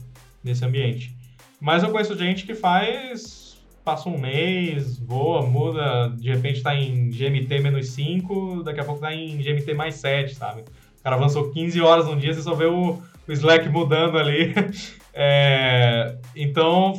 nesse 0.43 0.65
ambiente. 0.65 1.17
Mas 1.61 1.85
eu 1.85 1.91
conheço 1.91 2.19
gente 2.19 2.45
que 2.45 2.55
faz 2.55 3.46
passa 3.87 4.09
um 4.09 4.19
mês, 4.19 4.99
voa, 4.99 5.43
muda, 5.43 6.09
de 6.09 6.29
repente 6.29 6.61
tá 6.61 6.75
em 6.75 7.09
GMT 7.09 7.61
menos 7.61 7.91
5, 7.91 8.65
daqui 8.65 8.81
a 8.81 8.85
pouco 8.85 9.01
tá 9.01 9.15
em 9.15 9.39
GMT 9.39 9.75
mais 9.75 9.95
7, 9.95 10.35
sabe? 10.35 10.63
O 10.99 11.03
cara 11.05 11.15
avançou 11.15 11.53
15 11.53 11.81
horas 11.81 12.07
num 12.07 12.19
dia, 12.19 12.35
você 12.35 12.43
só 12.43 12.53
vê 12.53 12.65
o, 12.65 13.01
o 13.29 13.33
Slack 13.33 13.69
mudando 13.69 14.19
ali. 14.19 14.53
É, 15.19 16.15
então, 16.37 16.93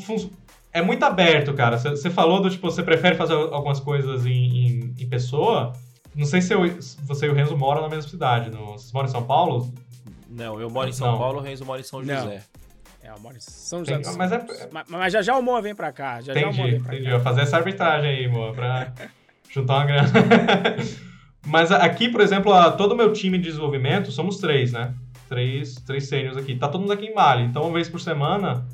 é 0.73 0.81
muito 0.81 1.03
aberto, 1.03 1.53
cara. 1.53 1.77
Você 1.77 2.09
falou 2.09 2.41
do 2.41 2.49
tipo, 2.49 2.67
você 2.67 2.81
prefere 2.81 3.15
fazer 3.15 3.35
algumas 3.35 3.79
coisas 3.79 4.25
em, 4.25 4.31
em, 4.31 4.95
em 4.97 5.07
pessoa. 5.07 5.73
Não 6.15 6.25
sei 6.25 6.41
se 6.41 6.51
eu, 6.51 6.61
você 7.03 7.27
e 7.27 7.29
o 7.29 7.33
Renzo 7.35 7.55
moram 7.55 7.83
na 7.83 7.89
mesma 7.89 8.09
cidade. 8.09 8.49
No, 8.49 8.71
vocês 8.71 8.91
moram 8.91 9.07
em 9.07 9.11
São 9.11 9.21
Paulo? 9.21 9.71
Não, 10.27 10.59
eu 10.59 10.67
moro 10.67 10.89
em 10.89 10.93
São 10.93 11.11
Não. 11.11 11.19
Paulo, 11.19 11.37
o 11.37 11.41
Renzo 11.43 11.63
mora 11.63 11.79
em 11.79 11.83
São 11.83 11.99
José. 11.99 12.15
Não. 12.15 12.66
É, 13.07 13.13
o 13.13 13.19
São 13.39 13.85
José. 13.85 14.01
Mas, 14.17 14.31
é... 14.33 14.45
mas, 14.69 14.85
mas, 14.89 15.13
já 15.13 15.21
já 15.21 15.37
o 15.37 15.41
Moa 15.41 15.61
vem 15.61 15.73
pra 15.73 15.93
cá. 15.93 16.19
Já 16.19 16.33
entendi, 16.33 16.57
já 16.57 16.63
o 16.63 16.65
vem 16.67 16.81
pra 16.81 16.93
entendi. 16.93 17.09
Cá. 17.09 17.15
Vou 17.15 17.21
fazer 17.21 17.41
essa 17.41 17.55
arbitragem 17.55 18.09
aí, 18.09 18.27
Moa, 18.27 18.53
pra 18.53 18.91
juntar 19.49 19.75
uma 19.75 19.85
grana. 19.85 20.09
mas 21.47 21.71
aqui, 21.71 22.09
por 22.09 22.19
exemplo, 22.19 22.51
todo 22.73 22.91
o 22.91 22.97
meu 22.97 23.13
time 23.13 23.37
de 23.37 23.45
desenvolvimento, 23.45 24.11
somos 24.11 24.39
três, 24.39 24.73
né? 24.73 24.93
Três, 25.29 25.75
três 25.75 26.09
sênios 26.09 26.35
aqui. 26.35 26.57
Tá 26.57 26.67
todo 26.67 26.81
mundo 26.81 26.91
aqui 26.91 27.05
em 27.05 27.13
Bali. 27.13 27.43
Então, 27.43 27.63
uma 27.63 27.73
vez 27.73 27.87
por 27.87 28.01
semana, 28.01 28.65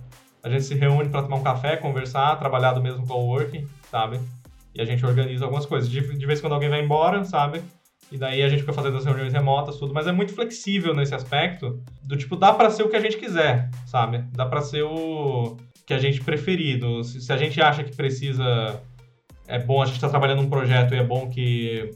a 0.41 0.50
gente 0.50 0.63
se 0.63 0.74
reúne 0.74 1.10
para 1.10 1.22
tomar 1.22 1.38
um 1.38 1.43
café, 1.43 1.78
conversar, 1.78 2.36
trabalhar 2.38 2.74
do 2.74 2.82
mesmo 2.82 3.06
coworking, 3.06 3.67
sabe? 3.91 4.19
E 4.74 4.82
a 4.82 4.86
gente 4.86 5.06
organiza 5.06 5.46
algumas 5.46 5.67
coisas. 5.67 5.88
De, 5.88 6.02
de 6.17 6.26
vez 6.26 6.39
em 6.39 6.41
quando 6.41 6.54
alguém 6.54 6.69
vai 6.69 6.84
embora, 6.84 7.24
sabe? 7.24 7.62
E 8.13 8.17
daí 8.19 8.43
a 8.43 8.47
gente 8.47 8.60
fica 8.60 8.73
fazendo 8.73 8.95
as 8.95 9.06
reuniões 9.06 9.34
remotas, 9.34 9.78
tudo, 9.78 9.91
mas 9.91 10.06
é 10.06 10.12
muito 10.12 10.36
flexível 10.36 10.93
nesse 10.93 11.15
aspecto, 11.15 11.82
do 12.04 12.15
tipo, 12.15 12.36
dá 12.36 12.54
para 12.54 12.69
ser 12.69 12.84
o 12.84 12.88
que 12.88 12.95
a 12.95 12.99
gente 12.99 13.17
quiser, 13.17 13.71
sabe? 13.88 14.23
Dá 14.32 14.45
para 14.45 14.62
ser 14.62 14.84
o 14.84 15.58
que 15.84 15.95
a 15.95 15.97
gente 15.97 16.21
preferido. 16.21 17.04
Se, 17.04 17.19
se, 17.19 17.34
a 17.34 17.38
gente 17.38 17.60
acha 17.60 17.84
que 17.84 17.95
precisa, 17.95 18.80
é 19.47 19.58
bom, 19.58 19.82
a 19.82 19.88
gente 19.88 19.99
tá 19.99 20.08
trabalhando 20.08 20.43
num 20.43 20.49
projeto 20.49 20.93
e 20.93 20.97
é 20.99 21.04
bom 21.04 21.28
que, 21.28 21.89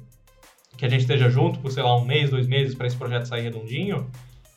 que 0.75 0.87
a 0.87 0.89
gente 0.89 1.01
esteja 1.01 1.29
junto 1.29 1.59
por, 1.59 1.71
sei 1.71 1.83
lá, 1.83 1.95
um 1.95 2.03
mês, 2.03 2.31
dois 2.31 2.47
meses 2.47 2.73
para 2.73 2.87
esse 2.87 2.97
projeto 2.97 3.27
sair 3.27 3.43
redondinho, 3.43 4.09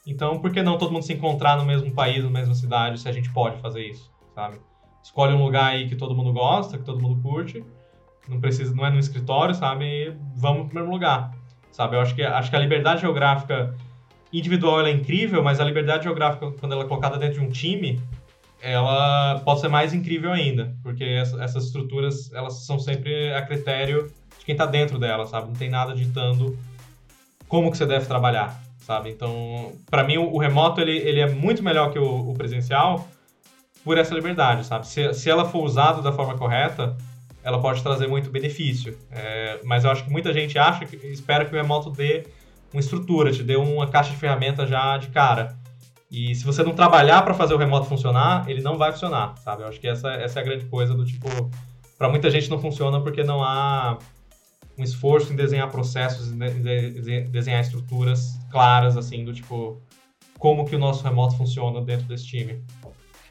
então 0.07 0.39
por 0.39 0.51
que 0.51 0.63
não 0.63 0.79
todo 0.79 0.91
mundo 0.91 1.05
se 1.05 1.13
encontrar 1.13 1.59
no 1.59 1.67
mesmo 1.67 1.93
país, 1.93 2.25
na 2.25 2.31
mesma 2.31 2.55
cidade, 2.55 2.99
se 2.99 3.07
a 3.07 3.13
gente 3.13 3.31
pode 3.35 3.61
fazer 3.61 3.87
isso, 3.87 4.11
sabe? 4.35 4.59
Escolhe 5.05 5.35
um 5.35 5.45
lugar 5.45 5.73
aí 5.73 5.87
que 5.87 5.95
todo 5.95 6.15
mundo 6.15 6.33
gosta, 6.33 6.79
que 6.79 6.85
todo 6.85 7.03
mundo 7.03 7.21
curte, 7.21 7.63
não 8.27 8.41
precisa, 8.41 8.75
não 8.75 8.87
é 8.87 8.91
no 8.91 8.99
escritório, 8.99 9.55
sabe? 9.55 9.85
E 9.85 10.17
vamos 10.35 10.69
pro 10.69 10.77
mesmo 10.77 10.91
lugar 10.91 11.39
sabe? 11.73 11.97
Eu 11.97 12.01
acho 12.01 12.15
que, 12.15 12.23
acho 12.23 12.51
que 12.51 12.57
a 12.57 12.61
liberdade 12.61 13.01
geográfica 13.01 13.75
individual 14.33 14.87
é 14.87 14.91
incrível, 14.91 15.43
mas 15.43 15.61
a 15.61 15.65
liberdade 15.65 16.05
geográfica, 16.05 16.51
quando 16.53 16.73
ela 16.73 16.85
é 16.85 16.87
colocada 16.87 17.19
dentro 17.19 17.41
de 17.41 17.47
um 17.47 17.51
time, 17.51 18.01
ela 18.61 19.41
pode 19.45 19.61
ser 19.61 19.69
mais 19.69 19.93
incrível 19.93 20.33
ainda, 20.33 20.75
porque 20.83 21.05
essas 21.05 21.65
estruturas, 21.65 22.33
elas 22.33 22.65
são 22.65 22.79
sempre 22.79 23.33
a 23.35 23.43
critério 23.43 24.13
de 24.39 24.45
quem 24.45 24.53
está 24.53 24.67
dentro 24.67 24.99
dela, 24.99 25.27
sabe? 25.27 25.49
Não 25.49 25.55
tem 25.55 25.71
nada 25.71 25.95
ditando 25.95 26.57
como 27.49 27.71
que 27.71 27.77
você 27.77 27.87
deve 27.87 28.07
trabalhar, 28.07 28.63
sabe? 28.79 29.11
Então, 29.11 29.73
para 29.91 30.05
mim, 30.05 30.19
o 30.19 30.39
remoto, 30.39 30.81
ele, 30.81 30.97
ele 30.97 31.21
é 31.21 31.29
muito 31.29 31.63
melhor 31.63 31.91
que 31.93 31.99
o, 31.99 32.31
o 32.31 32.35
presencial 32.35 33.09
por 33.83 33.99
essa 33.99 34.15
liberdade, 34.15 34.65
sabe? 34.67 34.87
Se, 34.87 35.13
se 35.15 35.31
ela 35.31 35.45
for 35.47 35.65
usada 35.65 36.03
da 36.03 36.13
forma 36.13 36.37
correta, 36.37 36.97
ela 37.43 37.61
pode 37.61 37.83
trazer 37.83 38.07
muito 38.07 38.31
benefício. 38.31 38.97
É, 39.11 39.61
mas 39.65 39.85
eu 39.85 39.91
acho 39.91 40.05
que 40.05 40.11
muita 40.11 40.33
gente 40.33 40.59
acha 40.59 40.85
que 40.85 40.97
espera 41.09 41.45
que 41.45 41.55
o 41.55 41.57
remoto 41.57 41.91
dê 41.91 42.27
uma 42.73 42.81
estrutura, 42.81 43.33
te 43.33 43.43
dê 43.43 43.57
uma 43.57 43.87
caixa 43.89 44.11
de 44.11 44.17
ferramentas 44.17 44.69
já 44.69 44.97
de 44.97 45.09
cara. 45.09 45.57
E 46.11 46.35
se 46.35 46.45
você 46.45 46.63
não 46.63 46.75
trabalhar 46.75 47.23
para 47.23 47.35
fazer 47.35 47.55
o 47.55 47.57
remoto 47.57 47.87
funcionar, 47.87 48.49
ele 48.49 48.61
não 48.63 48.77
vai 48.77 48.91
funcionar, 48.93 49.37
sabe? 49.39 49.63
Eu 49.63 49.69
acho 49.69 49.79
que 49.79 49.87
essa, 49.87 50.09
essa 50.15 50.41
é 50.41 50.43
a 50.43 50.45
grande 50.45 50.67
coisa 50.67 50.93
do 50.93 51.05
tipo, 51.05 51.29
para 51.97 52.09
muita 52.09 52.29
gente 52.31 52.51
não 52.51 52.59
funciona 52.59 53.01
porque 53.01 53.23
não 53.23 53.43
há 53.43 53.97
um 54.77 54.83
esforço 54.83 55.33
em 55.33 55.37
desenhar 55.37 55.71
processos, 55.71 56.33
em 56.33 56.39
desenhar 57.31 57.61
estruturas 57.61 58.39
claras 58.51 58.97
assim 58.97 59.25
do 59.25 59.33
tipo 59.33 59.81
como 60.39 60.65
que 60.65 60.75
o 60.75 60.79
nosso 60.79 61.05
remoto 61.05 61.37
funciona 61.37 61.83
dentro 61.83 62.07
desse 62.07 62.27
time 62.27 62.65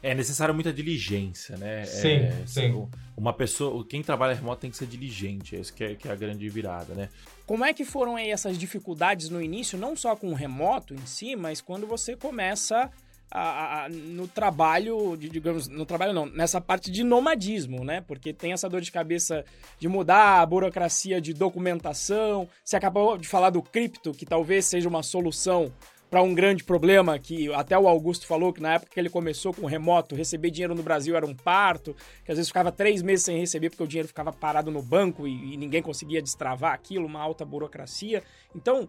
é 0.02 0.14
necessário 0.14 0.54
muita 0.54 0.72
diligência, 0.72 1.56
né? 1.56 1.84
Sim, 1.84 2.08
é, 2.08 2.42
sim. 2.46 2.88
Uma 3.16 3.32
pessoa, 3.32 3.84
quem 3.86 4.02
trabalha 4.02 4.34
remoto 4.34 4.62
tem 4.62 4.70
que 4.70 4.76
ser 4.76 4.86
diligente, 4.86 5.56
é 5.56 5.60
isso 5.60 5.72
que 5.74 5.84
é, 5.84 5.94
que 5.94 6.08
é 6.08 6.12
a 6.12 6.16
grande 6.16 6.48
virada, 6.48 6.94
né? 6.94 7.08
Como 7.46 7.64
é 7.64 7.74
que 7.74 7.84
foram 7.84 8.16
aí 8.16 8.30
essas 8.30 8.56
dificuldades 8.56 9.28
no 9.28 9.42
início, 9.42 9.78
não 9.78 9.94
só 9.94 10.16
com 10.16 10.30
o 10.30 10.34
remoto 10.34 10.94
em 10.94 11.04
si, 11.04 11.36
mas 11.36 11.60
quando 11.60 11.86
você 11.86 12.16
começa 12.16 12.90
a, 13.30 13.84
a, 13.84 13.88
no 13.88 14.26
trabalho, 14.26 15.16
digamos, 15.16 15.68
no 15.68 15.86
trabalho 15.86 16.12
não, 16.12 16.26
nessa 16.26 16.60
parte 16.60 16.90
de 16.90 17.04
nomadismo, 17.04 17.84
né? 17.84 18.00
Porque 18.00 18.32
tem 18.32 18.52
essa 18.52 18.68
dor 18.68 18.80
de 18.80 18.90
cabeça 18.90 19.44
de 19.78 19.88
mudar 19.88 20.40
a 20.40 20.46
burocracia 20.46 21.20
de 21.20 21.32
documentação. 21.32 22.48
Você 22.64 22.76
acabou 22.76 23.16
de 23.16 23.28
falar 23.28 23.50
do 23.50 23.62
cripto, 23.62 24.12
que 24.12 24.26
talvez 24.26 24.64
seja 24.64 24.88
uma 24.88 25.02
solução 25.02 25.72
para 26.10 26.22
um 26.22 26.34
grande 26.34 26.64
problema 26.64 27.16
que 27.18 27.52
até 27.54 27.78
o 27.78 27.86
Augusto 27.86 28.26
falou 28.26 28.52
que 28.52 28.60
na 28.60 28.74
época 28.74 28.90
que 28.92 28.98
ele 28.98 29.08
começou 29.08 29.54
com 29.54 29.64
remoto, 29.64 30.16
receber 30.16 30.50
dinheiro 30.50 30.74
no 30.74 30.82
Brasil 30.82 31.16
era 31.16 31.24
um 31.24 31.34
parto, 31.34 31.94
que 32.24 32.32
às 32.32 32.36
vezes 32.36 32.48
ficava 32.48 32.72
três 32.72 33.00
meses 33.00 33.24
sem 33.24 33.38
receber 33.38 33.70
porque 33.70 33.84
o 33.84 33.86
dinheiro 33.86 34.08
ficava 34.08 34.32
parado 34.32 34.70
no 34.70 34.82
banco 34.82 35.26
e, 35.26 35.54
e 35.54 35.56
ninguém 35.56 35.80
conseguia 35.80 36.20
destravar 36.20 36.74
aquilo, 36.74 37.06
uma 37.06 37.20
alta 37.20 37.44
burocracia. 37.44 38.24
Então, 38.54 38.88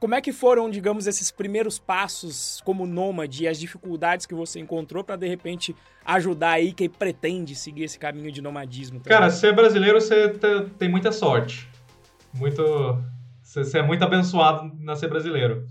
como 0.00 0.14
é 0.14 0.20
que 0.20 0.32
foram, 0.32 0.68
digamos, 0.68 1.06
esses 1.06 1.30
primeiros 1.30 1.78
passos 1.78 2.60
como 2.64 2.86
nômade 2.86 3.44
e 3.44 3.48
as 3.48 3.60
dificuldades 3.60 4.26
que 4.26 4.34
você 4.34 4.58
encontrou 4.58 5.04
para 5.04 5.14
de 5.14 5.28
repente 5.28 5.76
ajudar 6.04 6.52
aí 6.52 6.72
quem 6.72 6.88
pretende 6.88 7.54
seguir 7.54 7.84
esse 7.84 7.98
caminho 7.98 8.32
de 8.32 8.42
nomadismo? 8.42 8.98
Também? 8.98 9.18
Cara, 9.18 9.30
ser 9.30 9.54
brasileiro 9.54 10.00
você 10.00 10.34
tem 10.78 10.88
muita 10.88 11.12
sorte. 11.12 11.68
Muito 12.34 12.62
você 13.42 13.78
é 13.78 13.82
muito 13.82 14.02
abençoado 14.02 14.72
na 14.78 14.96
ser 14.96 15.08
brasileiro. 15.08 15.66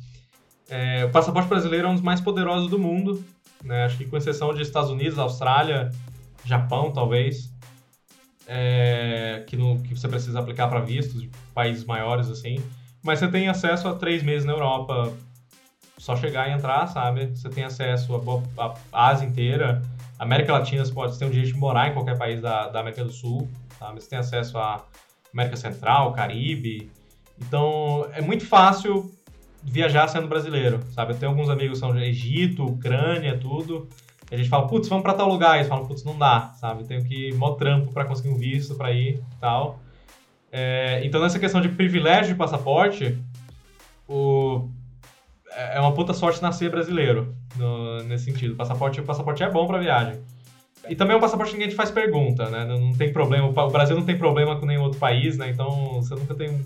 É, 0.70 1.03
o 1.05 1.09
passaporte 1.09 1.49
brasileiro 1.49 1.88
é 1.88 1.89
um 1.89 1.93
dos 1.95 2.03
mais 2.03 2.22
poderosos 2.22 2.70
do 2.70 2.78
mundo, 2.78 3.24
né? 3.63 3.86
Acho 3.86 3.97
que 3.97 4.05
com 4.05 4.17
exceção 4.17 4.53
de 4.53 4.61
Estados 4.61 4.89
Unidos, 4.89 5.17
Austrália, 5.17 5.89
Japão, 6.45 6.91
talvez, 6.91 7.51
é, 8.47 9.43
que, 9.47 9.57
no, 9.57 9.80
que 9.82 9.95
você 9.95 10.07
precisa 10.07 10.39
aplicar 10.39 10.67
para 10.67 10.80
vistos 10.80 11.22
de 11.22 11.30
países 11.53 11.84
maiores, 11.86 12.30
assim. 12.30 12.63
Mas 13.03 13.20
você 13.20 13.28
tem 13.28 13.47
acesso 13.47 13.88
a 13.88 13.95
três 13.95 14.24
meses 14.24 14.45
na 14.45 14.53
Europa, 14.53 15.13
só 15.97 16.15
chegar 16.15 16.49
e 16.49 16.53
entrar, 16.53 16.88
sabe? 16.88 17.28
Você 17.36 17.49
tem 17.49 17.63
acesso 17.63 18.15
à 18.57 19.07
Ásia 19.09 19.28
inteira, 19.28 19.82
América 20.17 20.53
Latina, 20.53 20.84
você 20.84 20.93
pode 20.93 21.17
ter 21.17 21.26
um 21.26 21.30
direito 21.30 21.53
de 21.53 21.59
morar 21.59 21.89
em 21.89 21.93
qualquer 21.93 22.17
país 22.17 22.41
da, 22.41 22.67
da 22.67 22.82
América 22.82 23.03
do 23.03 23.11
Sul, 23.11 23.49
sabe? 23.78 24.01
Você 24.01 24.09
tem 24.09 24.20
acesso 24.20 24.57
à 24.57 24.84
América 25.34 25.55
Central, 25.55 26.11
Caribe. 26.13 26.91
Então, 27.39 28.07
é 28.13 28.22
muito 28.22 28.45
fácil 28.45 29.11
viajar 29.64 30.07
sendo 30.07 30.28
brasileiro, 30.28 30.80
sabe? 30.91 31.14
Eu 31.14 31.18
tenho 31.18 31.32
alguns 31.32 31.49
amigos 31.49 31.80
que 31.80 31.86
são 31.86 31.93
de 31.93 32.03
Egito, 32.03 32.66
Ucrânia, 32.66 33.38
tudo. 33.38 33.88
E 34.32 34.36
a 34.36 34.38
gente 34.38 34.49
fala, 34.49 34.68
putz, 34.68 34.88
vamos 34.88 35.03
pra 35.03 35.14
tal 35.14 35.28
lugar. 35.28 35.55
Eles 35.55 35.68
falam, 35.68 35.86
putz, 35.86 36.03
não 36.03 36.18
dá, 36.18 36.53
sabe? 36.60 36.84
Tenho 36.84 37.03
que 37.03 37.30
ir 37.30 37.34
mó 37.36 37.51
trampo 37.51 37.91
pra 37.91 38.05
conseguir 38.05 38.30
um 38.30 38.38
visto 38.38 38.76
pra 38.76 38.91
ir 38.91 39.16
e 39.16 39.39
tal. 39.39 39.80
É, 40.51 41.01
então, 41.03 41.22
nessa 41.22 41.39
questão 41.39 41.62
de 41.62 41.70
privilégio 41.70 42.34
de 42.34 42.38
passaporte, 42.38 43.18
o, 44.07 44.68
é, 45.51 45.78
é 45.78 45.80
uma 45.80 45.93
puta 45.93 46.14
sorte 46.14 46.41
nascer 46.41 46.70
brasileiro, 46.70 47.36
no, 47.55 48.03
nesse 48.03 48.26
sentido. 48.26 48.55
Passaporte, 48.55 49.01
passaporte 49.01 49.43
é 49.43 49.49
bom 49.49 49.68
pra 49.68 49.78
viagem. 49.78 50.20
E 50.88 50.95
também 50.95 51.14
é 51.14 51.18
um 51.18 51.22
passaporte 51.22 51.51
que 51.51 51.57
ninguém 51.57 51.70
te 51.70 51.76
faz 51.76 51.91
pergunta, 51.91 52.49
né? 52.49 52.66
Não, 52.66 52.80
não 52.80 52.93
tem 52.93 53.12
problema, 53.12 53.47
o 53.47 53.70
Brasil 53.70 53.95
não 53.95 54.05
tem 54.05 54.18
problema 54.18 54.55
com 54.55 54.66
nenhum 54.66 54.84
outro 54.84 54.99
país, 54.99 55.38
né? 55.38 55.49
Então, 55.49 56.01
você 56.01 56.16
nunca 56.16 56.34
tem 56.34 56.66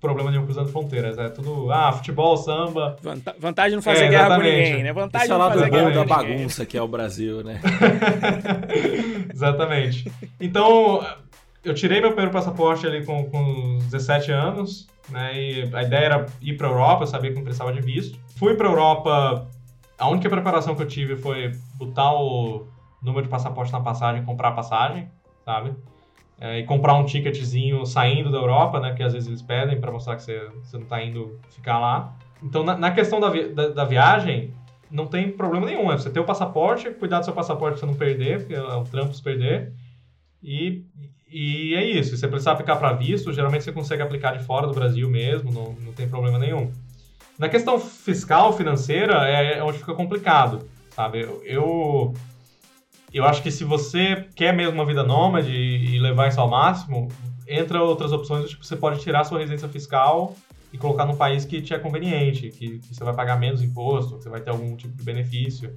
problema 0.00 0.30
nenhum 0.30 0.44
cruzando 0.44 0.68
fronteiras. 0.68 1.18
É 1.18 1.28
tudo, 1.28 1.70
ah, 1.72 1.92
futebol, 1.92 2.36
samba. 2.36 2.96
vantagem 3.38 3.76
não 3.76 3.82
fazer 3.82 4.04
é, 4.04 4.08
guerra 4.08 4.36
com 4.36 4.42
ninguém, 4.42 4.82
né? 4.82 4.92
Vantagem 4.92 5.28
não 5.28 5.50
fazer 5.50 5.70
guerra 5.70 5.88
bom 5.88 5.94
da 5.94 6.04
bagunça 6.04 6.66
que 6.66 6.76
é 6.76 6.82
o 6.82 6.88
Brasil, 6.88 7.42
né? 7.42 7.60
exatamente. 9.32 10.10
Então, 10.40 11.04
eu 11.64 11.74
tirei 11.74 12.00
meu 12.00 12.10
primeiro 12.10 12.32
passaporte 12.32 12.86
ali 12.86 13.04
com, 13.04 13.24
com 13.24 13.78
17 13.90 14.30
anos, 14.32 14.88
né? 15.08 15.32
E 15.34 15.70
a 15.74 15.82
ideia 15.82 16.04
era 16.04 16.26
ir 16.40 16.56
para 16.56 16.68
Europa, 16.68 17.02
eu 17.02 17.06
sabia 17.06 17.30
que 17.30 17.36
não 17.36 17.44
precisava 17.44 17.72
de 17.72 17.80
visto. 17.80 18.18
Fui 18.36 18.54
para 18.54 18.68
Europa, 18.68 19.48
a 19.98 20.08
única 20.08 20.28
preparação 20.30 20.74
que 20.74 20.82
eu 20.82 20.86
tive 20.86 21.16
foi 21.16 21.52
botar 21.74 22.12
o 22.12 22.66
número 23.02 23.24
de 23.24 23.28
passaporte 23.28 23.72
na 23.72 23.80
passagem, 23.80 24.24
comprar 24.24 24.48
a 24.48 24.52
passagem, 24.52 25.10
sabe? 25.44 25.74
É, 26.40 26.60
e 26.60 26.64
comprar 26.64 26.94
um 26.94 27.04
ticketzinho 27.04 27.84
saindo 27.84 28.30
da 28.30 28.38
Europa, 28.38 28.78
né? 28.78 28.94
Que 28.94 29.02
às 29.02 29.12
vezes 29.12 29.28
eles 29.28 29.42
pedem 29.42 29.80
para 29.80 29.90
mostrar 29.90 30.14
que 30.14 30.22
você, 30.22 30.48
você 30.62 30.76
não 30.76 30.84
está 30.84 31.02
indo 31.02 31.38
ficar 31.50 31.78
lá. 31.80 32.16
Então, 32.42 32.62
na, 32.62 32.76
na 32.76 32.90
questão 32.92 33.18
da, 33.18 33.28
vi 33.28 33.48
da, 33.48 33.68
da, 33.70 33.84
viagem, 33.84 34.54
não 34.88 35.06
tem 35.06 35.32
problema 35.32 35.66
nenhum. 35.66 35.90
É 35.90 35.98
você 35.98 36.10
ter 36.10 36.20
o 36.20 36.24
passaporte, 36.24 36.90
cuidar 36.90 37.18
do 37.18 37.24
seu 37.24 37.34
passaporte 37.34 37.78
para 37.78 37.80
você 37.80 37.86
não 37.86 37.98
perder, 37.98 38.38
porque 38.38 38.54
é 38.54 38.76
um 38.76 38.84
trampo 38.84 39.12
se 39.12 39.22
perder. 39.22 39.72
E, 40.40 40.84
e 41.28 41.74
é 41.74 41.84
isso. 41.84 42.10
Se 42.10 42.18
você 42.18 42.28
precisar 42.28 42.52
aplicar 42.52 42.76
para 42.76 42.92
visto, 42.92 43.32
geralmente 43.32 43.64
você 43.64 43.72
consegue 43.72 44.02
aplicar 44.02 44.36
de 44.36 44.44
fora 44.44 44.68
do 44.68 44.72
Brasil 44.74 45.10
mesmo, 45.10 45.50
não, 45.50 45.72
não 45.84 45.92
tem 45.92 46.08
problema 46.08 46.38
nenhum. 46.38 46.70
Na 47.36 47.48
questão 47.48 47.78
fiscal, 47.80 48.52
financeira, 48.56 49.28
é, 49.28 49.58
é 49.58 49.62
onde 49.64 49.78
fica 49.78 49.94
complicado, 49.94 50.68
sabe? 50.90 51.20
Eu, 51.20 51.42
eu 51.44 52.14
eu 53.12 53.24
acho 53.24 53.42
que 53.42 53.50
se 53.50 53.64
você 53.64 54.26
quer 54.34 54.54
mesmo 54.54 54.72
uma 54.72 54.84
vida 54.84 55.02
nômade 55.02 55.50
e 55.50 55.98
levar 55.98 56.28
isso 56.28 56.40
ao 56.40 56.48
máximo, 56.48 57.08
entra 57.46 57.82
outras 57.82 58.12
opções, 58.12 58.50
tipo, 58.50 58.64
você 58.64 58.76
pode 58.76 59.00
tirar 59.00 59.24
sua 59.24 59.38
residência 59.38 59.68
fiscal 59.68 60.34
e 60.72 60.76
colocar 60.76 61.06
num 61.06 61.16
país 61.16 61.44
que 61.44 61.62
te 61.62 61.72
é 61.72 61.78
conveniente, 61.78 62.50
que, 62.50 62.78
que, 62.78 62.94
você 62.94 63.02
vai 63.02 63.14
pagar 63.14 63.38
menos 63.38 63.62
imposto, 63.62 64.18
que 64.18 64.22
você 64.22 64.28
vai 64.28 64.40
ter 64.40 64.50
algum 64.50 64.76
tipo 64.76 64.94
de 64.94 65.02
benefício. 65.02 65.72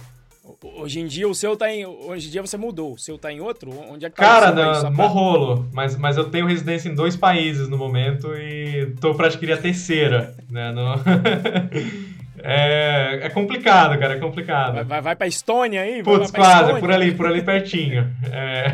Hoje 0.76 1.00
em 1.00 1.06
dia 1.06 1.28
o 1.28 1.34
seu 1.34 1.56
tá 1.56 1.72
em. 1.72 1.86
Hoje 1.86 2.26
em 2.26 2.30
dia 2.30 2.42
você 2.42 2.56
mudou. 2.56 2.94
O 2.94 2.98
seu 2.98 3.16
tá 3.16 3.32
em 3.32 3.40
outro? 3.40 3.70
Onde 3.88 4.04
é 4.04 4.10
que 4.10 4.16
tá 4.16 4.22
Cara, 4.22 4.90
morrolo. 4.90 5.68
Mas, 5.72 5.96
mas 5.96 6.16
eu 6.16 6.24
tenho 6.24 6.46
residência 6.46 6.88
em 6.88 6.94
dois 6.94 7.16
países 7.16 7.68
no 7.68 7.78
momento 7.78 8.34
e 8.34 8.92
tô 9.00 9.14
pra 9.14 9.26
adquirir 9.26 9.52
a 9.52 9.56
terceira. 9.56 10.34
Né? 10.50 10.72
No... 10.72 10.94
É, 12.44 13.20
é 13.22 13.30
complicado, 13.30 13.96
cara, 14.00 14.14
é 14.14 14.18
complicado. 14.18 14.74
Vai, 14.74 14.84
vai, 14.84 15.00
vai 15.00 15.16
pra 15.16 15.28
Estônia 15.28 15.82
aí? 15.82 16.02
Putz, 16.02 16.32
quase, 16.32 16.80
por 16.80 16.90
ali, 16.90 17.14
por 17.14 17.26
ali 17.26 17.40
pertinho. 17.40 18.10
É... 18.32 18.66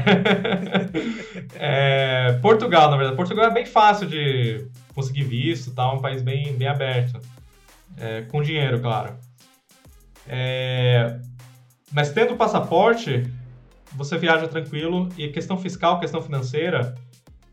é... 2.30 2.32
Portugal, 2.40 2.90
na 2.90 2.96
verdade. 2.96 3.16
Portugal 3.16 3.44
é 3.44 3.50
bem 3.50 3.66
fácil 3.66 4.08
de 4.08 4.66
conseguir 4.94 5.24
visto, 5.24 5.74
tá? 5.74 5.92
um 5.92 6.00
país 6.00 6.22
bem, 6.22 6.54
bem 6.56 6.66
aberto. 6.66 7.20
É, 7.98 8.22
com 8.22 8.42
dinheiro, 8.42 8.80
claro. 8.80 9.14
É... 10.26 11.18
Mas 11.92 12.10
tendo 12.10 12.36
passaporte, 12.36 13.30
você 13.92 14.16
viaja 14.16 14.48
tranquilo. 14.48 15.10
E 15.18 15.28
questão 15.28 15.58
fiscal, 15.58 16.00
questão 16.00 16.22
financeira, 16.22 16.94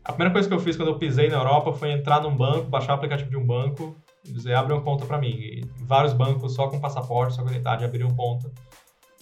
a 0.02 0.12
primeira 0.12 0.32
coisa 0.32 0.48
que 0.48 0.54
eu 0.54 0.60
fiz 0.60 0.76
quando 0.76 0.88
eu 0.88 0.98
pisei 0.98 1.28
na 1.28 1.36
Europa 1.36 1.74
foi 1.74 1.92
entrar 1.92 2.22
num 2.22 2.34
banco, 2.34 2.70
baixar 2.70 2.92
o 2.92 2.96
aplicativo 2.96 3.28
de 3.28 3.36
um 3.36 3.44
banco 3.44 3.94
dizer, 4.32 4.54
abre 4.54 4.72
uma 4.72 4.82
conta 4.82 5.04
para 5.06 5.18
mim. 5.18 5.30
E 5.30 5.64
vários 5.80 6.12
bancos 6.12 6.54
só 6.54 6.68
com 6.68 6.80
passaporte, 6.80 7.34
só 7.34 7.42
com 7.42 7.48
identidade 7.48 7.84
abriram 7.84 8.14
conta. 8.14 8.50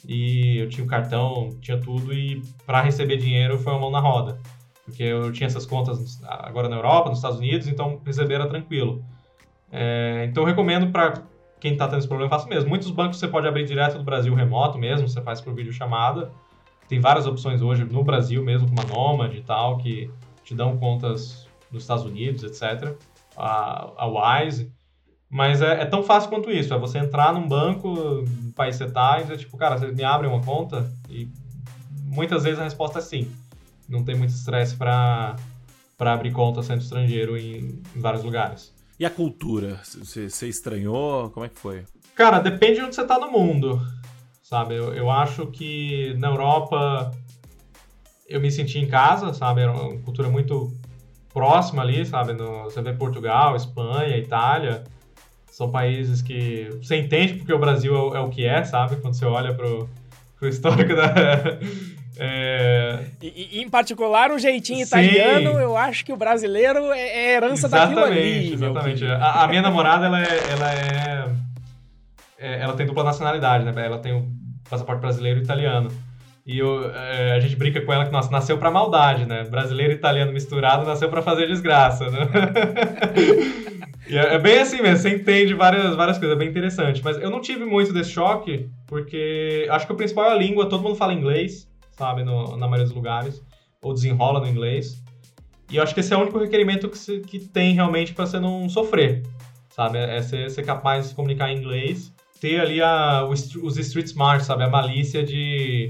E 0.06 0.58
eu 0.58 0.68
tinha 0.68 0.84
o 0.84 0.88
cartão, 0.88 1.56
tinha 1.60 1.80
tudo 1.80 2.12
e 2.12 2.42
para 2.66 2.82
receber 2.82 3.16
dinheiro 3.16 3.58
foi 3.58 3.72
uma 3.72 3.80
mão 3.80 3.90
na 3.90 4.00
roda. 4.00 4.38
Porque 4.84 5.02
eu 5.02 5.32
tinha 5.32 5.46
essas 5.46 5.64
contas 5.64 6.22
agora 6.24 6.68
na 6.68 6.76
Europa, 6.76 7.08
nos 7.08 7.18
Estados 7.18 7.38
Unidos, 7.38 7.66
então 7.68 8.00
receber 8.04 8.34
era 8.34 8.46
tranquilo. 8.46 9.02
É, 9.72 10.26
então 10.28 10.42
eu 10.42 10.46
recomendo 10.46 10.92
para 10.92 11.22
quem 11.58 11.72
está 11.72 11.88
tendo 11.88 11.98
esse 11.98 12.08
problema, 12.08 12.30
faça 12.30 12.46
mesmo. 12.46 12.68
Muitos 12.68 12.90
bancos 12.90 13.18
você 13.18 13.26
pode 13.26 13.48
abrir 13.48 13.64
direto 13.64 13.96
do 13.96 14.04
Brasil 14.04 14.34
remoto 14.34 14.78
mesmo, 14.78 15.08
você 15.08 15.22
faz 15.22 15.40
por 15.40 15.54
videochamada. 15.54 16.30
Tem 16.86 17.00
várias 17.00 17.26
opções 17.26 17.62
hoje 17.62 17.84
no 17.84 18.04
Brasil 18.04 18.44
mesmo, 18.44 18.68
como 18.68 18.80
a 18.82 18.84
Nomad 18.84 19.34
e 19.34 19.40
tal, 19.40 19.78
que 19.78 20.10
te 20.44 20.54
dão 20.54 20.76
contas 20.76 21.48
nos 21.72 21.84
Estados 21.84 22.04
Unidos, 22.04 22.42
etc. 22.44 22.94
A, 23.36 23.90
a 23.96 24.06
Wise. 24.06 24.70
Mas 25.34 25.60
é, 25.60 25.82
é, 25.82 25.84
tão 25.84 26.04
fácil 26.04 26.30
quanto 26.30 26.48
isso. 26.48 26.72
É 26.72 26.78
você 26.78 26.96
entrar 26.96 27.32
num 27.34 27.48
banco, 27.48 27.88
no 27.90 28.52
país 28.52 28.76
você 28.76 28.88
tá, 28.88 29.18
e 29.18 29.22
dizer, 29.22 29.38
tipo, 29.38 29.56
cara, 29.56 29.76
vocês 29.76 29.92
me 29.92 30.04
abrem 30.04 30.30
uma 30.30 30.40
conta? 30.40 30.88
E 31.10 31.26
muitas 32.04 32.44
vezes 32.44 32.60
a 32.60 32.62
resposta 32.62 33.00
é 33.00 33.02
sim. 33.02 33.28
Não 33.88 34.04
tem 34.04 34.14
muito 34.14 34.30
estresse 34.30 34.76
para 34.76 35.34
abrir 35.98 36.30
conta 36.30 36.62
sendo 36.62 36.82
estrangeiro 36.82 37.36
em, 37.36 37.82
em, 37.96 38.00
vários 38.00 38.22
lugares. 38.22 38.72
E 38.96 39.04
a 39.04 39.10
cultura? 39.10 39.80
Você, 39.82 40.30
você 40.30 40.46
estranhou? 40.46 41.28
Como 41.30 41.44
é 41.44 41.48
que 41.48 41.58
foi? 41.58 41.84
Cara, 42.14 42.38
depende 42.38 42.74
de 42.76 42.82
onde 42.82 42.94
você 42.94 43.04
tá 43.04 43.18
no 43.18 43.28
mundo, 43.28 43.84
sabe? 44.40 44.76
Eu, 44.76 44.94
eu 44.94 45.10
acho 45.10 45.48
que 45.48 46.14
na 46.16 46.28
Europa 46.28 47.10
eu 48.28 48.40
me 48.40 48.52
senti 48.52 48.78
em 48.78 48.86
casa, 48.86 49.34
sabe? 49.34 49.62
Era 49.62 49.72
uma 49.72 49.98
cultura 49.98 50.28
muito 50.28 50.72
próxima 51.32 51.82
ali, 51.82 52.06
sabe? 52.06 52.34
No, 52.34 52.62
você 52.62 52.80
vê 52.80 52.92
Portugal, 52.92 53.56
Espanha, 53.56 54.16
Itália 54.16 54.93
são 55.54 55.70
países 55.70 56.20
que 56.20 56.68
você 56.82 56.96
entende 56.96 57.34
porque 57.34 57.52
o 57.52 57.58
Brasil 57.58 57.94
é, 58.12 58.18
é 58.18 58.20
o 58.20 58.28
que 58.28 58.44
é, 58.44 58.64
sabe? 58.64 58.96
Quando 58.96 59.14
você 59.14 59.24
olha 59.24 59.54
pro, 59.54 59.88
pro 60.36 60.48
histórico 60.48 60.94
da. 60.96 61.14
É... 62.18 63.04
E, 63.22 63.60
em 63.62 63.68
particular, 63.68 64.32
o 64.32 64.38
jeitinho 64.38 64.84
Sim. 64.84 64.86
italiano, 64.86 65.50
eu 65.60 65.76
acho 65.76 66.04
que 66.04 66.12
o 66.12 66.16
brasileiro 66.16 66.92
é, 66.92 66.98
é 66.98 67.36
herança 67.36 67.68
exatamente, 67.68 67.94
daquilo 67.94 68.18
ali. 68.18 68.52
Exatamente. 68.52 69.06
A, 69.06 69.44
a, 69.44 69.48
minha 69.48 69.62
namorada, 69.62 70.06
ela 70.06 70.20
é, 70.20 70.38
ela 70.50 70.72
é, 70.72 71.24
é, 72.36 72.60
Ela 72.60 72.72
tem 72.74 72.86
dupla 72.86 73.04
nacionalidade, 73.04 73.64
né? 73.64 73.72
Ela 73.76 73.98
tem 73.98 74.12
o 74.12 74.26
passaporte 74.68 75.00
brasileiro 75.00 75.38
e 75.38 75.44
italiano. 75.44 75.88
E 76.44 76.58
eu, 76.58 76.90
é, 76.92 77.32
a 77.32 77.40
gente 77.40 77.54
brinca 77.54 77.80
com 77.80 77.92
ela 77.92 78.04
que, 78.04 78.12
nossa, 78.12 78.30
nasceu 78.30 78.58
pra 78.58 78.72
maldade, 78.72 79.24
né? 79.24 79.44
Brasileiro 79.44 79.92
e 79.92 79.96
italiano 79.96 80.32
misturado 80.32 80.84
nasceu 80.84 81.08
pra 81.08 81.22
fazer 81.22 81.46
desgraça, 81.46 82.10
né? 82.10 82.18
É, 84.08 84.34
é, 84.34 84.38
bem 84.38 84.58
assim 84.58 84.82
mesmo, 84.82 84.98
você 84.98 85.10
entende 85.10 85.54
várias, 85.54 85.94
várias 85.96 86.18
coisas, 86.18 86.36
é 86.36 86.38
bem 86.38 86.48
interessante. 86.48 87.02
Mas 87.02 87.16
eu 87.18 87.30
não 87.30 87.40
tive 87.40 87.64
muito 87.64 87.92
desse 87.92 88.10
choque, 88.10 88.68
porque 88.86 89.66
acho 89.70 89.86
que 89.86 89.92
o 89.92 89.96
principal 89.96 90.26
é 90.26 90.32
a 90.32 90.36
língua, 90.36 90.68
todo 90.68 90.82
mundo 90.82 90.96
fala 90.96 91.14
inglês, 91.14 91.68
sabe, 91.92 92.22
no, 92.22 92.56
na 92.56 92.66
maioria 92.66 92.84
dos 92.84 92.94
lugares, 92.94 93.42
ou 93.82 93.94
desenrola 93.94 94.40
no 94.40 94.48
inglês. 94.48 95.02
E 95.70 95.76
eu 95.76 95.82
acho 95.82 95.94
que 95.94 96.00
esse 96.00 96.12
é 96.12 96.16
o 96.16 96.20
único 96.20 96.38
requerimento 96.38 96.88
que, 96.88 96.98
se, 96.98 97.20
que 97.20 97.38
tem 97.38 97.74
realmente 97.74 98.12
para 98.12 98.26
você 98.26 98.38
não 98.38 98.68
sofrer, 98.68 99.22
sabe? 99.70 99.98
É 99.98 100.20
ser, 100.20 100.50
ser 100.50 100.62
capaz 100.64 101.04
de 101.04 101.08
se 101.10 101.14
comunicar 101.14 101.50
em 101.50 101.58
inglês, 101.58 102.12
ter 102.40 102.60
ali 102.60 102.82
a, 102.82 103.24
os, 103.24 103.78
street 103.78 104.06
smart, 104.06 104.44
sabe? 104.44 104.64
A 104.64 104.68
malícia 104.68 105.24
de 105.24 105.88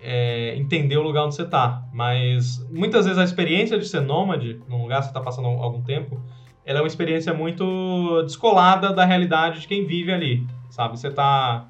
é, 0.00 0.54
entender 0.56 0.96
o 0.96 1.02
lugar 1.02 1.24
onde 1.24 1.34
você 1.34 1.44
tá. 1.44 1.82
Mas 1.92 2.64
muitas 2.70 3.06
vezes 3.06 3.18
a 3.18 3.24
experiência 3.24 3.76
de 3.76 3.88
ser 3.88 4.00
nômade, 4.00 4.60
num 4.68 4.82
lugar 4.82 5.00
que 5.00 5.08
você 5.08 5.12
tá 5.12 5.20
passando 5.20 5.48
algum 5.48 5.82
tempo, 5.82 6.22
ela 6.70 6.78
é 6.78 6.82
uma 6.82 6.86
experiência 6.86 7.34
muito 7.34 8.22
descolada 8.22 8.92
da 8.92 9.04
realidade 9.04 9.60
de 9.60 9.66
quem 9.66 9.84
vive 9.84 10.12
ali, 10.12 10.46
sabe? 10.70 10.96
Você 10.96 11.10
tá... 11.10 11.68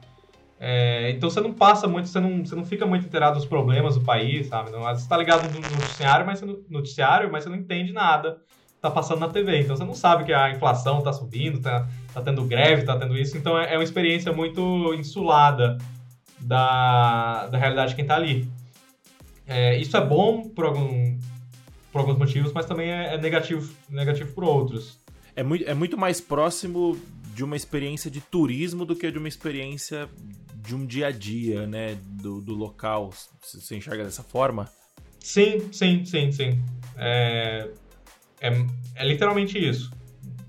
É, 0.62 1.10
então 1.12 1.30
você 1.30 1.40
não 1.40 1.54
passa 1.54 1.88
muito, 1.88 2.06
você 2.06 2.20
não, 2.20 2.44
você 2.44 2.54
não 2.54 2.66
fica 2.66 2.84
muito 2.84 3.06
inteirado 3.06 3.36
dos 3.36 3.46
problemas 3.46 3.94
do 3.94 4.02
país, 4.02 4.48
sabe? 4.48 4.70
Não, 4.70 4.82
você 4.82 5.08
tá 5.08 5.16
ligado 5.16 5.50
no 5.50 5.58
noticiário, 5.58 6.26
mas 6.26 6.38
você 6.38 6.44
não, 6.44 6.58
noticiário, 6.68 7.32
mas 7.32 7.44
você 7.44 7.48
não 7.48 7.56
entende 7.56 7.94
nada 7.94 8.36
tá 8.78 8.90
passando 8.90 9.20
na 9.20 9.28
TV. 9.28 9.60
Então 9.60 9.74
você 9.74 9.84
não 9.84 9.94
sabe 9.94 10.24
que 10.24 10.32
a 10.32 10.50
inflação 10.50 11.02
tá 11.02 11.12
subindo, 11.12 11.60
tá, 11.60 11.86
tá 12.12 12.20
tendo 12.22 12.44
greve, 12.44 12.82
tá 12.82 12.98
tendo 12.98 13.16
isso. 13.16 13.38
Então 13.38 13.58
é, 13.58 13.72
é 13.74 13.76
uma 13.78 13.84
experiência 13.84 14.32
muito 14.32 14.94
insulada 14.94 15.78
da, 16.38 17.46
da 17.46 17.58
realidade 17.58 17.90
de 17.90 17.96
quem 17.96 18.04
está 18.04 18.16
ali. 18.16 18.46
É, 19.46 19.78
isso 19.78 19.96
é 19.96 20.00
bom 20.00 20.48
por, 20.48 20.66
algum, 20.66 21.18
por 21.92 22.00
alguns 22.00 22.18
motivos, 22.18 22.52
mas 22.52 22.66
também 22.66 22.90
é, 22.90 23.14
é 23.14 23.18
negativo, 23.18 23.72
negativo 23.88 24.32
por 24.32 24.44
outros. 24.44 24.98
É 25.34 25.42
muito, 25.42 25.68
é 25.68 25.74
muito 25.74 25.98
mais 25.98 26.20
próximo 26.20 26.98
de 27.34 27.44
uma 27.44 27.56
experiência 27.56 28.10
de 28.10 28.20
turismo 28.20 28.84
do 28.84 28.94
que 28.94 29.10
de 29.10 29.18
uma 29.18 29.28
experiência 29.28 30.08
de 30.54 30.74
um 30.74 30.84
dia 30.84 31.08
a 31.08 31.10
dia, 31.10 31.66
né? 31.66 31.96
Do, 32.04 32.40
do 32.40 32.54
local. 32.54 33.10
Você 33.42 33.76
enxerga 33.76 34.04
dessa 34.04 34.22
forma? 34.22 34.68
Sim, 35.18 35.72
sim, 35.72 36.04
sim, 36.04 36.32
sim. 36.32 36.62
É, 36.96 37.70
é, 38.40 38.52
é 38.96 39.04
literalmente 39.06 39.58
isso, 39.58 39.90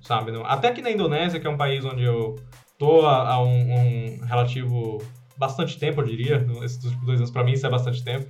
sabe? 0.02 0.32
Até 0.46 0.70
aqui 0.70 0.82
na 0.82 0.92
Indonésia, 0.92 1.40
que 1.40 1.48
é 1.48 1.50
um 1.50 1.58
país 1.58 1.84
onde 1.86 2.04
eu 2.04 2.40
tô 2.78 3.06
há, 3.06 3.34
há 3.34 3.44
um, 3.44 3.74
um, 3.74 4.26
relativo 4.26 5.02
bastante 5.38 5.78
tempo, 5.78 6.02
eu 6.02 6.06
diria. 6.06 6.46
Esses 6.64 6.80
dois 7.02 7.20
anos 7.20 7.32
para 7.32 7.44
mim 7.44 7.54
isso 7.54 7.66
é 7.66 7.70
bastante 7.70 8.04
tempo. 8.04 8.30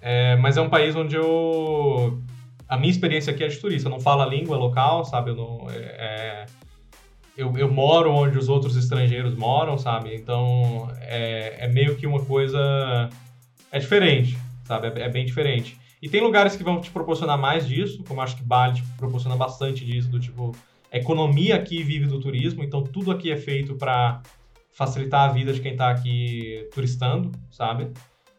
É, 0.00 0.36
mas 0.36 0.56
é 0.56 0.60
um 0.60 0.68
país 0.68 0.94
onde 0.94 1.16
eu 1.16 2.20
a 2.68 2.76
minha 2.76 2.90
experiência 2.90 3.32
aqui 3.32 3.42
é 3.42 3.48
de 3.48 3.58
turista. 3.58 3.88
Eu 3.88 3.90
não 3.90 4.00
falo 4.00 4.22
a 4.22 4.26
língua 4.26 4.56
local, 4.56 5.04
sabe? 5.04 5.30
Eu 5.30 5.36
não 5.36 5.70
é, 5.70 5.76
é 5.76 6.46
eu, 7.36 7.56
eu, 7.56 7.72
moro 7.72 8.12
onde 8.12 8.36
os 8.36 8.48
outros 8.48 8.76
estrangeiros 8.76 9.34
moram, 9.36 9.78
sabe? 9.78 10.14
Então 10.14 10.90
é, 11.00 11.64
é 11.64 11.68
meio 11.68 11.96
que 11.96 12.06
uma 12.06 12.24
coisa. 12.24 13.08
É 13.70 13.78
diferente, 13.78 14.36
sabe? 14.64 14.88
É, 14.88 15.04
é, 15.04 15.08
bem 15.08 15.24
diferente. 15.24 15.78
E 16.02 16.08
tem 16.08 16.20
lugares 16.20 16.56
que 16.56 16.64
vão 16.64 16.80
te 16.80 16.90
proporcionar 16.90 17.38
mais 17.38 17.66
disso, 17.66 18.02
como 18.06 18.20
acho 18.20 18.36
que 18.36 18.42
Bali 18.42 18.74
te 18.74 18.82
proporciona 18.96 19.36
bastante 19.36 19.84
disso, 19.84 20.10
do 20.10 20.18
tipo. 20.18 20.54
A 20.90 20.96
economia 20.96 21.54
aqui 21.54 21.82
vive 21.82 22.06
do 22.06 22.18
turismo, 22.18 22.64
então 22.64 22.82
tudo 22.82 23.10
aqui 23.10 23.30
é 23.30 23.36
feito 23.36 23.74
para 23.74 24.22
facilitar 24.72 25.28
a 25.28 25.32
vida 25.32 25.52
de 25.52 25.60
quem 25.60 25.72
está 25.72 25.90
aqui 25.90 26.66
turistando, 26.72 27.30
sabe? 27.50 27.92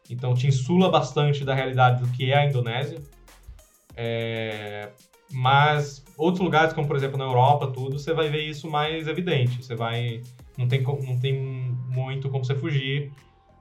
Então 0.09 0.33
te 0.33 0.47
insula 0.47 0.89
bastante 0.89 1.45
da 1.45 1.53
realidade 1.53 2.01
do 2.03 2.11
que 2.11 2.31
é 2.31 2.37
a 2.37 2.45
Indonésia. 2.45 2.99
É, 3.95 4.89
mas 5.31 6.03
outros 6.17 6.43
lugares, 6.43 6.73
como 6.73 6.87
por 6.87 6.95
exemplo 6.95 7.17
na 7.17 7.25
Europa, 7.25 7.67
tudo, 7.67 7.99
você 7.99 8.13
vai 8.13 8.29
ver 8.29 8.43
isso 8.43 8.69
mais 8.69 9.07
evidente. 9.07 9.63
Você 9.63 9.75
vai. 9.75 10.21
Não 10.57 10.67
tem, 10.67 10.81
não 10.81 11.19
tem 11.19 11.33
muito 11.87 12.29
como 12.29 12.43
você 12.43 12.55
fugir. 12.55 13.11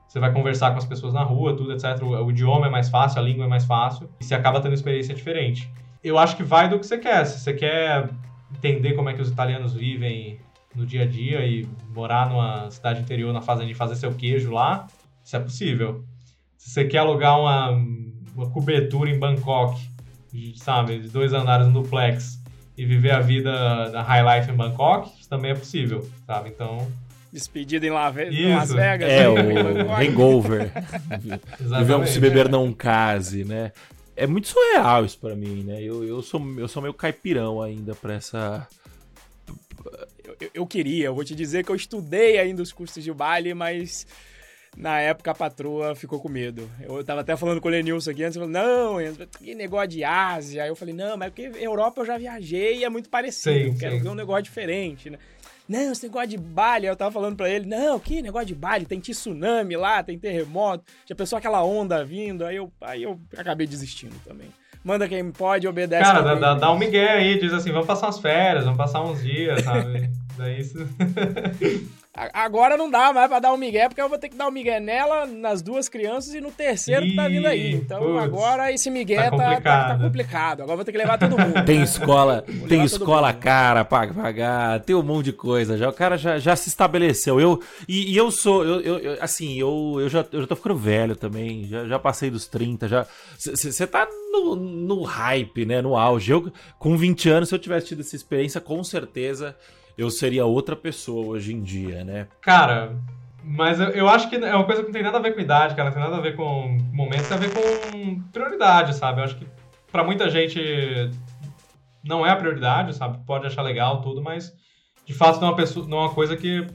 Você 0.07 0.19
vai 0.19 0.33
conversar 0.33 0.71
com 0.71 0.79
as 0.79 0.85
pessoas 0.85 1.13
na 1.13 1.21
rua, 1.21 1.55
tudo, 1.55 1.71
etc. 1.71 2.01
O, 2.01 2.25
o 2.25 2.31
idioma 2.31 2.65
é 2.65 2.69
mais 2.69 2.89
fácil, 2.89 3.19
a 3.19 3.21
língua 3.21 3.45
é 3.45 3.47
mais 3.47 3.65
fácil. 3.65 4.09
E 4.19 4.23
você 4.23 4.33
acaba 4.33 4.59
tendo 4.59 4.73
experiência 4.73 5.13
diferente. 5.13 5.71
Eu 6.03 6.17
acho 6.17 6.35
que 6.35 6.43
vai 6.43 6.67
do 6.67 6.79
que 6.79 6.87
você 6.87 6.97
quer. 6.97 7.25
Se 7.25 7.39
você 7.39 7.53
quer 7.53 8.09
entender 8.55 8.93
como 8.93 9.09
é 9.09 9.13
que 9.13 9.21
os 9.21 9.29
italianos 9.29 9.73
vivem 9.73 10.39
no 10.75 10.85
dia 10.85 11.03
a 11.03 11.05
dia 11.05 11.45
e 11.45 11.67
morar 11.93 12.27
numa 12.27 12.71
cidade 12.71 13.01
interior, 13.01 13.31
na 13.33 13.41
fazenda 13.41 13.69
e 13.69 13.75
fazer 13.75 13.95
seu 13.95 14.13
queijo 14.13 14.51
lá, 14.51 14.87
isso 15.23 15.35
é 15.35 15.39
possível. 15.39 16.03
Se 16.59 16.69
você 16.69 16.85
quer 16.85 16.99
alugar 16.99 17.39
uma, 17.39 17.71
uma 18.35 18.49
cobertura 18.51 19.09
em 19.09 19.17
Bangkok 19.17 19.89
sabe, 20.55 20.99
de 20.99 21.09
dois 21.09 21.33
andares 21.33 21.67
no 21.67 21.81
duplex 21.81 22.39
e 22.77 22.85
viver 22.85 23.11
a 23.11 23.19
vida 23.19 23.89
da 23.89 24.01
high 24.01 24.39
life 24.39 24.51
em 24.51 24.55
Bangkok, 24.55 25.09
isso 25.19 25.27
também 25.27 25.51
é 25.51 25.55
possível, 25.55 26.07
sabe? 26.25 26.49
Então. 26.49 26.87
Despedida 27.31 27.85
em 27.85 27.89
Las 27.89 28.13
Vegas. 28.13 29.09
É, 29.09 29.27
o 29.27 29.35
hangover. 29.91 30.71
Viver 31.59 31.95
um 31.95 32.05
se 32.05 32.19
beber 32.19 32.49
não 32.49 32.71
case, 32.73 33.43
né? 33.43 33.71
É 34.15 34.27
muito 34.27 34.47
surreal 34.47 35.05
isso 35.05 35.17
para 35.17 35.35
mim, 35.35 35.63
né? 35.63 35.81
Eu, 35.81 36.03
eu, 36.03 36.21
sou, 36.21 36.41
eu 36.57 36.67
sou 36.67 36.81
meio 36.81 36.93
caipirão 36.93 37.61
ainda 37.61 37.95
pra 37.95 38.13
essa. 38.15 38.67
Eu, 40.39 40.49
eu, 40.53 40.67
queria, 40.67 41.05
eu 41.05 41.15
vou 41.15 41.23
te 41.23 41.33
dizer 41.33 41.63
que 41.63 41.71
eu 41.71 41.75
estudei 41.75 42.37
ainda 42.37 42.61
os 42.61 42.71
cursos 42.71 43.03
de 43.03 43.11
baile, 43.13 43.53
mas 43.53 44.05
na 44.77 44.99
época 44.99 45.31
a 45.31 45.35
patroa 45.35 45.95
ficou 45.95 46.19
com 46.19 46.29
medo. 46.29 46.69
Eu 46.81 47.03
tava 47.03 47.21
até 47.21 47.35
falando 47.35 47.59
com 47.59 47.67
o 47.67 47.71
Lenilson 47.71 48.11
aqui 48.11 48.23
antes, 48.23 48.35
falou, 48.37 48.49
não, 48.49 48.97
que 49.37 49.55
negócio 49.55 49.89
de 49.89 50.03
Ásia. 50.03 50.63
Aí 50.63 50.69
eu 50.69 50.75
falei, 50.75 50.93
não, 50.93 51.17
mas 51.17 51.29
porque 51.29 51.51
Europa 51.59 52.01
eu 52.01 52.05
já 52.05 52.17
viajei 52.17 52.79
e 52.79 52.83
é 52.83 52.89
muito 52.89 53.09
parecido, 53.09 53.73
sim, 53.73 53.77
quero 53.77 53.97
sim. 53.97 54.03
ver 54.03 54.09
um 54.09 54.15
negócio 54.15 54.43
diferente, 54.43 55.09
né? 55.09 55.17
Não, 55.67 55.91
esse 55.91 56.03
negócio 56.03 56.29
de 56.29 56.37
Bali, 56.37 56.87
eu 56.87 56.95
tava 56.95 57.11
falando 57.11 57.35
para 57.35 57.47
ele, 57.47 57.67
não, 57.67 57.99
que 57.99 58.23
negócio 58.23 58.47
de 58.47 58.55
Bali, 58.55 58.85
tem 58.85 58.99
tsunami 58.99 59.75
lá, 59.75 60.01
tem 60.01 60.17
terremoto, 60.17 60.83
já 61.05 61.13
pensou 61.13 61.37
aquela 61.37 61.63
onda 61.63 62.03
vindo, 62.03 62.43
aí 62.43 62.55
eu, 62.55 62.71
aí 62.81 63.03
eu 63.03 63.19
acabei 63.37 63.67
desistindo 63.67 64.15
também. 64.25 64.47
Manda 64.83 65.07
quem 65.07 65.29
pode, 65.31 65.67
obedece. 65.67 66.03
Cara, 66.03 66.21
dá, 66.21 66.35
dá, 66.35 66.53
dá, 66.55 66.71
um 66.71 66.77
migué 66.79 67.11
aí, 67.11 67.39
diz 67.39 67.53
assim, 67.53 67.71
vamos 67.71 67.85
passar 67.85 68.07
umas 68.07 68.17
férias, 68.17 68.63
vamos 68.63 68.77
passar 68.77 69.03
uns 69.03 69.21
dias, 69.21 69.61
sabe? 69.61 70.09
Daí 70.37 70.59
isso... 70.59 70.77
Agora 72.33 72.75
não 72.75 72.89
dá 72.89 73.13
mais 73.13 73.29
pra 73.29 73.39
dar 73.39 73.53
um 73.53 73.57
migué, 73.57 73.87
porque 73.87 74.01
eu 74.01 74.09
vou 74.09 74.17
ter 74.17 74.27
que 74.27 74.35
dar 74.35 74.47
um 74.47 74.51
migué 74.51 74.79
nela, 74.79 75.25
nas 75.25 75.61
duas 75.61 75.87
crianças 75.87 76.33
e 76.33 76.41
no 76.41 76.51
terceiro 76.51 77.05
Ih, 77.05 77.11
que 77.11 77.15
tá 77.15 77.29
vindo 77.29 77.47
aí. 77.47 77.73
Então 77.73 78.01
putz, 78.01 78.23
agora 78.23 78.71
esse 78.73 78.89
migué 78.89 79.29
tá, 79.29 79.29
tá 79.29 79.37
complicado. 79.37 79.63
Tá, 79.63 79.87
tá, 79.87 80.03
complicado. 80.03 80.63
Agora 80.63 80.75
vou 80.75 80.85
ter 80.85 80.91
que 80.91 80.97
levar 80.97 81.17
todo 81.17 81.37
mundo. 81.37 81.63
Tem 81.65 81.81
escola, 81.81 82.43
tem 82.67 82.83
escola 82.83 83.31
cara 83.31 83.85
pra 83.85 84.07
pagar, 84.07 84.81
tem 84.81 84.95
um 84.95 85.01
monte 85.01 85.25
de 85.25 85.33
coisa. 85.33 85.77
Já, 85.77 85.87
o 85.87 85.93
cara 85.93 86.17
já, 86.17 86.37
já 86.37 86.55
se 86.55 86.67
estabeleceu. 86.67 87.39
Eu, 87.39 87.61
e, 87.87 88.11
e 88.11 88.17
eu 88.17 88.29
sou, 88.31 88.65
eu, 88.65 88.99
eu, 88.99 89.17
assim, 89.21 89.57
eu, 89.57 89.97
eu, 89.99 90.09
já, 90.09 90.25
eu 90.31 90.41
já 90.41 90.47
tô 90.47 90.55
ficando 90.57 90.75
velho 90.75 91.15
também, 91.15 91.67
já, 91.67 91.85
já 91.85 91.97
passei 91.99 92.29
dos 92.29 92.47
30, 92.47 92.87
já. 92.89 93.07
Você 93.37 93.87
tá 93.87 94.05
no, 94.31 94.55
no 94.55 95.03
hype, 95.03 95.65
né? 95.65 95.81
No 95.81 95.95
auge. 95.95 96.31
Eu, 96.31 96.51
com 96.77 96.97
20 96.97 97.29
anos, 97.29 97.49
se 97.49 97.55
eu 97.55 97.59
tivesse 97.59 97.87
tido 97.87 98.01
essa 98.01 98.15
experiência, 98.15 98.59
com 98.59 98.83
certeza 98.83 99.55
eu 99.99 100.09
seria 100.09 100.45
outra 100.45 100.77
pessoa 100.77 101.27
hoje 101.27 101.53
em 101.53 101.61
dia, 101.61 102.05
né? 102.05 102.27
Cara, 102.39 102.95
mas 103.43 103.81
eu, 103.81 103.89
eu, 103.89 104.07
acho 104.07 104.29
que 104.29 104.37
é 104.37 104.55
uma 104.55 104.63
coisa 104.63 104.81
que 104.81 104.87
não 104.87 104.93
tem 104.93 105.03
nada 105.03 105.17
a 105.17 105.21
ver 105.21 105.35
com 105.35 105.41
idade, 105.41 105.75
cara, 105.75 105.89
não 105.89 105.93
tem 105.93 106.01
nada 106.01 106.15
a 106.15 106.21
ver 106.21 106.37
com 106.37 106.77
momento, 106.93 107.27
tem 107.27 107.35
a 107.35 107.39
ver 107.39 107.51
com 107.53 108.21
prioridade, 108.31 108.95
sabe? 108.95 109.19
Eu 109.19 109.25
acho 109.25 109.35
que 109.35 109.45
para 109.91 110.01
muita 110.01 110.29
gente 110.29 110.57
não 112.01 112.25
é 112.25 112.29
a 112.29 112.35
prioridade, 112.37 112.95
sabe? 112.95 113.19
Pode 113.25 113.45
achar 113.45 113.61
legal 113.61 114.01
tudo, 114.01 114.21
mas 114.21 114.55
de 115.05 115.13
fato 115.13 115.41
não 115.41 115.49
é 115.49 115.51
uma, 115.51 115.57
pessoa, 115.57 115.85
não 115.85 115.97
é 115.97 116.01
uma 116.03 116.13
coisa 116.13 116.37
que 116.37 116.65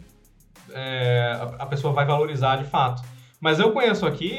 é, 0.74 1.38
a 1.58 1.64
pessoa 1.64 1.94
vai 1.94 2.04
valorizar 2.04 2.56
de 2.56 2.64
fato. 2.64 3.02
Mas 3.40 3.58
eu 3.58 3.72
conheço 3.72 4.04
aqui, 4.04 4.38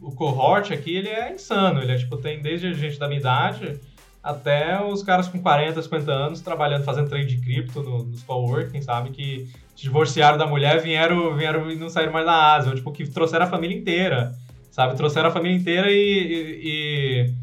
o 0.00 0.10
cohort 0.12 0.72
aqui, 0.72 0.96
ele 0.96 1.08
é 1.08 1.34
insano. 1.34 1.82
Ele 1.82 1.92
é 1.92 1.96
tipo, 1.96 2.16
tem 2.16 2.40
desde 2.40 2.72
gente 2.72 2.98
da 2.98 3.06
minha 3.06 3.20
idade 3.20 3.78
até 4.22 4.82
os 4.84 5.02
caras 5.02 5.28
com 5.28 5.40
40, 5.40 5.80
50 5.80 6.12
anos 6.12 6.40
trabalhando, 6.40 6.84
fazendo 6.84 7.08
trade 7.08 7.36
de 7.36 7.42
cripto 7.42 7.82
no, 7.82 8.04
nos 8.04 8.22
coworking, 8.22 8.82
sabe? 8.82 9.10
Que 9.10 9.48
divorciaram 9.74 10.36
da 10.36 10.46
mulher, 10.46 10.80
vieram, 10.82 11.34
vieram 11.34 11.70
e 11.70 11.76
não 11.76 11.88
saíram 11.88 12.12
mais 12.12 12.26
da 12.26 12.54
Ásia. 12.54 12.74
Tipo, 12.74 12.92
que 12.92 13.08
trouxeram 13.08 13.46
a 13.46 13.48
família 13.48 13.76
inteira, 13.76 14.34
sabe? 14.70 14.94
Trouxeram 14.94 15.30
a 15.30 15.32
família 15.32 15.56
inteira 15.56 15.90
e, 15.90 15.96
e, 15.96 16.60
e 16.62 17.34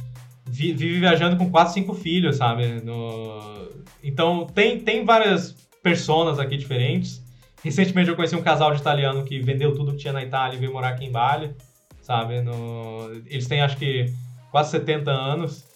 vive 0.46 1.00
viajando 1.00 1.36
com 1.36 1.50
4, 1.50 1.74
5 1.74 1.94
filhos, 1.96 2.38
sabe? 2.38 2.82
No... 2.84 3.68
Então, 4.04 4.46
tem, 4.46 4.80
tem 4.80 5.04
várias 5.04 5.52
personas 5.82 6.38
aqui 6.38 6.58
diferentes. 6.58 7.24
Recentemente 7.64 8.10
eu 8.10 8.16
conheci 8.16 8.36
um 8.36 8.44
casal 8.44 8.72
de 8.74 8.80
italiano 8.80 9.24
que 9.24 9.40
vendeu 9.40 9.74
tudo 9.74 9.94
que 9.94 9.98
tinha 9.98 10.14
na 10.14 10.24
Itália 10.24 10.56
e 10.56 10.60
veio 10.60 10.72
morar 10.72 10.90
aqui 10.90 11.06
em 11.06 11.12
Bali, 11.12 11.56
sabe? 12.02 12.40
No... 12.42 13.10
Eles 13.26 13.48
têm, 13.48 13.62
acho 13.62 13.78
que, 13.78 14.14
quase 14.52 14.70
70 14.70 15.10
anos. 15.10 15.67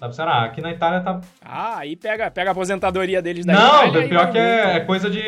Sabe, 0.00 0.16
será? 0.16 0.44
Aqui 0.44 0.62
na 0.62 0.70
Itália 0.70 1.02
tá. 1.02 1.20
Ah, 1.42 1.76
aí 1.80 1.94
pega, 1.94 2.30
pega 2.30 2.48
a 2.48 2.52
aposentadoria 2.52 3.20
deles 3.20 3.44
da 3.44 3.52
Não, 3.52 3.88
Itália. 3.88 4.08
Pior 4.08 4.32
que 4.32 4.38
é, 4.38 4.76
é, 4.76 4.80
coisa 4.80 5.10
de. 5.10 5.20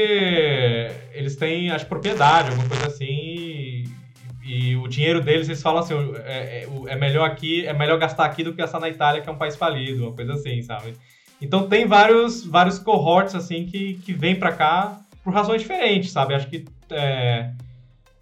Eles 1.12 1.36
têm, 1.36 1.70
acho, 1.70 1.84
propriedade, 1.84 2.48
alguma 2.48 2.66
coisa 2.66 2.86
assim. 2.86 3.04
E, 3.04 3.84
e 4.42 4.76
o 4.76 4.88
dinheiro 4.88 5.20
deles, 5.20 5.46
eles 5.46 5.62
falam 5.62 5.82
assim: 5.82 5.94
é, 6.24 6.62
é, 6.62 6.68
é, 6.86 6.96
melhor 6.96 7.28
aqui, 7.28 7.66
é 7.66 7.74
melhor 7.74 7.98
gastar 7.98 8.24
aqui 8.24 8.42
do 8.42 8.52
que 8.52 8.62
gastar 8.62 8.80
na 8.80 8.88
Itália, 8.88 9.20
que 9.20 9.28
é 9.28 9.32
um 9.32 9.36
país 9.36 9.56
falido, 9.56 10.04
uma 10.06 10.16
coisa 10.16 10.32
assim, 10.32 10.62
sabe? 10.62 10.94
Então 11.38 11.68
tem 11.68 11.84
vários, 11.86 12.42
vários 12.46 12.78
cohorts, 12.78 13.34
assim, 13.34 13.66
que, 13.66 13.94
que 14.02 14.14
vêm 14.14 14.36
pra 14.36 14.52
cá 14.52 14.98
por 15.22 15.34
razões 15.34 15.60
diferentes, 15.60 16.12
sabe? 16.12 16.32
Acho 16.34 16.48
que. 16.48 16.64
É, 16.90 17.50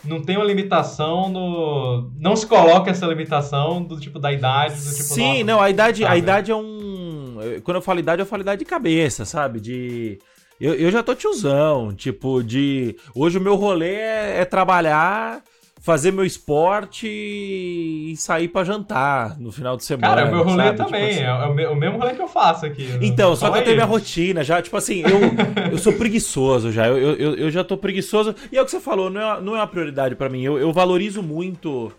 não 0.04 0.22
tem 0.22 0.36
uma 0.36 0.44
limitação 0.44 1.28
no. 1.28 2.10
Não 2.18 2.34
se 2.34 2.46
coloca 2.46 2.90
essa 2.90 3.06
limitação 3.06 3.82
do 3.82 3.98
tipo 3.98 4.18
da 4.18 4.32
idade, 4.32 4.74
do 4.74 4.90
tipo. 4.90 5.02
Sim, 5.02 5.32
nossa, 5.32 5.44
não, 5.44 5.60
a 5.60 5.70
idade, 5.70 6.04
a 6.04 6.16
idade 6.16 6.50
é 6.50 6.56
um. 6.56 7.38
Quando 7.62 7.76
eu 7.76 7.82
falo 7.82 8.00
idade, 8.00 8.22
eu 8.22 8.26
falo 8.26 8.42
idade 8.42 8.60
de 8.60 8.64
cabeça, 8.64 9.24
sabe? 9.24 9.60
De. 9.60 10.18
Eu, 10.60 10.74
eu 10.74 10.90
já 10.90 11.02
tô 11.02 11.14
tiozão, 11.14 11.94
tipo, 11.94 12.42
de. 12.42 12.96
Hoje 13.14 13.38
o 13.38 13.40
meu 13.40 13.56
rolê 13.56 13.94
é, 13.94 14.40
é 14.40 14.44
trabalhar 14.44 15.42
fazer 15.80 16.12
meu 16.12 16.24
esporte 16.24 17.08
e 17.08 18.14
sair 18.16 18.48
para 18.48 18.64
jantar 18.64 19.40
no 19.40 19.50
final 19.50 19.76
de 19.78 19.84
semana. 19.84 20.14
Cara, 20.14 20.28
o 20.28 20.30
meu 20.30 20.44
rolê 20.44 20.64
sabe? 20.64 20.76
Tipo 20.76 20.84
também, 20.84 21.08
tipo 21.08 21.30
assim. 21.30 21.62
é 21.62 21.68
o 21.68 21.74
mesmo 21.74 21.98
rolê 21.98 22.14
que 22.14 22.22
eu 22.22 22.28
faço 22.28 22.66
aqui. 22.66 22.86
Então, 23.00 23.34
só 23.34 23.50
que 23.50 23.58
eu 23.58 23.64
tenho 23.64 23.76
minha 23.76 23.86
rotina 23.86 24.44
já, 24.44 24.60
tipo 24.60 24.76
assim, 24.76 25.02
eu, 25.02 25.72
eu 25.72 25.78
sou 25.78 25.94
preguiçoso 25.94 26.70
já, 26.70 26.86
eu, 26.86 26.98
eu, 26.98 27.34
eu 27.34 27.50
já 27.50 27.64
tô 27.64 27.78
preguiçoso. 27.78 28.34
E 28.52 28.58
é 28.58 28.62
o 28.62 28.64
que 28.64 28.70
você 28.70 28.80
falou, 28.80 29.08
não 29.08 29.20
é, 29.20 29.40
não 29.40 29.56
é 29.56 29.60
uma 29.60 29.66
prioridade 29.66 30.14
para 30.14 30.28
mim. 30.28 30.42
Eu, 30.42 30.58
eu 30.58 30.70
valorizo 30.70 31.22
muito. 31.22 31.90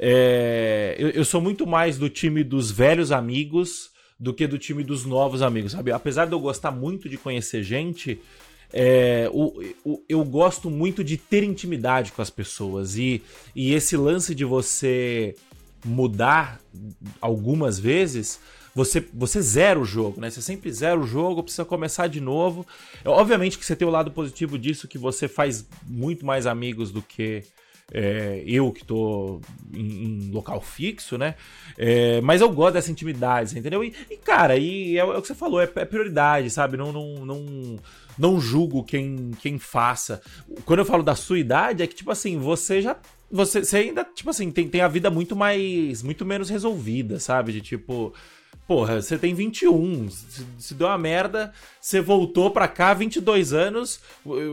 É, 0.00 0.96
eu, 0.98 1.10
eu 1.10 1.24
sou 1.24 1.40
muito 1.40 1.64
mais 1.66 1.96
do 1.96 2.08
time 2.08 2.42
dos 2.42 2.72
velhos 2.72 3.12
amigos 3.12 3.90
do 4.18 4.34
que 4.34 4.48
do 4.48 4.58
time 4.58 4.82
dos 4.82 5.06
novos 5.06 5.42
amigos, 5.42 5.72
sabe? 5.72 5.92
Apesar 5.92 6.26
de 6.26 6.32
eu 6.32 6.40
gostar 6.40 6.72
muito 6.72 7.08
de 7.08 7.16
conhecer 7.16 7.62
gente, 7.62 8.20
é, 8.72 9.28
o, 9.32 9.62
o, 9.84 10.02
eu 10.08 10.24
gosto 10.24 10.68
muito 10.70 11.02
de 11.02 11.16
ter 11.16 11.42
intimidade 11.42 12.12
com 12.12 12.20
as 12.22 12.30
pessoas. 12.30 12.96
E, 12.96 13.22
e 13.54 13.74
esse 13.74 13.96
lance 13.96 14.34
de 14.34 14.44
você 14.44 15.34
mudar 15.84 16.60
algumas 17.20 17.78
vezes, 17.78 18.40
você, 18.74 19.04
você 19.12 19.40
zera 19.40 19.78
o 19.78 19.84
jogo, 19.84 20.20
né? 20.20 20.30
Você 20.30 20.42
sempre 20.42 20.70
zera 20.72 20.98
o 20.98 21.06
jogo, 21.06 21.42
precisa 21.42 21.64
começar 21.64 22.06
de 22.06 22.20
novo. 22.20 22.66
Obviamente 23.04 23.58
que 23.58 23.64
você 23.64 23.74
tem 23.74 23.88
o 23.88 23.90
lado 23.90 24.10
positivo 24.10 24.58
disso, 24.58 24.88
que 24.88 24.98
você 24.98 25.28
faz 25.28 25.66
muito 25.86 26.26
mais 26.26 26.46
amigos 26.46 26.90
do 26.90 27.02
que 27.02 27.42
é, 27.92 28.42
eu 28.46 28.70
que 28.70 28.84
tô 28.84 29.40
em, 29.72 30.04
em 30.04 30.30
local 30.30 30.60
fixo, 30.60 31.16
né? 31.16 31.34
É, 31.76 32.20
mas 32.20 32.40
eu 32.40 32.50
gosto 32.50 32.74
dessa 32.74 32.90
intimidade, 32.90 33.58
entendeu? 33.58 33.82
E, 33.82 33.94
e 34.10 34.16
cara, 34.16 34.56
e 34.56 34.96
é, 34.96 35.00
é, 35.00 35.04
o 35.04 35.22
que 35.22 35.28
você 35.28 35.34
falou, 35.34 35.60
é, 35.60 35.70
é, 35.74 35.84
prioridade, 35.84 36.50
sabe? 36.50 36.76
Não, 36.76 36.92
não, 36.92 37.24
não, 37.24 37.78
não 38.18 38.40
julgo 38.40 38.84
quem, 38.84 39.30
quem 39.40 39.58
faça. 39.58 40.20
Quando 40.64 40.80
eu 40.80 40.84
falo 40.84 41.02
da 41.02 41.14
sua 41.14 41.38
idade, 41.38 41.82
é 41.82 41.86
que, 41.86 41.94
tipo 41.94 42.10
assim, 42.10 42.38
você 42.38 42.82
já 42.82 42.96
você, 43.30 43.62
você 43.62 43.76
ainda, 43.76 44.04
tipo 44.04 44.30
assim, 44.30 44.50
tem, 44.50 44.68
tem 44.68 44.80
a 44.80 44.88
vida 44.88 45.10
muito 45.10 45.36
mais. 45.36 46.02
muito 46.02 46.24
menos 46.24 46.48
resolvida, 46.48 47.18
sabe? 47.18 47.52
De 47.52 47.60
tipo. 47.60 48.14
Porra, 48.68 49.00
você 49.00 49.16
tem 49.16 49.32
21, 49.32 50.10
se, 50.10 50.46
se 50.58 50.74
deu 50.74 50.88
uma 50.88 50.98
merda, 50.98 51.54
você 51.80 52.02
voltou 52.02 52.50
pra 52.50 52.68
cá, 52.68 52.92
22 52.92 53.54
anos. 53.54 53.98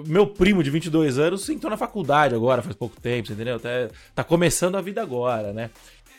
Meu 0.08 0.26
primo 0.26 0.64
de 0.64 0.70
22 0.70 1.20
anos 1.20 1.50
entrou 1.50 1.70
na 1.70 1.76
faculdade 1.76 2.34
agora, 2.34 2.62
faz 2.62 2.78
pouco 2.78 2.96
tempo, 3.02 3.34
entendeu? 3.34 3.60
Tá, 3.60 3.70
tá 4.16 4.24
começando 4.24 4.78
a 4.78 4.82
vida 4.82 5.02
agora, 5.02 5.52
né? 5.52 5.70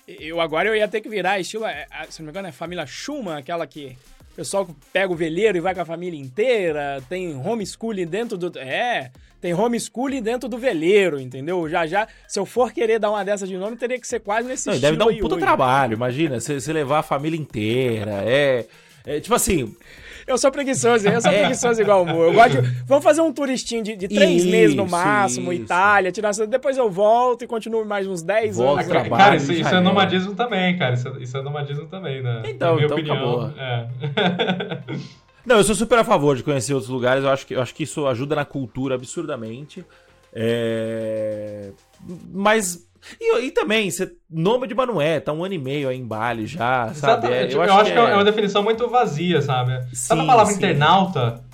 Eu 0.07 0.43
agora 0.43 0.69
eu 0.69 0.77
ia 0.77 0.87
ter 0.87 1.01
que 1.01 1.09
virar 1.09 1.41
estilo, 1.41 1.65
é, 1.65 1.87
se 2.11 2.21
não 2.21 2.27
me 2.27 2.33
engano, 2.33 2.49
é 2.49 2.53
família 2.53 2.85
Schumann, 2.85 3.39
aquela 3.39 3.67
que 3.67 3.97
o 4.33 4.37
pessoal 4.37 4.69
pega 4.93 5.11
o 5.11 5.17
veleiro 5.17 5.57
e 5.57 5.61
vai 5.63 5.75
com 5.75 5.81
a 5.81 5.87
família 5.87 6.21
inteira, 6.21 7.03
tem 7.09 7.35
homeschooling 7.35 8.07
dentro 8.07 8.37
do. 8.37 8.59
É, 8.59 9.11
tem 9.47 9.55
homeschooling 9.55 10.21
dentro 10.21 10.49
do 10.49 10.59
veleiro, 10.59 11.21
entendeu? 11.21 11.69
Já 11.69 11.87
já, 11.87 12.09
se 12.27 12.37
eu 12.37 12.45
for 12.45 12.73
querer 12.73 12.99
dar 12.99 13.11
uma 13.11 13.25
dessa 13.25 13.47
de 13.47 13.57
nome, 13.57 13.77
teria 13.77 13.99
que 13.99 14.07
ser 14.07 14.19
quase 14.19 14.49
nesse 14.49 14.69
Não, 14.69 14.77
Deve 14.77 14.97
dar 14.97 15.07
um 15.07 15.17
puta 15.17 15.37
hoje. 15.37 15.45
trabalho, 15.45 15.95
imagina, 15.95 16.41
você 16.41 16.73
levar 16.73 16.99
a 16.99 17.03
família 17.03 17.39
inteira. 17.39 18.25
É, 18.27 18.67
é 19.07 19.21
tipo 19.21 19.35
assim. 19.35 19.73
Eu 20.27 20.37
sou 20.37 20.51
preguiçoso, 20.51 21.09
eu 21.09 21.21
sou 21.21 21.31
é. 21.31 21.39
preguiçoso 21.39 21.81
igual 21.81 22.05
o 22.05 22.25
Eu 22.25 22.33
gosto 22.33 22.61
de, 22.61 22.69
Vamos 22.85 23.05
fazer 23.05 23.21
um 23.21 23.33
turistinho 23.33 23.85
de, 23.85 23.95
de 23.95 24.09
três 24.09 24.43
isso, 24.43 24.51
meses 24.51 24.75
no 24.75 24.85
máximo, 24.85 25.53
isso. 25.53 25.63
Itália, 25.63 26.11
tirar 26.11 26.33
depois 26.49 26.77
eu 26.77 26.91
volto 26.91 27.45
e 27.45 27.47
continuo 27.47 27.85
mais 27.85 28.09
uns 28.09 28.23
10 28.23 28.57
Volta 28.57 28.81
anos. 28.81 28.89
Trabalho, 28.89 29.17
cara, 29.17 29.37
isso, 29.37 29.53
isso 29.53 29.73
é, 29.73 29.79
é 29.79 29.81
nomadismo 29.81 30.35
também, 30.35 30.77
cara. 30.77 30.95
Isso, 30.95 31.17
isso 31.21 31.37
é 31.37 31.43
nomadismo 31.43 31.87
também, 31.87 32.21
né? 32.21 32.43
Então, 32.47 32.71
Na 32.71 32.75
minha 32.75 32.87
então 32.87 32.97
opinião. 32.97 33.43
Acabou. 33.43 33.53
É. 33.57 33.87
Não, 35.47 35.59
eu 35.59 35.65
sou 35.65 35.77
super 35.77 35.99
a 36.01 36.05
favor 36.05 36.37
de 36.37 36.43
conhecer 36.43 36.75
outros 36.75 36.91
lugares. 36.91 37.23
Eu 37.23 37.31
acho 37.31 37.47
que, 37.47 37.55
eu 37.55 37.63
acho 37.63 37.73
que 37.73 37.85
isso 37.85 38.07
ajuda 38.07 38.35
na 38.35 38.45
cultura 38.45 38.97
absurdamente. 38.97 39.85
É... 40.33 41.71
Mas. 42.33 42.85
E, 43.21 43.39
e 43.45 43.51
também, 43.53 43.89
você, 43.89 44.11
nome 44.29 44.67
de 44.67 44.75
Manué, 44.75 45.21
tá 45.21 45.33
um 45.33 45.45
ano 45.45 45.55
e 45.55 45.59
meio 45.59 45.89
aí 45.89 45.97
em 45.97 46.05
Bali 46.05 46.47
já, 46.47 46.93
sabe? 46.93 47.29
É, 47.29 47.45
eu, 47.45 47.63
eu, 47.63 47.75
acho, 47.75 47.93
que 47.93 47.99
é... 47.99 48.11
é... 48.11 48.15
uma 48.15 48.25
definição 48.25 48.65
muito 48.65 48.89
vazia, 48.89 49.41
sabe? 49.41 49.81
Sim, 49.91 49.95
sabe 49.95 50.23
a 50.23 50.27
palavra 50.27 50.53
sim. 50.53 50.59
internauta? 50.59 51.45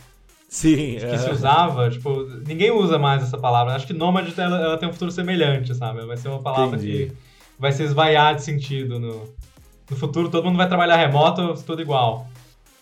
Sim. 0.49 0.97
Que 0.99 1.05
é. 1.05 1.19
se 1.19 1.31
usava, 1.31 1.91
tipo, 1.91 2.27
ninguém 2.47 2.71
usa 2.71 2.99
mais 2.99 3.23
essa 3.23 3.37
palavra. 3.37 3.75
Acho 3.75 3.87
que 3.87 3.93
nômade 3.93 4.33
ela, 4.39 4.59
ela, 4.59 4.79
tem 4.79 4.89
um 4.89 4.93
futuro 4.93 5.11
semelhante, 5.11 5.75
sabe? 5.75 6.05
Vai 6.07 6.17
ser 6.17 6.29
uma 6.29 6.41
palavra 6.41 6.77
Entendi. 6.77 7.09
que 7.09 7.13
vai 7.59 7.73
se 7.73 7.83
esvaiar 7.83 8.35
de 8.35 8.43
sentido 8.43 8.99
no, 8.99 9.29
no 9.91 9.97
futuro. 9.97 10.31
Todo 10.31 10.45
mundo 10.45 10.57
vai 10.57 10.69
trabalhar 10.69 10.97
remoto, 10.97 11.55
tudo 11.67 11.83
igual. 11.83 12.27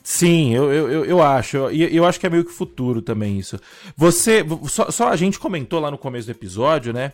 Sim, 0.02 0.54
eu, 0.54 0.72
eu, 0.72 1.04
eu 1.04 1.22
acho. 1.22 1.70
E 1.70 1.82
eu, 1.82 1.88
eu, 1.88 2.04
acho 2.04 2.18
que 2.18 2.26
é 2.26 2.30
meio 2.30 2.44
que 2.44 2.52
futuro 2.52 3.02
também 3.02 3.38
isso. 3.38 3.60
Você. 3.96 4.44
Só, 4.68 4.90
só, 4.90 5.08
a 5.08 5.16
gente 5.16 5.38
comentou 5.38 5.78
lá 5.80 5.90
no 5.90 5.98
começo 5.98 6.26
do 6.26 6.30
episódio, 6.30 6.92
né? 6.92 7.12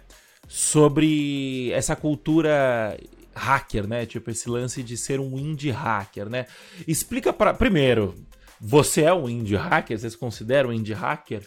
Sobre 0.49 1.71
essa 1.73 1.97
cultura 1.97 2.97
hacker, 3.35 3.87
né? 3.87 4.07
Tipo, 4.07 4.31
esse 4.31 4.49
lance 4.49 4.83
de 4.83 4.97
ser 4.97 5.21
um 5.21 5.39
indie 5.39 5.71
hacker, 5.71 6.29
né? 6.29 6.47
Explica 6.87 7.33
para 7.33 7.53
Primeiro, 7.53 8.15
você 8.61 9.03
é 9.03 9.13
um 9.13 9.29
indie 9.29 9.57
hacker? 9.57 9.99
Vocês 9.99 10.17
consideram 10.17 10.71
um 10.71 10.73
indie 10.73 10.95
hacker 10.95 11.43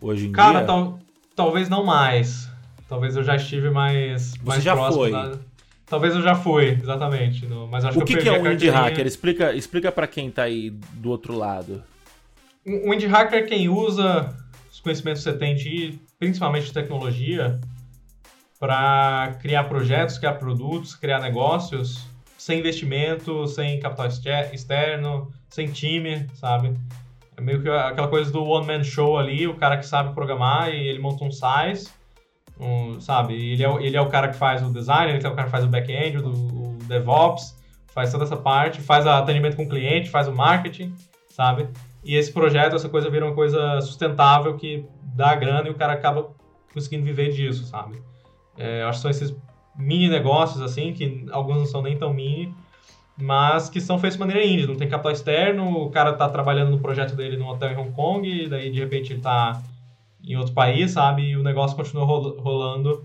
hoje 0.00 0.26
em 0.26 0.32
Cara, 0.32 0.50
dia? 0.50 0.60
Cara, 0.60 0.66
tal, 0.66 0.98
talvez 1.34 1.68
não 1.68 1.84
mais. 1.84 2.48
Talvez 2.88 3.16
eu 3.16 3.24
já 3.24 3.36
estive 3.36 3.70
mais, 3.70 4.32
você 4.32 4.38
mais 4.44 4.62
já 4.62 4.76
foi. 4.76 5.10
Da... 5.10 5.38
Talvez 5.94 6.12
eu 6.12 6.22
já 6.22 6.34
fui, 6.34 6.70
exatamente. 6.70 7.46
No, 7.46 7.68
mas 7.68 7.84
acho 7.84 8.00
o 8.00 8.04
que, 8.04 8.16
que, 8.16 8.22
que 8.24 8.28
é 8.28 8.32
um 8.32 8.50
indie 8.50 8.68
hacker? 8.68 9.06
Explica, 9.06 9.54
explica 9.54 9.92
para 9.92 10.08
quem 10.08 10.28
tá 10.28 10.42
aí 10.42 10.70
do 10.70 11.08
outro 11.08 11.36
lado. 11.36 11.84
Um, 12.66 12.88
um 12.88 12.94
indie 12.94 13.06
hacker 13.06 13.38
é 13.38 13.42
quem 13.42 13.68
usa 13.68 14.36
os 14.72 14.80
conhecimentos 14.80 15.22
que 15.22 15.30
você 15.30 15.38
tem 15.38 15.54
de, 15.54 15.96
principalmente 16.18 16.66
de 16.66 16.72
tecnologia, 16.72 17.60
para 18.58 19.36
criar 19.40 19.62
projetos, 19.68 20.18
criar 20.18 20.32
produtos, 20.32 20.96
criar 20.96 21.20
negócios 21.20 22.04
sem 22.36 22.58
investimento, 22.58 23.46
sem 23.46 23.78
capital 23.78 24.08
externo, 24.52 25.32
sem 25.48 25.68
time, 25.68 26.26
sabe? 26.34 26.76
É 27.36 27.40
meio 27.40 27.62
que 27.62 27.68
aquela 27.68 28.08
coisa 28.08 28.32
do 28.32 28.42
one 28.42 28.66
man 28.66 28.82
show 28.82 29.16
ali, 29.16 29.46
o 29.46 29.54
cara 29.54 29.76
que 29.76 29.86
sabe 29.86 30.12
programar 30.12 30.70
e 30.70 30.88
ele 30.88 30.98
monta 30.98 31.22
um 31.22 31.30
size 31.30 31.88
um, 32.58 33.00
sabe? 33.00 33.34
Ele 33.34 33.64
é, 33.64 33.82
ele 33.82 33.96
é 33.96 34.00
o 34.00 34.08
cara 34.08 34.28
que 34.28 34.36
faz 34.36 34.62
o 34.62 34.72
design, 34.72 35.12
ele 35.12 35.24
é 35.24 35.28
o 35.28 35.34
cara 35.34 35.44
que 35.44 35.50
faz 35.50 35.64
o 35.64 35.68
back-end, 35.68 36.18
o, 36.18 36.28
o 36.28 36.78
DevOps, 36.86 37.56
faz 37.88 38.10
toda 38.10 38.24
essa 38.24 38.36
parte, 38.36 38.80
faz 38.80 39.06
o 39.06 39.10
atendimento 39.10 39.56
com 39.56 39.64
o 39.64 39.68
cliente, 39.68 40.10
faz 40.10 40.28
o 40.28 40.32
marketing, 40.32 40.94
sabe? 41.28 41.68
E 42.04 42.16
esse 42.16 42.32
projeto, 42.32 42.76
essa 42.76 42.88
coisa 42.88 43.08
vira 43.08 43.24
uma 43.24 43.34
coisa 43.34 43.80
sustentável 43.80 44.56
que 44.56 44.84
dá 45.14 45.34
grana 45.34 45.68
e 45.68 45.70
o 45.70 45.74
cara 45.74 45.94
acaba 45.94 46.28
conseguindo 46.72 47.04
viver 47.04 47.30
disso, 47.32 47.64
sabe? 47.64 48.02
É, 48.56 48.82
acho 48.82 48.98
que 48.98 49.02
são 49.02 49.10
esses 49.10 49.34
mini 49.76 50.08
negócios, 50.08 50.60
assim, 50.60 50.92
que 50.92 51.26
alguns 51.30 51.58
não 51.58 51.66
são 51.66 51.82
nem 51.82 51.96
tão 51.96 52.12
mini, 52.12 52.54
mas 53.16 53.68
que 53.68 53.80
são 53.80 53.98
feitos 53.98 54.16
de 54.16 54.20
maneira 54.20 54.44
indie, 54.44 54.66
não 54.66 54.76
tem 54.76 54.88
capital 54.88 55.12
externo, 55.12 55.84
o 55.84 55.90
cara 55.90 56.12
tá 56.12 56.28
trabalhando 56.28 56.70
no 56.70 56.80
projeto 56.80 57.14
dele 57.14 57.36
num 57.36 57.48
hotel 57.48 57.70
em 57.70 57.76
Hong 57.76 57.92
Kong, 57.92 58.28
e 58.28 58.48
daí 58.48 58.70
de 58.70 58.80
repente 58.80 59.12
ele 59.12 59.20
tá 59.20 59.62
em 60.26 60.36
outro 60.36 60.52
país, 60.52 60.92
sabe? 60.92 61.22
E 61.22 61.36
o 61.36 61.42
negócio 61.42 61.76
continua 61.76 62.04
rolando 62.04 63.04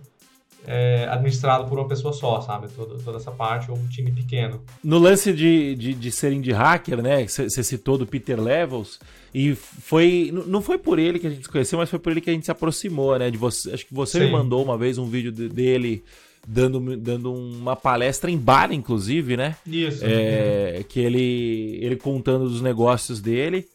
é, 0.66 1.08
administrado 1.10 1.66
por 1.66 1.80
uma 1.80 1.88
pessoa 1.88 2.14
só, 2.14 2.42
sabe? 2.42 2.68
Toda, 2.70 2.98
toda 3.04 3.18
essa 3.18 3.32
parte, 3.32 3.72
ou 3.72 3.78
um 3.78 3.88
time 3.88 4.12
pequeno. 4.12 4.62
No 4.84 4.98
lance 4.98 5.34
de, 5.34 5.76
de, 5.76 5.94
de 5.94 6.12
serem 6.12 6.42
de 6.42 6.52
hacker, 6.52 7.02
né? 7.02 7.28
Você 7.28 7.64
citou 7.64 7.98
do 7.98 8.06
Peter 8.06 8.40
Levels, 8.40 9.00
e 9.34 9.56
foi. 9.56 10.32
Não 10.48 10.62
foi 10.62 10.78
por 10.78 11.00
ele 11.00 11.20
que 11.20 11.28
a 11.28 11.30
gente 11.30 11.44
se 11.44 11.50
conheceu, 11.50 11.80
mas 11.80 11.90
foi 11.90 12.00
por 12.00 12.12
ele 12.12 12.22
que 12.22 12.30
a 12.30 12.34
gente 12.34 12.46
se 12.46 12.52
aproximou, 12.52 13.18
né? 13.18 13.30
De 13.30 13.38
você, 13.38 13.72
acho 13.72 13.86
que 13.86 13.94
você 13.94 14.20
Sim. 14.20 14.26
me 14.26 14.32
mandou 14.32 14.64
uma 14.64 14.78
vez 14.78 14.98
um 14.98 15.06
vídeo 15.06 15.32
dele 15.32 16.04
dando, 16.48 16.98
dando 16.98 17.34
uma 17.34 17.76
palestra 17.76 18.30
em 18.30 18.38
bar, 18.38 18.72
inclusive, 18.72 19.38
né? 19.38 19.56
Isso. 19.66 20.04
É, 20.04 20.84
que 20.88 21.00
ele, 21.00 21.80
ele 21.82 21.96
contando 21.96 22.50
dos 22.50 22.62
negócios 22.62 23.22
dele. 23.22 23.68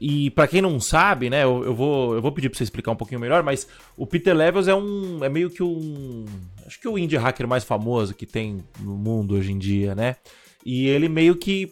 E 0.00 0.30
para 0.30 0.48
quem 0.48 0.62
não 0.62 0.80
sabe, 0.80 1.28
né, 1.28 1.44
eu, 1.44 1.62
eu, 1.62 1.74
vou, 1.74 2.14
eu 2.14 2.22
vou 2.22 2.32
pedir 2.32 2.48
para 2.48 2.56
você 2.56 2.64
explicar 2.64 2.90
um 2.90 2.96
pouquinho 2.96 3.20
melhor, 3.20 3.42
mas 3.42 3.68
o 3.98 4.06
Peter 4.06 4.34
Levels 4.34 4.66
é 4.66 4.74
um 4.74 5.22
é 5.22 5.28
meio 5.28 5.50
que 5.50 5.62
um 5.62 6.24
acho 6.66 6.80
que 6.80 6.88
o 6.88 6.98
indie 6.98 7.18
hacker 7.18 7.46
mais 7.46 7.64
famoso 7.64 8.14
que 8.14 8.24
tem 8.24 8.64
no 8.80 8.96
mundo 8.96 9.34
hoje 9.34 9.52
em 9.52 9.58
dia, 9.58 9.94
né? 9.94 10.16
E 10.64 10.86
ele 10.88 11.06
meio 11.06 11.36
que 11.36 11.70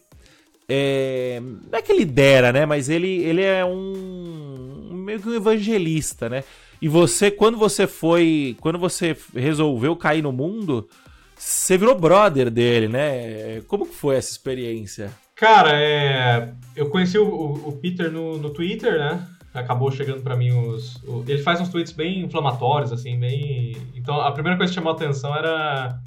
é, 0.69 1.41
não 1.41 1.79
é 1.79 1.81
que 1.81 1.91
ele 1.91 2.05
dera, 2.05 2.53
né, 2.53 2.67
mas 2.67 2.91
ele 2.91 3.23
ele 3.25 3.43
é 3.43 3.65
um 3.65 4.91
meio 4.93 5.21
que 5.21 5.29
um 5.31 5.35
evangelista, 5.35 6.29
né? 6.29 6.45
E 6.83 6.87
você 6.87 7.31
quando 7.31 7.57
você 7.57 7.87
foi, 7.87 8.59
quando 8.61 8.79
você 8.79 9.17
resolveu 9.35 9.97
cair 9.97 10.21
no 10.21 10.33
mundo, 10.33 10.87
você 11.35 11.79
virou 11.79 11.95
brother 11.95 12.51
dele, 12.51 12.89
né? 12.89 13.63
Como 13.69 13.87
que 13.87 13.95
foi 13.95 14.17
essa 14.17 14.33
experiência? 14.33 15.11
Cara, 15.39 15.71
é... 15.73 16.53
eu 16.75 16.91
conheci 16.91 17.17
o, 17.17 17.25
o, 17.25 17.73
Peter 17.81 18.11
no, 18.11 18.39
no 18.39 18.51
Twitter, 18.51 18.99
né? 18.99 19.25
Acabou 19.55 19.91
chegando 19.91 20.23
para 20.23 20.37
mim 20.37 20.51
os. 20.51 20.97
O... 21.05 21.25
Ele 21.27 21.43
faz 21.43 21.61
uns 21.61 21.69
tweets 21.69 21.93
bem 21.93 22.21
inflamatórios, 22.21 22.93
assim, 22.93 23.19
bem. 23.19 23.77
Então 23.95 24.21
a 24.21 24.33
primeira 24.33 24.57
coisa 24.59 24.71
que 24.71 24.75
chamou 24.75 24.93
a 24.93 24.97
atenção 24.97 25.35
era. 25.35 25.99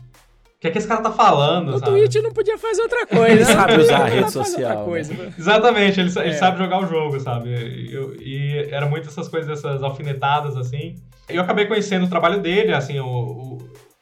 O 0.58 0.62
que 0.62 0.68
é 0.68 0.72
que 0.72 0.78
esse 0.78 0.88
cara 0.88 1.02
tá 1.02 1.12
falando? 1.12 1.70
O 1.70 1.80
sabe? 1.80 1.92
Twitch 1.92 2.16
não 2.22 2.32
podia 2.32 2.58
fazer 2.58 2.84
outra 2.84 3.08
coisa. 3.08 3.32
Ele 3.32 3.46
sabe 3.46 3.78
usar 3.78 4.02
a 4.02 4.06
rede 4.06 4.32
social. 4.32 4.86
Coisa, 4.86 5.14
né? 5.14 5.34
Exatamente, 5.36 6.00
ele, 6.00 6.10
ele 6.20 6.30
é. 6.30 6.34
sabe 6.34 6.60
jogar 6.60 6.84
o 6.84 6.86
jogo, 6.86 7.20
sabe? 7.20 7.50
Eu, 7.92 8.16
e 8.22 8.68
era 8.70 8.86
muito 8.86 9.08
essas 9.08 9.28
coisas, 9.28 9.58
essas 9.58 9.82
alfinetadas, 9.82 10.56
assim. 10.56 10.96
Eu 11.28 11.42
acabei 11.42 11.66
conhecendo 11.66 12.06
o 12.06 12.10
trabalho 12.10 12.42
dele, 12.42 12.74
assim, 12.74 13.00
o, 13.00 13.08
o 13.08 13.58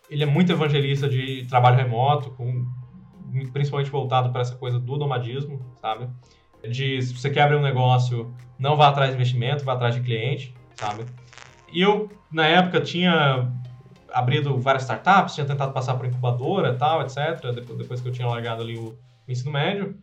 ele 0.09 0.23
é 0.23 0.25
muito 0.25 0.51
evangelista 0.51 1.07
de 1.07 1.45
trabalho 1.47 1.77
remoto, 1.77 2.31
com 2.31 2.65
principalmente 3.51 3.89
voltado 3.89 4.31
para 4.31 4.41
essa 4.41 4.55
coisa 4.55 4.79
do 4.79 4.97
nomadismo, 4.97 5.59
sabe? 5.81 6.07
De 6.61 7.01
se 7.01 7.13
você 7.13 7.29
quer 7.29 7.43
abrir 7.43 7.57
um 7.57 7.61
negócio, 7.61 8.33
não 8.57 8.75
vá 8.75 8.89
atrás 8.89 9.09
de 9.09 9.15
investimento, 9.15 9.63
vá 9.63 9.73
atrás 9.73 9.95
de 9.95 10.01
cliente, 10.01 10.53
sabe? 10.75 11.05
E 11.71 11.81
eu, 11.81 12.09
na 12.31 12.45
época, 12.45 12.81
tinha 12.81 13.51
abrido 14.11 14.57
várias 14.59 14.83
startups, 14.83 15.35
tinha 15.35 15.45
tentado 15.45 15.71
passar 15.71 15.95
por 15.95 16.05
incubadora 16.05 16.73
tal, 16.75 17.01
etc., 17.01 17.53
depois, 17.53 17.77
depois 17.77 18.01
que 18.01 18.07
eu 18.07 18.11
tinha 18.11 18.27
largado 18.27 18.61
ali 18.61 18.77
o, 18.77 18.97
o 19.27 19.31
ensino 19.31 19.51
médio. 19.51 19.95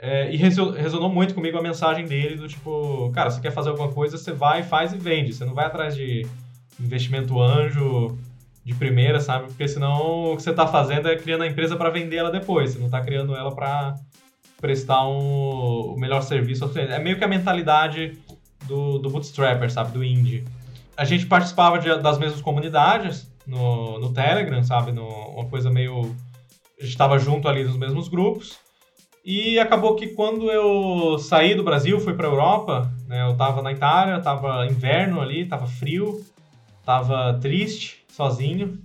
É, 0.00 0.32
e 0.32 0.36
resonou 0.36 1.08
muito 1.08 1.34
comigo 1.34 1.58
a 1.58 1.62
mensagem 1.62 2.06
dele 2.06 2.36
do 2.36 2.46
tipo, 2.46 3.10
cara, 3.12 3.30
você 3.30 3.40
quer 3.40 3.50
fazer 3.50 3.70
alguma 3.70 3.90
coisa, 3.90 4.16
você 4.16 4.32
vai, 4.32 4.62
faz 4.62 4.92
e 4.92 4.98
vende. 4.98 5.32
Você 5.32 5.44
não 5.44 5.54
vai 5.54 5.66
atrás 5.66 5.96
de 5.96 6.24
investimento 6.78 7.40
anjo 7.40 8.16
de 8.68 8.74
primeira, 8.74 9.18
sabe? 9.18 9.46
Porque 9.46 9.66
senão 9.66 10.32
o 10.32 10.36
que 10.36 10.42
você 10.42 10.50
está 10.50 10.66
fazendo 10.66 11.08
é 11.08 11.16
criando 11.16 11.42
a 11.42 11.46
empresa 11.46 11.74
para 11.74 11.88
vender 11.88 12.16
ela 12.16 12.30
depois. 12.30 12.72
Você 12.72 12.78
não 12.78 12.84
está 12.84 13.00
criando 13.00 13.34
ela 13.34 13.50
para 13.50 13.94
prestar 14.60 15.08
um, 15.08 15.94
o 15.94 15.96
melhor 15.98 16.20
serviço. 16.20 16.70
É 16.76 16.98
meio 16.98 17.16
que 17.16 17.24
a 17.24 17.28
mentalidade 17.28 18.18
do, 18.66 18.98
do 18.98 19.08
bootstrapper, 19.08 19.72
sabe? 19.72 19.92
Do 19.92 20.04
indie. 20.04 20.44
A 20.98 21.06
gente 21.06 21.24
participava 21.24 21.78
de, 21.78 21.88
das 22.02 22.18
mesmas 22.18 22.42
comunidades 22.42 23.32
no, 23.46 23.98
no 23.98 24.12
Telegram, 24.12 24.62
sabe? 24.62 24.92
No, 24.92 25.08
uma 25.08 25.46
coisa 25.46 25.70
meio... 25.70 26.14
A 26.78 26.82
gente 26.82 26.90
estava 26.90 27.18
junto 27.18 27.48
ali 27.48 27.64
nos 27.64 27.78
mesmos 27.78 28.06
grupos. 28.06 28.58
E 29.24 29.58
acabou 29.58 29.96
que 29.96 30.08
quando 30.08 30.50
eu 30.50 31.18
saí 31.18 31.54
do 31.54 31.64
Brasil, 31.64 31.98
fui 32.00 32.12
para 32.12 32.28
Europa, 32.28 32.92
né? 33.06 33.26
Eu 33.26 33.34
tava 33.34 33.62
na 33.62 33.72
Itália, 33.72 34.20
tava 34.20 34.66
inverno 34.66 35.22
ali, 35.22 35.46
tava 35.46 35.66
frio, 35.66 36.22
tava 36.88 37.34
triste, 37.34 38.02
sozinho. 38.08 38.78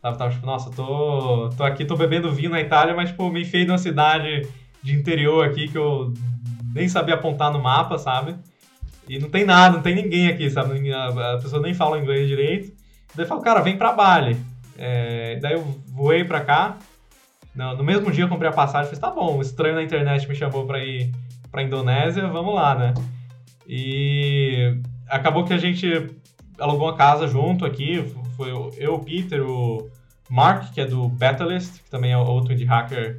Tava, 0.00 0.16
tava 0.16 0.30
tipo, 0.30 0.46
nossa, 0.46 0.70
tô, 0.70 1.50
tô 1.50 1.62
aqui, 1.62 1.84
tô 1.84 1.94
bebendo 1.94 2.32
vinho 2.32 2.48
na 2.48 2.62
Itália, 2.62 2.94
mas, 2.94 3.10
tipo, 3.10 3.28
me 3.28 3.42
enfiei 3.42 3.66
numa 3.66 3.76
cidade 3.76 4.48
de 4.82 4.94
interior 4.94 5.44
aqui 5.44 5.68
que 5.68 5.76
eu 5.76 6.14
nem 6.74 6.88
sabia 6.88 7.14
apontar 7.14 7.52
no 7.52 7.62
mapa, 7.62 7.98
sabe? 7.98 8.36
E 9.06 9.18
não 9.18 9.28
tem 9.28 9.44
nada, 9.44 9.76
não 9.76 9.82
tem 9.82 9.94
ninguém 9.94 10.28
aqui, 10.28 10.48
sabe? 10.48 10.90
A 10.90 11.38
pessoa 11.42 11.60
nem 11.60 11.74
fala 11.74 11.98
inglês 11.98 12.26
direito. 12.26 12.72
Daí 13.14 13.26
eu 13.26 13.28
falo, 13.28 13.42
cara, 13.42 13.60
vem 13.60 13.76
pra 13.76 13.92
Bali. 13.92 14.34
É, 14.78 15.38
daí 15.42 15.52
eu 15.52 15.62
voei 15.88 16.24
pra 16.24 16.40
cá, 16.40 16.78
no, 17.54 17.76
no 17.76 17.84
mesmo 17.84 18.10
dia 18.10 18.24
eu 18.24 18.30
comprei 18.30 18.48
a 18.48 18.54
passagem 18.54 18.86
falei, 18.86 19.00
tá 19.00 19.10
bom, 19.10 19.36
o 19.36 19.42
estranho 19.42 19.74
na 19.74 19.82
internet 19.82 20.26
me 20.26 20.34
chamou 20.34 20.66
pra 20.66 20.82
ir 20.82 21.12
pra 21.50 21.62
Indonésia, 21.62 22.26
vamos 22.28 22.54
lá, 22.54 22.74
né? 22.74 22.94
E 23.68 24.74
acabou 25.06 25.44
que 25.44 25.52
a 25.52 25.58
gente 25.58 26.16
alugou 26.62 26.86
uma 26.88 26.96
casa 26.96 27.26
junto 27.26 27.64
aqui, 27.64 28.02
foi 28.36 28.50
eu, 28.78 28.94
o 28.94 28.98
Peter, 29.04 29.42
o 29.42 29.90
Mark, 30.30 30.72
que 30.72 30.80
é 30.80 30.86
do 30.86 31.08
Betalist, 31.08 31.82
que 31.82 31.90
também 31.90 32.12
é 32.12 32.18
outro 32.18 32.52
indie 32.52 32.64
hacker, 32.64 33.18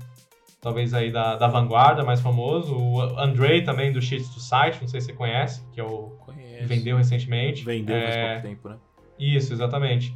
talvez 0.61 0.93
aí 0.93 1.11
da, 1.11 1.35
da 1.35 1.47
vanguarda, 1.47 2.03
mais 2.03 2.21
famoso, 2.21 2.75
o 2.75 3.01
Andrei 3.19 3.61
também 3.61 3.91
do 3.91 4.01
Sheets 4.01 4.29
to 4.29 4.39
Site, 4.39 4.79
não 4.81 4.87
sei 4.87 5.01
se 5.01 5.07
você 5.07 5.13
conhece, 5.13 5.61
que 5.73 5.79
é 5.79 5.83
o 5.83 6.13
que 6.25 6.65
vendeu 6.65 6.97
recentemente. 6.97 7.65
Vendeu 7.65 7.95
é... 7.95 8.01
faz 8.01 8.31
pouco 8.31 8.47
tempo, 8.47 8.69
né? 8.69 8.77
Isso, 9.19 9.53
exatamente. 9.53 10.15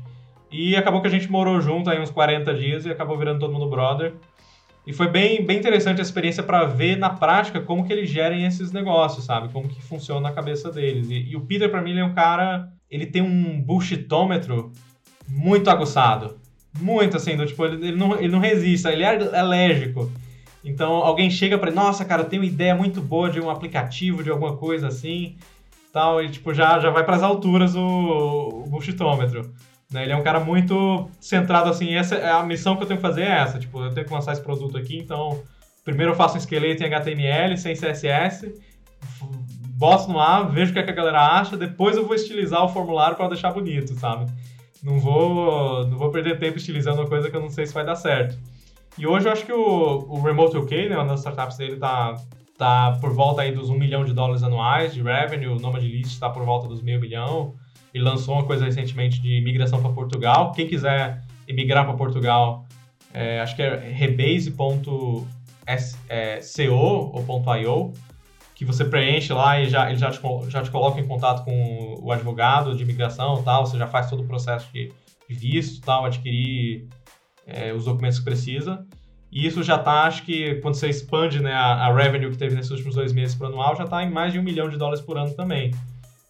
E 0.49 0.75
acabou 0.75 1.01
que 1.01 1.07
a 1.07 1.11
gente 1.11 1.29
morou 1.29 1.59
junto 1.59 1.89
aí 1.89 1.99
uns 1.99 2.09
40 2.09 2.53
dias 2.53 2.85
e 2.85 2.89
acabou 2.89 3.17
virando 3.17 3.39
todo 3.39 3.51
mundo 3.51 3.69
brother. 3.69 4.13
E 4.85 4.93
foi 4.93 5.09
bem, 5.09 5.45
bem 5.45 5.57
interessante 5.57 5.99
a 5.99 6.01
experiência 6.01 6.41
para 6.41 6.63
ver 6.63 6.95
na 6.95 7.09
prática 7.09 7.59
como 7.59 7.85
que 7.85 7.91
eles 7.91 8.09
gerem 8.09 8.45
esses 8.45 8.71
negócios, 8.71 9.25
sabe? 9.25 9.49
Como 9.51 9.67
que 9.67 9.81
funciona 9.81 10.21
na 10.21 10.31
cabeça 10.31 10.71
deles. 10.71 11.09
E, 11.09 11.31
e 11.31 11.35
o 11.35 11.41
Peter, 11.41 11.69
para 11.69 11.81
mim, 11.81 11.91
ele 11.91 11.99
é 11.99 12.05
um 12.05 12.13
cara... 12.13 12.71
Ele 12.89 13.05
tem 13.05 13.21
um 13.21 13.61
bullshitômetro 13.61 14.71
muito 15.27 15.69
aguçado. 15.69 16.39
Muito, 16.79 17.17
assim, 17.17 17.35
do, 17.35 17.45
tipo, 17.45 17.65
ele, 17.65 17.87
ele, 17.87 17.97
não, 17.97 18.15
ele 18.17 18.29
não 18.29 18.39
resiste, 18.39 18.87
ele 18.87 19.03
é 19.03 19.37
alérgico. 19.39 20.11
Então, 20.63 20.93
alguém 20.93 21.29
chega 21.29 21.57
para 21.57 21.71
nossa, 21.71 22.05
cara, 22.05 22.23
eu 22.23 22.29
tenho 22.29 22.41
uma 22.41 22.47
ideia 22.47 22.75
muito 22.75 23.01
boa 23.01 23.29
de 23.29 23.39
um 23.39 23.49
aplicativo, 23.49 24.23
de 24.23 24.29
alguma 24.29 24.57
coisa 24.57 24.87
assim, 24.87 25.37
tal, 25.93 26.21
e, 26.21 26.29
tipo, 26.29 26.53
já, 26.53 26.79
já 26.79 26.89
vai 26.89 27.03
para 27.03 27.15
as 27.15 27.23
alturas 27.23 27.75
o, 27.75 27.81
o 27.81 28.69
bullshitômetro. 28.69 29.51
Né? 29.91 30.03
Ele 30.03 30.11
é 30.11 30.15
um 30.15 30.23
cara 30.23 30.39
muito 30.39 31.09
centrado 31.19 31.69
assim, 31.69 31.95
essa 31.95 32.15
é 32.15 32.29
a 32.29 32.43
missão 32.43 32.75
que 32.75 32.83
eu 32.83 32.87
tenho 32.87 32.99
que 32.99 33.07
fazer 33.07 33.23
é 33.23 33.39
essa, 33.39 33.57
tipo, 33.57 33.81
eu 33.81 33.93
tenho 33.93 34.05
que 34.05 34.13
lançar 34.13 34.33
esse 34.33 34.41
produto 34.41 34.77
aqui, 34.77 34.97
então 34.97 35.41
primeiro 35.85 36.11
eu 36.11 36.15
faço 36.15 36.35
um 36.35 36.37
esqueleto 36.37 36.83
em 36.83 36.87
HTML, 36.87 37.57
sem 37.57 37.73
CSS, 37.73 38.53
boto 39.77 40.11
no 40.11 40.19
ar, 40.19 40.49
vejo 40.49 40.71
o 40.71 40.73
que, 40.73 40.79
é 40.79 40.83
que 40.83 40.89
a 40.89 40.93
galera 40.93 41.21
acha, 41.21 41.55
depois 41.55 41.95
eu 41.95 42.05
vou 42.05 42.15
estilizar 42.15 42.65
o 42.65 42.69
formulário 42.69 43.15
para 43.15 43.27
deixar 43.27 43.51
bonito, 43.51 43.93
sabe? 43.93 44.25
Não 44.81 44.99
vou, 44.99 45.87
não 45.87 45.97
vou 45.99 46.09
perder 46.09 46.39
tempo 46.39 46.57
estilizando 46.57 46.99
uma 46.99 47.07
coisa 47.07 47.29
que 47.29 47.35
eu 47.35 47.41
não 47.41 47.49
sei 47.49 47.67
se 47.67 47.75
vai 47.75 47.85
dar 47.85 47.95
certo. 47.95 48.39
E 48.97 49.05
hoje 49.05 49.27
eu 49.27 49.31
acho 49.31 49.45
que 49.45 49.53
o, 49.53 50.05
o 50.09 50.19
Remote 50.19 50.57
UK, 50.57 50.89
né, 50.89 50.95
uma 50.97 51.05
das 51.05 51.19
startups 51.19 51.57
dele, 51.57 51.75
tá, 51.77 52.15
tá 52.57 52.97
por 52.99 53.13
volta 53.13 53.43
aí 53.43 53.51
dos 53.51 53.69
1 53.69 53.77
milhão 53.77 54.03
de 54.03 54.13
dólares 54.13 54.41
anuais 54.41 54.95
de 54.95 55.03
revenue, 55.03 55.47
o 55.47 55.59
Nomad 55.59 55.83
List 55.83 56.13
está 56.13 56.27
por 56.27 56.43
volta 56.43 56.67
dos 56.67 56.81
meio 56.81 56.99
milhão. 56.99 57.53
Ele 57.93 58.03
lançou 58.03 58.33
uma 58.33 58.45
coisa 58.45 58.65
recentemente 58.65 59.21
de 59.21 59.41
migração 59.41 59.79
para 59.79 59.91
Portugal. 59.91 60.53
Quem 60.53 60.67
quiser 60.67 61.23
emigrar 61.47 61.85
para 61.85 61.93
Portugal, 61.93 62.65
é, 63.13 63.39
acho 63.41 63.55
que 63.55 63.61
é 63.61 63.91
rebase.co 63.91 65.27
é, 66.09 66.39
ou 66.71 67.43
.io, 67.61 67.93
que 68.57 68.65
você 68.65 68.83
preenche 68.83 69.31
lá 69.31 69.59
e 69.59 69.69
já, 69.69 69.87
ele 69.87 69.99
já 69.99 70.09
te, 70.09 70.19
já 70.49 70.63
te 70.63 70.71
coloca 70.71 70.99
em 70.99 71.07
contato 71.07 71.45
com 71.45 71.99
o 72.01 72.11
advogado 72.11 72.75
de 72.75 72.81
imigração 72.81 73.43
tal, 73.43 73.67
você 73.67 73.77
já 73.77 73.85
faz 73.85 74.09
todo 74.09 74.23
o 74.23 74.27
processo 74.27 74.67
de, 74.73 74.91
de 75.29 75.35
visto 75.35 75.79
tal, 75.85 76.05
adquirir 76.05 76.87
é, 77.45 77.71
os 77.71 77.85
documentos 77.85 78.17
que 78.17 78.25
precisa. 78.25 78.83
E 79.31 79.45
isso 79.45 79.61
já 79.61 79.75
está, 79.75 80.05
acho 80.05 80.23
que 80.23 80.55
quando 80.55 80.73
você 80.73 80.89
expande 80.89 81.39
né, 81.39 81.53
a, 81.53 81.85
a 81.85 81.93
revenue 81.95 82.31
que 82.31 82.37
teve 82.37 82.55
nesses 82.55 82.71
últimos 82.71 82.95
dois 82.95 83.13
meses 83.13 83.35
para 83.35 83.45
anual, 83.45 83.75
já 83.75 83.83
está 83.83 84.03
em 84.03 84.09
mais 84.09 84.33
de 84.33 84.39
um 84.39 84.43
milhão 84.43 84.67
de 84.67 84.75
dólares 84.75 85.01
por 85.01 85.19
ano 85.19 85.35
também. 85.35 85.69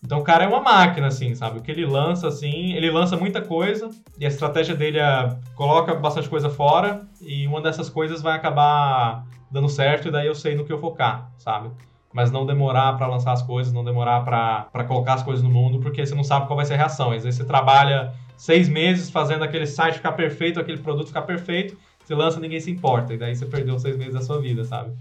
Então 0.03 0.19
o 0.19 0.23
cara 0.23 0.43
é 0.43 0.47
uma 0.49 0.59
máquina, 0.59 1.07
assim, 1.07 1.33
sabe? 1.33 1.59
O 1.59 1.61
que 1.61 1.71
ele 1.71 1.85
lança, 1.85 2.27
assim, 2.27 2.73
ele 2.73 2.91
lança 2.91 3.15
muita 3.15 3.41
coisa 3.41 3.89
e 4.19 4.25
a 4.25 4.27
estratégia 4.27 4.75
dele 4.75 4.99
é 4.99 5.29
coloca 5.55 5.95
bastante 5.95 6.27
coisa 6.27 6.49
fora 6.49 7.07
e 7.21 7.47
uma 7.47 7.61
dessas 7.61 7.89
coisas 7.89 8.21
vai 8.21 8.35
acabar 8.35 9.25
dando 9.49 9.69
certo 9.69 10.09
e 10.09 10.11
daí 10.11 10.27
eu 10.27 10.35
sei 10.35 10.55
no 10.55 10.65
que 10.65 10.73
eu 10.73 10.77
focar, 10.77 11.31
sabe? 11.37 11.71
Mas 12.17 12.31
não 12.31 12.47
demorar 12.47 12.97
para 12.97 13.05
lançar 13.05 13.31
as 13.31 13.43
coisas, 13.43 13.71
não 13.71 13.83
demorar 13.83 14.21
para 14.21 14.83
colocar 14.85 15.13
as 15.13 15.21
coisas 15.21 15.43
no 15.43 15.51
mundo, 15.51 15.77
porque 15.79 16.03
você 16.03 16.15
não 16.15 16.23
sabe 16.23 16.47
qual 16.47 16.57
vai 16.57 16.65
ser 16.65 16.73
a 16.73 16.77
reação. 16.77 17.11
Às 17.11 17.23
vezes 17.23 17.37
você 17.37 17.45
trabalha 17.45 18.11
seis 18.35 18.67
meses 18.67 19.07
fazendo 19.11 19.43
aquele 19.43 19.67
site 19.67 19.97
ficar 19.97 20.13
perfeito, 20.13 20.59
aquele 20.59 20.79
produto 20.79 21.09
ficar 21.09 21.21
perfeito, 21.21 21.77
você 22.03 22.15
lança 22.15 22.39
ninguém 22.39 22.59
se 22.59 22.71
importa, 22.71 23.13
e 23.13 23.19
daí 23.19 23.35
você 23.35 23.45
perdeu 23.45 23.77
seis 23.77 23.95
meses 23.95 24.15
da 24.15 24.21
sua 24.21 24.41
vida, 24.41 24.63
sabe? 24.63 24.93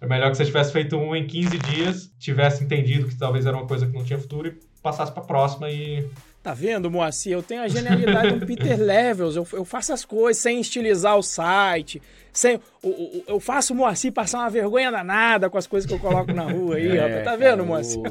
É 0.00 0.06
melhor 0.08 0.32
que 0.32 0.36
você 0.36 0.44
tivesse 0.44 0.72
feito 0.72 0.96
um 0.96 1.14
em 1.14 1.24
15 1.24 1.58
dias, 1.58 2.12
tivesse 2.18 2.64
entendido 2.64 3.06
que 3.06 3.16
talvez 3.16 3.46
era 3.46 3.56
uma 3.56 3.68
coisa 3.68 3.86
que 3.86 3.92
não 3.92 4.02
tinha 4.02 4.18
futuro 4.18 4.48
e 4.48 4.58
passasse 4.82 5.12
para 5.12 5.22
a 5.22 5.26
próxima 5.26 5.70
e 5.70 6.10
Tá 6.44 6.52
vendo, 6.52 6.90
Moacir? 6.90 7.32
Eu 7.32 7.42
tenho 7.42 7.62
a 7.62 7.68
genialidade 7.68 8.38
do 8.38 8.44
Peter 8.44 8.78
Levels. 8.78 9.34
Eu, 9.34 9.48
eu 9.54 9.64
faço 9.64 9.94
as 9.94 10.04
coisas 10.04 10.42
sem 10.42 10.60
estilizar 10.60 11.16
o 11.16 11.22
site. 11.22 12.02
Sem, 12.30 12.60
eu, 12.82 13.24
eu 13.26 13.40
faço 13.40 13.72
o 13.72 13.76
Moacir 13.76 14.12
passar 14.12 14.40
uma 14.40 14.50
vergonha 14.50 14.90
danada 14.90 15.48
com 15.48 15.56
as 15.56 15.66
coisas 15.66 15.88
que 15.88 15.94
eu 15.94 15.98
coloco 15.98 16.34
na 16.34 16.42
rua 16.42 16.76
aí, 16.76 16.98
é, 16.98 17.22
Tá 17.22 17.34
vendo, 17.34 17.50
cara, 17.50 17.62
Moacir? 17.62 18.02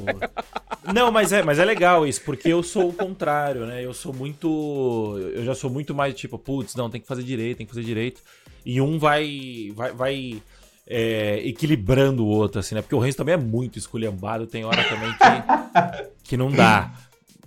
Não, 0.92 1.12
mas 1.12 1.32
é, 1.32 1.44
mas 1.44 1.60
é 1.60 1.66
legal 1.66 2.08
isso, 2.08 2.24
porque 2.24 2.50
eu 2.50 2.64
sou 2.64 2.90
o 2.90 2.94
contrário, 2.94 3.68
né? 3.68 3.86
Eu 3.86 3.94
sou 3.94 4.12
muito. 4.12 5.16
Eu 5.36 5.46
já 5.46 5.54
sou 5.54 5.70
muito 5.70 5.94
mais 5.94 6.16
tipo, 6.16 6.40
putz, 6.40 6.74
não, 6.74 6.90
tem 6.90 7.00
que 7.00 7.08
fazer 7.08 7.22
direito, 7.22 7.58
tem 7.58 7.68
que 7.68 7.72
fazer 7.72 7.86
direito. 7.86 8.20
E 8.66 8.82
um 8.82 8.98
vai. 8.98 9.72
vai, 9.76 9.92
vai 9.92 10.42
é, 10.88 11.40
equilibrando 11.46 12.26
o 12.26 12.28
outro, 12.28 12.60
assim, 12.60 12.74
né? 12.74 12.82
Porque 12.82 12.96
o 12.96 13.00
Renzo 13.00 13.18
também 13.18 13.36
é 13.36 13.38
muito 13.38 13.78
esculhambado, 13.78 14.48
tem 14.48 14.66
hora 14.66 14.84
também 14.84 15.14
que, 15.14 16.30
que 16.30 16.36
não 16.36 16.52
dá. 16.52 16.92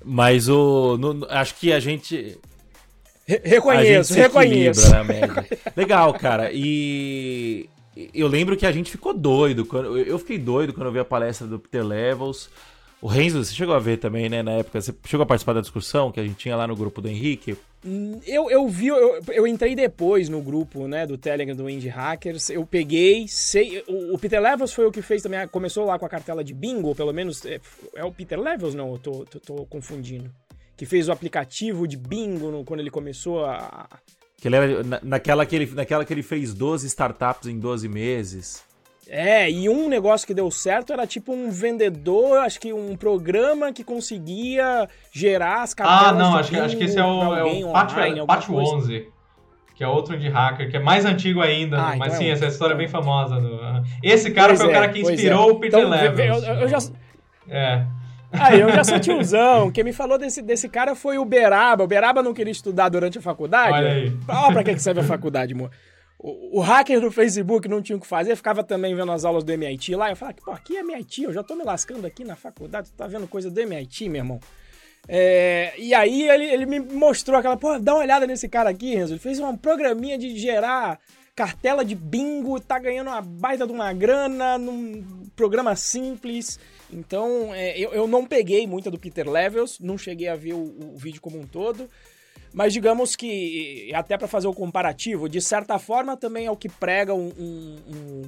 Mas 0.07 0.49
o. 0.49 0.97
No, 0.97 1.27
acho 1.29 1.57
que 1.57 1.73
a 1.73 1.81
gente. 1.81 2.39
Re 3.27 3.41
reconheço, 3.43 4.13
a 4.13 4.17
gente 4.17 4.23
reconheço. 4.23 4.91
Na 4.91 5.03
média. 5.03 5.45
Legal, 5.75 6.15
cara. 6.15 6.51
E 6.53 7.69
eu 8.15 8.29
lembro 8.29 8.57
que 8.57 8.65
a 8.65 8.71
gente 8.71 8.89
ficou 8.89 9.13
doido. 9.13 9.67
Quando, 9.67 9.99
eu 9.99 10.17
fiquei 10.21 10.39
doido 10.39 10.73
quando 10.73 10.87
eu 10.87 10.93
vi 10.93 11.01
a 11.01 11.05
palestra 11.05 11.45
do 11.45 11.59
Peter 11.59 11.85
Levels. 11.85 12.49
O 13.03 13.09
Renzo, 13.09 13.45
você 13.45 13.53
chegou 13.53 13.75
a 13.75 13.81
ver 13.81 13.99
também, 13.99 14.29
né, 14.29 14.43
na 14.45 14.53
época? 14.53 14.81
Você 14.81 14.95
chegou 15.05 15.25
a 15.25 15.27
participar 15.27 15.55
da 15.55 15.61
discussão 15.61 16.13
que 16.13 16.21
a 16.21 16.23
gente 16.23 16.37
tinha 16.37 16.57
lá 16.57 16.69
no 16.69 16.77
grupo 16.77 17.03
do 17.03 17.09
Henrique? 17.09 17.57
Eu, 18.27 18.51
eu 18.51 18.67
vi, 18.69 18.89
eu, 18.89 19.21
eu 19.29 19.47
entrei 19.47 19.75
depois 19.75 20.29
no 20.29 20.43
grupo, 20.43 20.89
né, 20.89 21.07
do 21.07 21.17
Telegram 21.17 21.55
do 21.55 21.71
Indie 21.71 21.89
Hackers. 21.89 22.51
Eu 22.51 22.67
peguei, 22.67 23.29
sei. 23.29 23.85
O, 23.87 24.15
o, 24.15 24.19
Peter 24.19 24.41
Levels 24.41 24.73
foi 24.73 24.87
o 24.87 24.91
que 24.91 25.03
fez 25.03 25.23
também. 25.23 25.47
Começou 25.49 25.85
lá 25.85 25.99
com 25.99 26.05
a 26.05 26.09
cartela 26.09 26.43
de 26.43 26.53
bingo, 26.53 26.95
pelo 26.95 27.13
menos. 27.13 27.45
É, 27.45 27.61
é 27.95 28.05
o 28.05 28.13
Peter 28.13 28.41
Levels? 28.41 28.75
Não, 28.75 28.93
eu 28.93 28.99
tô, 28.99 29.25
tô, 29.25 29.39
tô, 29.39 29.67
confundindo. 29.67 30.31
Que 30.77 30.85
fez 30.85 31.09
o 31.09 31.13
aplicativo 31.13 31.87
de 31.87 31.97
bingo 31.97 32.51
no, 32.51 32.65
quando 32.65 32.81
ele 32.81 32.91
começou 32.91 33.45
a. 33.45 33.89
Que 34.37 34.49
ele 34.49 34.57
era, 34.57 34.83
na, 34.83 35.01
naquela, 35.03 35.47
que 35.47 35.55
ele, 35.55 35.67
naquela 35.73 36.05
que 36.05 36.13
ele 36.13 36.23
fez 36.23 36.53
12 36.53 36.87
startups 36.89 37.49
em 37.49 37.59
12 37.59 37.89
meses. 37.89 38.66
É, 39.09 39.49
e 39.51 39.69
um 39.69 39.89
negócio 39.89 40.27
que 40.27 40.35
deu 40.35 40.51
certo 40.51 40.93
era 40.93 41.07
tipo 41.07 41.33
um 41.33 41.49
vendedor, 41.51 42.39
acho 42.39 42.61
que 42.61 42.73
um 42.73 42.97
programa 42.97 43.73
que 43.73 43.85
conseguia 43.85 44.89
gerar 45.13 45.63
as 45.63 45.75
cartelas. 45.75 46.09
Ah, 46.09 46.13
não, 46.13 46.37
acho 46.37 46.51
que, 46.51 46.59
acho 46.59 46.77
que 46.77 46.85
esse 46.85 46.99
é 46.99 47.05
o, 47.05 47.35
é 47.35 47.45
o 47.45 47.73
Patch, 47.73 47.95
Patch 48.27 48.51
11, 48.51 49.09
que 49.77 49.85
é 49.85 49.89
outro 49.89 50.19
de 50.19 50.29
hacker, 50.29 50.71
que 50.71 50.77
é 50.77 50.81
mais 50.81 51.05
antigo 51.05 51.41
ainda, 51.41 51.77
ah, 51.77 51.97
mas 51.97 52.15
então 52.15 52.19
sim, 52.19 52.25
é 52.27 52.31
essa 52.31 52.47
história 52.47 52.75
é 52.75 52.77
bem 52.77 52.89
famosa. 52.89 53.41
Do... 53.41 53.61
Esse 54.03 54.33
cara 54.33 54.49
pois 54.49 54.61
foi 54.61 54.69
é, 54.69 54.71
o 54.71 54.75
cara 54.75 54.89
que 54.89 55.01
inspirou 55.01 55.51
é. 55.51 55.53
o 55.53 55.55
Peter 55.61 55.79
então, 55.79 55.91
Levels. 55.91 56.43
Eu, 56.43 56.55
eu, 56.55 56.69
já... 56.69 56.79
É. 57.49 57.87
Aí 58.33 58.61
eu 58.61 58.73
já 58.73 58.83
sou 58.83 58.99
tiozão. 59.01 59.71
Quem 59.71 59.85
me 59.85 59.93
falou 59.93 60.19
desse, 60.19 60.43
desse 60.43 60.69
cara 60.69 60.97
foi 60.97 61.17
o 61.17 61.25
Beraba. 61.25 61.85
O 61.85 61.87
Beraba 61.87 62.23
não 62.23 62.35
queria 62.35 62.51
estudar 62.51 62.89
durante 62.89 63.19
a 63.19 63.23
faculdade. 63.23 63.73
Olha 63.73 63.93
aí. 63.93 64.17
Olha 64.29 64.53
pra 64.53 64.65
que 64.65 64.79
serve 64.79 65.01
a 65.01 65.05
faculdade, 65.05 65.53
amor. 65.53 65.71
O, 66.19 66.59
o, 66.59 66.61
hacker 66.61 67.01
do 67.01 67.11
Facebook 67.11 67.69
não 67.69 67.83
tinha 67.83 67.97
o 67.97 68.01
que 68.01 68.07
fazer, 68.07 68.37
ficava 68.37 68.65
também 68.65 68.95
vendo 68.95 69.13
as 69.13 69.25
aulas 69.25 69.45
do 69.45 69.53
MIT 69.53 69.95
lá. 69.95 70.11
Eu 70.11 70.17
falava, 70.17 70.37
pô, 70.43 70.51
aqui 70.51 70.77
é 70.77 70.81
MIT, 70.81 71.25
eu 71.25 71.33
já 71.33 71.43
tô 71.43 71.55
me 71.55 71.63
lascando 71.63 72.07
aqui 72.07 72.25
na 72.25 72.37
faculdade, 72.37 72.91
tu 72.91 72.97
tá 72.97 73.07
vendo 73.07 73.29
coisa 73.29 73.51
do 73.51 73.61
MIT, 73.61 74.09
meu 74.09 74.21
irmão. 74.21 74.41
É, 75.09 75.73
e 75.79 75.95
aí 75.95 76.29
ele, 76.29 76.45
ele 76.47 76.67
me 76.67 76.81
mostrou 76.81 77.39
aquela, 77.39 77.57
pô, 77.57 77.79
dá 77.79 77.95
uma 77.95 78.03
olhada 78.03 78.27
nesse 78.27 78.49
cara 78.49 78.71
aqui, 78.71 78.95
Renzo. 78.95 79.13
Ele 79.13 79.21
fez 79.21 79.39
uma 79.39 79.57
programinha 79.57 80.19
de 80.19 80.37
gerar 80.37 80.99
cartela 81.35 81.85
de 81.85 81.95
bingo, 81.95 82.59
tá 82.59 82.79
ganhando 82.79 83.09
uma 83.09 83.21
baita 83.21 83.67
de 83.67 83.73
uma 83.73 83.93
grana 83.93 84.57
num 84.57 85.29
programa 85.37 85.77
simples. 85.77 86.59
Então, 86.91 87.55
é, 87.55 87.79
eu, 87.79 87.93
eu 87.93 88.09
não 88.09 88.25
peguei 88.25 88.67
muita 88.67 88.91
do 88.91 88.99
Peter 88.99 89.29
Levels, 89.29 89.79
não 89.79 89.99
cheguei 89.99 90.29
a 90.29 90.35
ver 90.35 90.55
o, 90.55 90.95
o 90.95 90.97
vídeo 90.97 91.21
como 91.21 91.39
um 91.39 91.47
todo. 91.47 91.89
Mas 92.57 92.73
digamos 92.73 93.15
que, 93.15 93.93
até 93.95 94.17
para 94.17 94.27
fazer 94.27 94.49
o 94.49 94.55
comparativo, 94.55 95.29
de 95.29 95.43
certa 95.43 95.79
forma 95.79 96.17
também 96.17 96.47
é 96.47 96.51
o 96.51 96.57
que 96.57 96.71
prega 96.71 97.13
um, 97.13 97.31
um, 97.39 97.79
um 97.87 98.23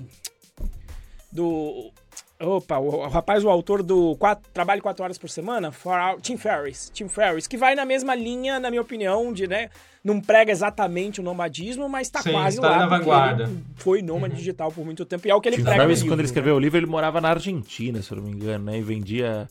do 1.33 1.91
Opa, 2.39 2.79
o, 2.79 2.89
o, 2.89 3.09
rapaz, 3.09 3.43
o 3.43 3.49
autor 3.49 3.83
do 3.83 4.15
quatro, 4.17 4.45
Trabalho 4.53 4.83
4 4.83 5.03
Horas 5.03 5.17
por 5.17 5.31
Semana, 5.31 5.73
for, 5.73 5.97
Tim 6.21 6.37
Ferriss, 6.37 6.91
Tim 6.93 7.09
Ferriss, 7.09 7.47
que 7.47 7.57
vai 7.57 7.75
na 7.75 7.87
mesma 7.87 8.15
linha, 8.15 8.61
na 8.61 8.69
minha 8.69 8.83
opinião, 8.83 9.33
de, 9.33 9.47
né, 9.47 9.71
não 10.05 10.21
prega 10.21 10.53
exatamente 10.53 11.23
o 11.23 11.25
nomadismo, 11.25 11.89
mas 11.89 12.11
tá 12.11 12.21
Sim, 12.21 12.33
quase 12.33 12.61
tá 12.61 12.69
lá. 12.69 12.79
na 12.81 12.87
vanguarda. 12.87 13.51
foi 13.77 14.03
nômade 14.03 14.35
uhum. 14.35 14.39
digital 14.39 14.71
por 14.71 14.85
muito 14.85 15.07
tempo, 15.07 15.27
e 15.27 15.31
é 15.31 15.35
o 15.35 15.41
que 15.41 15.49
ele 15.49 15.57
Tim 15.57 15.63
prega 15.63 15.81
Ferriss, 15.81 16.03
quando 16.03 16.21
ele 16.21 16.27
escreveu 16.27 16.53
né? 16.53 16.59
o 16.59 16.61
livro, 16.61 16.79
ele 16.79 16.87
morava 16.87 17.19
na 17.19 17.31
Argentina, 17.31 18.03
se 18.03 18.13
eu 18.13 18.19
não 18.19 18.25
me 18.25 18.31
engano, 18.31 18.67
né, 18.67 18.77
e 18.77 18.83
vendia... 18.83 19.49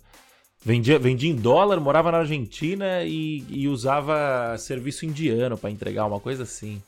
Vendia, 0.68 1.00
vendia 1.00 1.32
em 1.32 1.36
dólar, 1.36 1.80
morava 1.80 2.12
na 2.12 2.18
Argentina 2.18 3.02
e, 3.06 3.42
e 3.48 3.70
usava 3.70 4.54
serviço 4.58 5.06
indiano 5.06 5.58
para 5.58 5.72
entregar, 5.72 6.06
uma 6.06 6.20
coisa 6.20 6.44
assim. 6.44 6.82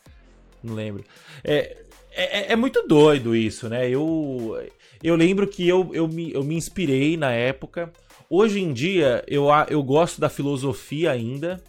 Não 0.62 0.76
lembro. 0.76 1.06
É, 1.46 1.78
é, 2.12 2.52
é, 2.52 2.56
muito 2.58 2.86
doido 2.86 3.34
isso, 3.34 3.70
né? 3.70 3.90
Eu, 3.90 4.62
eu 5.02 5.16
lembro 5.16 5.48
que 5.48 5.66
eu, 5.66 5.92
eu, 5.94 6.10
me, 6.10 6.34
eu 6.34 6.44
me 6.44 6.56
inspirei 6.56 7.16
na 7.16 7.32
época. 7.32 7.90
Hoje 8.30 8.60
em 8.60 8.74
dia, 8.74 9.24
eu, 9.26 9.46
eu 9.70 9.82
gosto 9.82 10.20
da 10.20 10.28
filosofia 10.28 11.12
ainda, 11.12 11.64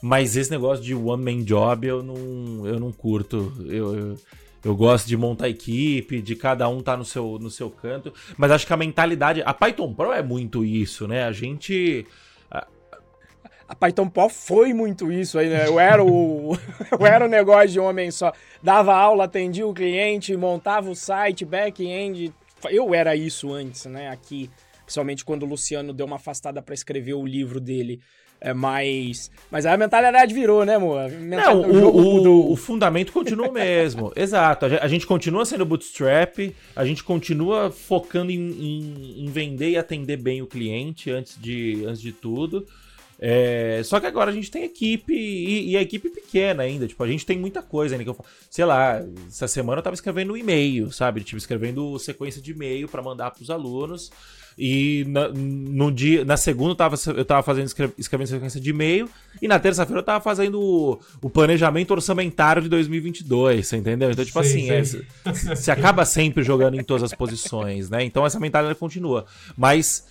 mas 0.00 0.36
esse 0.36 0.52
negócio 0.52 0.84
de 0.84 0.94
one 0.94 1.20
man 1.20 1.42
job 1.42 1.84
eu 1.84 2.00
não, 2.00 2.64
eu 2.64 2.78
não 2.78 2.92
curto. 2.92 3.52
Eu, 3.66 3.98
eu, 3.98 4.16
eu 4.66 4.74
gosto 4.74 5.06
de 5.06 5.16
montar 5.16 5.48
equipe, 5.48 6.20
de 6.20 6.34
cada 6.34 6.68
um 6.68 6.80
estar 6.80 6.92
tá 6.92 6.98
no 6.98 7.04
seu, 7.04 7.38
no 7.38 7.50
seu 7.50 7.70
canto. 7.70 8.12
Mas 8.36 8.50
acho 8.50 8.66
que 8.66 8.72
a 8.72 8.76
mentalidade. 8.76 9.40
A 9.46 9.54
Python 9.54 9.94
Pro 9.94 10.12
é 10.12 10.22
muito 10.22 10.64
isso, 10.64 11.06
né? 11.06 11.24
A 11.24 11.32
gente. 11.32 12.04
A 13.68 13.74
Python 13.74 14.08
Pro 14.08 14.28
foi 14.28 14.72
muito 14.72 15.10
isso 15.10 15.38
aí, 15.38 15.48
né? 15.48 15.66
Eu 15.66 15.78
era 15.78 16.02
o, 16.04 16.56
eu 16.98 17.06
era 17.06 17.24
o 17.24 17.28
negócio 17.28 17.68
de 17.68 17.80
homem 17.80 18.10
só. 18.10 18.32
Dava 18.62 18.94
aula, 18.94 19.24
atendia 19.24 19.66
o 19.66 19.74
cliente, 19.74 20.36
montava 20.36 20.90
o 20.90 20.94
site, 20.94 21.44
back-end, 21.44 22.32
eu 22.70 22.94
era 22.94 23.14
isso 23.16 23.52
antes, 23.52 23.86
né? 23.86 24.08
Aqui, 24.08 24.50
principalmente 24.84 25.24
quando 25.24 25.42
o 25.44 25.46
Luciano 25.46 25.92
deu 25.92 26.06
uma 26.06 26.16
afastada 26.16 26.62
para 26.62 26.74
escrever 26.74 27.14
o 27.14 27.26
livro 27.26 27.60
dele. 27.60 28.00
É, 28.40 28.52
mas, 28.52 29.30
mas 29.50 29.64
a 29.64 29.76
mentalidade 29.76 30.34
virou, 30.34 30.64
né, 30.64 30.76
amor? 30.76 31.10
Não, 31.10 31.62
o, 31.62 32.28
o, 32.28 32.52
o, 32.52 32.56
fundamento 32.56 33.12
continua 33.12 33.48
o 33.48 33.52
mesmo. 33.52 34.12
Exato. 34.16 34.66
A 34.66 34.88
gente 34.88 35.06
continua 35.06 35.44
sendo 35.44 35.64
bootstrap, 35.64 36.54
a 36.74 36.84
gente 36.84 37.02
continua 37.02 37.70
focando 37.70 38.30
em, 38.30 38.36
em, 38.36 39.24
em 39.24 39.26
vender 39.26 39.70
e 39.70 39.78
atender 39.78 40.18
bem 40.18 40.42
o 40.42 40.46
cliente 40.46 41.10
antes 41.10 41.40
de, 41.40 41.84
antes 41.86 42.00
de 42.00 42.12
tudo. 42.12 42.66
É, 43.18 43.80
só 43.82 43.98
que 43.98 44.06
agora 44.06 44.30
a 44.30 44.34
gente 44.34 44.50
tem 44.50 44.64
equipe 44.64 45.14
e, 45.14 45.70
e, 45.70 45.76
a 45.76 45.80
equipe 45.82 46.10
pequena 46.10 46.62
ainda. 46.62 46.86
Tipo, 46.86 47.02
a 47.02 47.08
gente 47.08 47.24
tem 47.24 47.38
muita 47.38 47.62
coisa 47.62 47.94
ainda 47.94 48.04
que 48.04 48.10
eu 48.10 48.24
Sei 48.50 48.64
lá, 48.64 49.02
essa 49.26 49.48
semana 49.48 49.78
eu 49.78 49.82
tava 49.82 49.94
escrevendo 49.94 50.34
um 50.34 50.36
e-mail, 50.36 50.92
sabe? 50.92 51.22
Tipo, 51.22 51.38
escrevendo 51.38 51.98
sequência 51.98 52.42
de 52.42 52.52
e-mail 52.52 52.88
para 52.88 53.02
mandar 53.02 53.30
pros 53.30 53.50
alunos. 53.50 54.10
E 54.58 55.04
na, 55.08 55.28
no 55.28 55.92
dia, 55.92 56.24
na 56.24 56.36
segunda 56.36 56.70
eu 56.70 56.74
tava, 56.74 56.96
eu 57.14 57.24
tava 57.24 57.42
fazendo 57.42 57.66
escrevendo 57.98 58.26
sequência 58.26 58.60
de 58.60 58.70
e-mail. 58.70 59.08
E 59.40 59.46
na 59.46 59.58
terça-feira 59.58 60.00
eu 60.00 60.04
tava 60.04 60.22
fazendo 60.24 60.58
o, 60.58 60.98
o, 61.20 61.28
planejamento 61.28 61.90
orçamentário 61.90 62.62
de 62.62 62.68
2022, 62.70 63.66
você 63.66 63.76
entendeu? 63.76 64.10
Então, 64.10 64.24
tipo 64.24 64.42
sim, 64.42 64.70
assim, 64.70 64.98
sim. 64.98 65.04
É, 65.26 65.54
você 65.54 65.70
acaba 65.70 66.06
sempre 66.06 66.42
jogando 66.42 66.80
em 66.80 66.82
todas 66.82 67.02
as 67.02 67.12
posições, 67.12 67.90
né? 67.90 68.02
Então 68.02 68.24
essa 68.24 68.40
mentalidade 68.40 68.78
continua. 68.78 69.26
Mas 69.54 70.06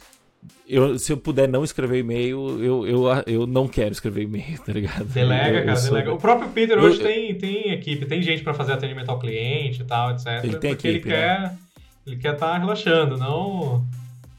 eu, 0.69 0.99
se 0.99 1.11
eu 1.11 1.17
puder 1.17 1.49
não 1.49 1.63
escrever 1.63 1.97
e-mail, 1.97 2.63
eu, 2.63 2.87
eu, 2.87 3.03
eu 3.25 3.47
não 3.47 3.67
quero 3.67 3.93
escrever 3.93 4.23
e-mail, 4.23 4.59
tá 4.63 4.73
ligado? 4.73 5.05
Delega, 5.05 5.63
cara, 5.63 5.75
sou... 5.75 5.89
delega. 5.89 6.13
O 6.13 6.17
próprio 6.17 6.49
Peter 6.49 6.77
hoje 6.77 6.99
eu, 6.99 7.07
tem, 7.07 7.35
tem 7.35 7.71
equipe, 7.71 8.05
tem 8.05 8.21
gente 8.21 8.43
para 8.43 8.53
fazer 8.53 8.73
atendimento 8.73 9.09
ao 9.09 9.17
cliente 9.17 9.81
e 9.81 9.85
tal, 9.85 10.11
etc. 10.11 10.43
Ele 10.43 10.57
tem 10.57 10.75
porque 10.75 10.87
equipe, 10.87 11.07
ele 11.07 11.17
né? 11.17 11.49
quer 11.49 11.65
ele 12.05 12.17
quer 12.17 12.33
estar 12.33 12.51
tá 12.51 12.57
relaxando, 12.59 13.17
não 13.17 13.83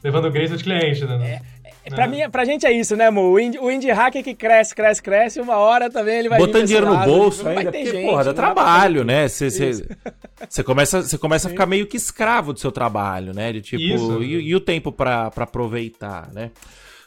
levando 0.03 0.31
grito 0.31 0.55
de 0.55 0.63
cliente, 0.63 1.05
né? 1.05 1.41
É. 1.53 1.57
Pra, 1.89 2.07
mim, 2.07 2.29
pra 2.29 2.43
gente 2.43 2.65
é 2.65 2.71
isso, 2.71 2.95
né, 2.95 3.07
amor? 3.07 3.31
O 3.31 3.39
indie, 3.39 3.59
o 3.59 3.71
indie 3.71 3.91
hacker 3.91 4.23
que 4.23 4.33
cresce, 4.33 4.75
cresce, 4.75 5.01
cresce, 5.01 5.39
uma 5.39 5.55
hora 5.55 5.89
também 5.89 6.19
ele 6.19 6.29
vai 6.29 6.37
Botando 6.37 6.65
dinheiro 6.65 6.85
no 6.85 6.97
bolso 7.05 7.47
ainda, 7.47 7.71
porque, 7.71 7.85
gente, 7.85 8.05
porra, 8.05 8.25
dá 8.25 8.33
trabalho, 8.33 9.05
né? 9.05 9.27
Você 9.27 9.93
começa, 10.65 11.01
cê 11.03 11.17
começa 11.17 11.47
a 11.47 11.51
ficar 11.51 11.65
meio 11.65 11.87
que 11.87 11.95
escravo 11.95 12.51
do 12.51 12.59
seu 12.59 12.71
trabalho, 12.71 13.33
né? 13.33 13.53
De 13.53 13.61
tipo, 13.61 14.21
e, 14.21 14.49
e, 14.49 14.55
o 14.55 14.59
tempo 14.59 14.91
pra, 14.91 15.31
pra 15.31 15.45
aproveitar, 15.45 16.29
né? 16.33 16.51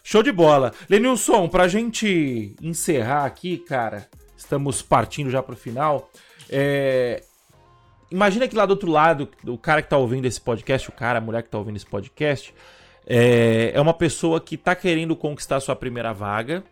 Show 0.03 0.23
de 0.23 0.33
bola. 0.33 0.73
Lenilson, 0.89 1.47
pra 1.47 1.69
gente 1.69 2.57
encerrar 2.63 3.27
aqui, 3.27 3.59
cara, 3.59 4.09
estamos 4.37 4.81
partindo 4.81 5.31
já 5.31 5.43
pro 5.43 5.55
final. 5.55 6.11
É... 6.49 7.23
Imagina 8.11 8.49
que 8.49 8.57
lá 8.57 8.67
do 8.67 8.71
outro 8.71 8.91
lado, 8.91 9.29
o 9.47 9.59
cara 9.59 9.83
que 9.83 9.91
tá 9.91 9.97
ouvindo 9.97 10.25
esse 10.25 10.41
podcast, 10.41 10.89
o 10.89 10.93
cara, 10.93 11.19
a 11.19 11.21
mulher 11.21 11.43
que 11.43 11.51
tá 11.51 11.59
ouvindo 11.59 11.77
esse 11.77 11.87
podcast, 11.87 12.53
é, 13.07 13.73
é 13.75 13.81
uma 13.81 13.95
pessoa 13.95 14.41
que 14.41 14.55
está 14.55 14.75
querendo 14.75 15.17
conquistar 15.17 15.61
sua 15.61 15.77
primeira 15.77 16.13
vaga 16.13 16.63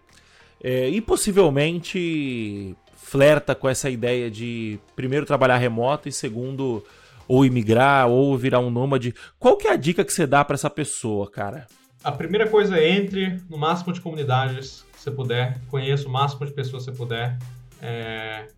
é, 0.63 0.89
e 0.89 1.01
possivelmente 1.01 2.77
flerta 2.95 3.55
com 3.55 3.69
essa 3.69 3.89
ideia 3.89 4.31
de 4.31 4.79
primeiro 4.95 5.25
trabalhar 5.25 5.57
remoto 5.57 6.09
e 6.09 6.13
segundo 6.13 6.85
ou 7.27 7.45
imigrar 7.45 8.09
ou 8.09 8.37
virar 8.37 8.61
um 8.61 8.71
nômade. 8.71 9.15
Qual 9.39 9.57
que 9.57 9.69
é 9.69 9.73
a 9.73 9.77
dica 9.77 10.05
que 10.05 10.13
você 10.13 10.27
dá 10.27 10.45
para 10.45 10.55
essa 10.55 10.71
pessoa, 10.71 11.31
cara? 11.31 11.67
A 12.03 12.13
primeira 12.13 12.49
coisa 12.49 12.79
é 12.79 12.91
entre 12.91 13.41
no 13.49 13.59
máximo 13.59 13.93
de 13.93 14.01
comunidades 14.01 14.85
que 14.93 15.01
você 15.01 15.11
puder, 15.11 15.61
conheça 15.69 16.09
o 16.09 16.11
máximo 16.11 16.47
de 16.47 16.53
pessoas 16.53 16.85
que 16.85 16.91
você 16.91 16.97
puder. 16.97 17.39
É... 17.83 18.49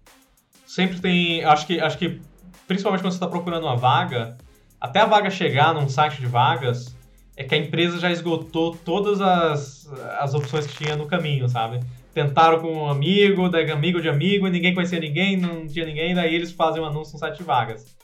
Sempre 0.66 1.00
tem, 1.00 1.44
acho 1.44 1.66
que, 1.66 1.80
acho 1.80 1.98
que 1.98 2.20
principalmente 2.66 3.00
quando 3.00 3.12
você 3.12 3.16
está 3.16 3.26
procurando 3.26 3.64
uma 3.64 3.76
vaga, 3.76 4.38
até 4.80 5.00
a 5.00 5.06
vaga 5.06 5.30
chegar 5.30 5.74
num 5.74 5.88
site 5.88 6.20
de 6.20 6.26
vagas, 6.26 6.94
é 7.40 7.44
que 7.44 7.54
a 7.54 7.58
empresa 7.58 7.98
já 7.98 8.10
esgotou 8.10 8.74
todas 8.84 9.18
as, 9.18 9.90
as 10.18 10.34
opções 10.34 10.66
que 10.66 10.84
tinha 10.84 10.94
no 10.94 11.06
caminho, 11.06 11.48
sabe? 11.48 11.80
Tentaram 12.12 12.60
com 12.60 12.70
um 12.70 12.86
amigo, 12.86 13.48
daí 13.48 13.70
amigo 13.70 13.98
de 13.98 14.10
amigo, 14.10 14.46
e 14.46 14.50
ninguém 14.50 14.74
conhecia 14.74 15.00
ninguém, 15.00 15.38
não 15.38 15.66
tinha 15.66 15.86
ninguém, 15.86 16.14
daí 16.14 16.34
eles 16.34 16.52
fazem 16.52 16.82
um 16.82 16.84
anúncio 16.84 17.14
no 17.14 17.18
site 17.18 17.38
de 17.38 17.42
vagas. 17.42 17.96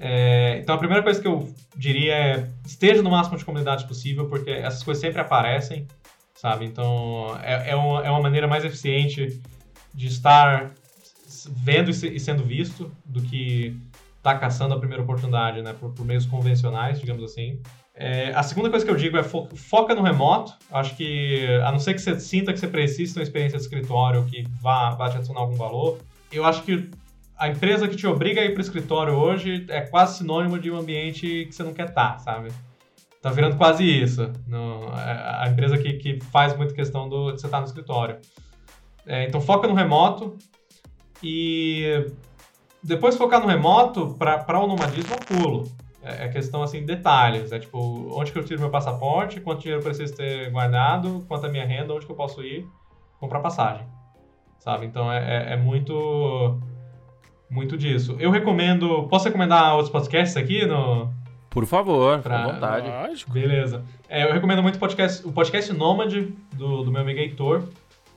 É, 0.00 0.60
então 0.62 0.74
a 0.74 0.78
primeira 0.78 1.02
coisa 1.02 1.20
que 1.20 1.28
eu 1.28 1.52
diria 1.76 2.14
é 2.14 2.48
esteja 2.64 3.02
no 3.02 3.10
máximo 3.10 3.36
de 3.36 3.44
comunidades 3.44 3.84
possível, 3.84 4.30
porque 4.30 4.50
essas 4.50 4.82
coisas 4.82 5.02
sempre 5.02 5.20
aparecem, 5.20 5.86
sabe? 6.34 6.64
Então 6.64 7.38
é, 7.42 7.72
é, 7.72 7.76
uma, 7.76 8.02
é 8.02 8.10
uma 8.10 8.22
maneira 8.22 8.48
mais 8.48 8.64
eficiente 8.64 9.42
de 9.92 10.06
estar 10.06 10.72
vendo 11.50 11.90
e 11.90 12.18
sendo 12.18 12.42
visto 12.42 12.90
do 13.04 13.20
que 13.20 13.76
estar 14.16 14.32
tá 14.32 14.38
caçando 14.38 14.72
a 14.72 14.78
primeira 14.78 15.02
oportunidade, 15.02 15.60
né? 15.60 15.74
Por, 15.74 15.92
por 15.92 16.06
meios 16.06 16.24
convencionais, 16.24 16.98
digamos 16.98 17.22
assim. 17.22 17.60
É, 17.96 18.32
a 18.34 18.42
segunda 18.42 18.68
coisa 18.70 18.84
que 18.84 18.90
eu 18.90 18.96
digo 18.96 19.16
é 19.16 19.22
fo 19.22 19.48
foca 19.54 19.94
no 19.94 20.02
remoto. 20.02 20.52
Acho 20.70 20.96
que, 20.96 21.46
a 21.64 21.70
não 21.70 21.78
ser 21.78 21.94
que 21.94 22.00
você 22.00 22.18
sinta 22.18 22.52
que 22.52 22.58
você 22.58 22.66
precisa 22.66 23.14
de 23.14 23.18
uma 23.20 23.22
experiência 23.22 23.56
de 23.56 23.64
escritório 23.64 24.24
que 24.24 24.44
vá, 24.60 24.90
vá 24.90 25.08
te 25.08 25.16
adicionar 25.16 25.40
algum 25.40 25.54
valor, 25.54 25.98
eu 26.32 26.44
acho 26.44 26.62
que 26.62 26.90
a 27.36 27.48
empresa 27.48 27.86
que 27.86 27.96
te 27.96 28.06
obriga 28.06 28.40
a 28.40 28.44
ir 28.44 28.50
para 28.50 28.58
o 28.58 28.62
escritório 28.62 29.14
hoje 29.14 29.64
é 29.68 29.80
quase 29.80 30.18
sinônimo 30.18 30.58
de 30.58 30.70
um 30.70 30.76
ambiente 30.76 31.46
que 31.46 31.52
você 31.52 31.62
não 31.62 31.72
quer 31.72 31.88
estar, 31.88 32.14
tá, 32.14 32.18
sabe? 32.18 32.48
Tá 33.22 33.30
virando 33.30 33.56
quase 33.56 33.84
isso. 33.84 34.30
No, 34.46 34.88
a, 34.88 35.44
a 35.44 35.48
empresa 35.48 35.78
que, 35.78 35.94
que 35.94 36.20
faz 36.20 36.56
muita 36.56 36.74
questão 36.74 37.08
do, 37.08 37.32
de 37.32 37.40
você 37.40 37.46
estar 37.46 37.60
no 37.60 37.66
escritório. 37.66 38.18
É, 39.06 39.24
então 39.24 39.40
foca 39.40 39.68
no 39.68 39.74
remoto 39.74 40.36
e 41.22 42.06
depois 42.82 43.16
focar 43.16 43.40
no 43.40 43.46
remoto, 43.46 44.14
para 44.18 44.60
o 44.60 44.66
nomadismo, 44.66 45.14
eu 45.14 45.38
pulo. 45.38 45.83
É, 46.04 46.26
é 46.26 46.28
questão, 46.28 46.62
assim, 46.62 46.84
detalhes. 46.84 47.50
É 47.52 47.58
tipo, 47.58 47.78
onde 48.14 48.30
que 48.32 48.38
eu 48.38 48.44
tiro 48.44 48.60
meu 48.60 48.70
passaporte, 48.70 49.40
quanto 49.40 49.60
dinheiro 49.60 49.80
eu 49.80 49.84
preciso 49.84 50.14
ter 50.14 50.50
guardado, 50.50 51.24
quanto 51.26 51.46
é 51.46 51.48
a 51.48 51.52
minha 51.52 51.66
renda, 51.66 51.94
onde 51.94 52.06
que 52.06 52.12
eu 52.12 52.16
posso 52.16 52.42
ir 52.42 52.66
comprar 53.18 53.40
passagem. 53.40 53.86
Sabe? 54.58 54.86
Então 54.86 55.10
é, 55.10 55.50
é, 55.50 55.52
é 55.54 55.56
muito 55.56 56.60
muito 57.50 57.76
disso. 57.76 58.16
Eu 58.18 58.30
recomendo. 58.30 59.04
Posso 59.08 59.26
recomendar 59.26 59.74
outros 59.74 59.90
podcasts 59.90 60.36
aqui 60.36 60.66
no. 60.66 61.12
Por 61.50 61.64
favor, 61.66 62.20
pra, 62.20 62.42
à 62.42 62.52
vontade. 62.52 62.88
Lógico. 62.88 63.30
Beleza. 63.32 63.84
É, 64.08 64.24
eu 64.24 64.32
recomendo 64.32 64.60
muito 64.60 64.74
o 64.74 64.78
podcast, 64.78 65.26
o 65.26 65.32
podcast 65.32 65.72
Nômade, 65.72 66.32
do, 66.52 66.82
do 66.82 66.90
meu 66.90 67.02
amigo 67.02 67.20
Heitor, 67.20 67.62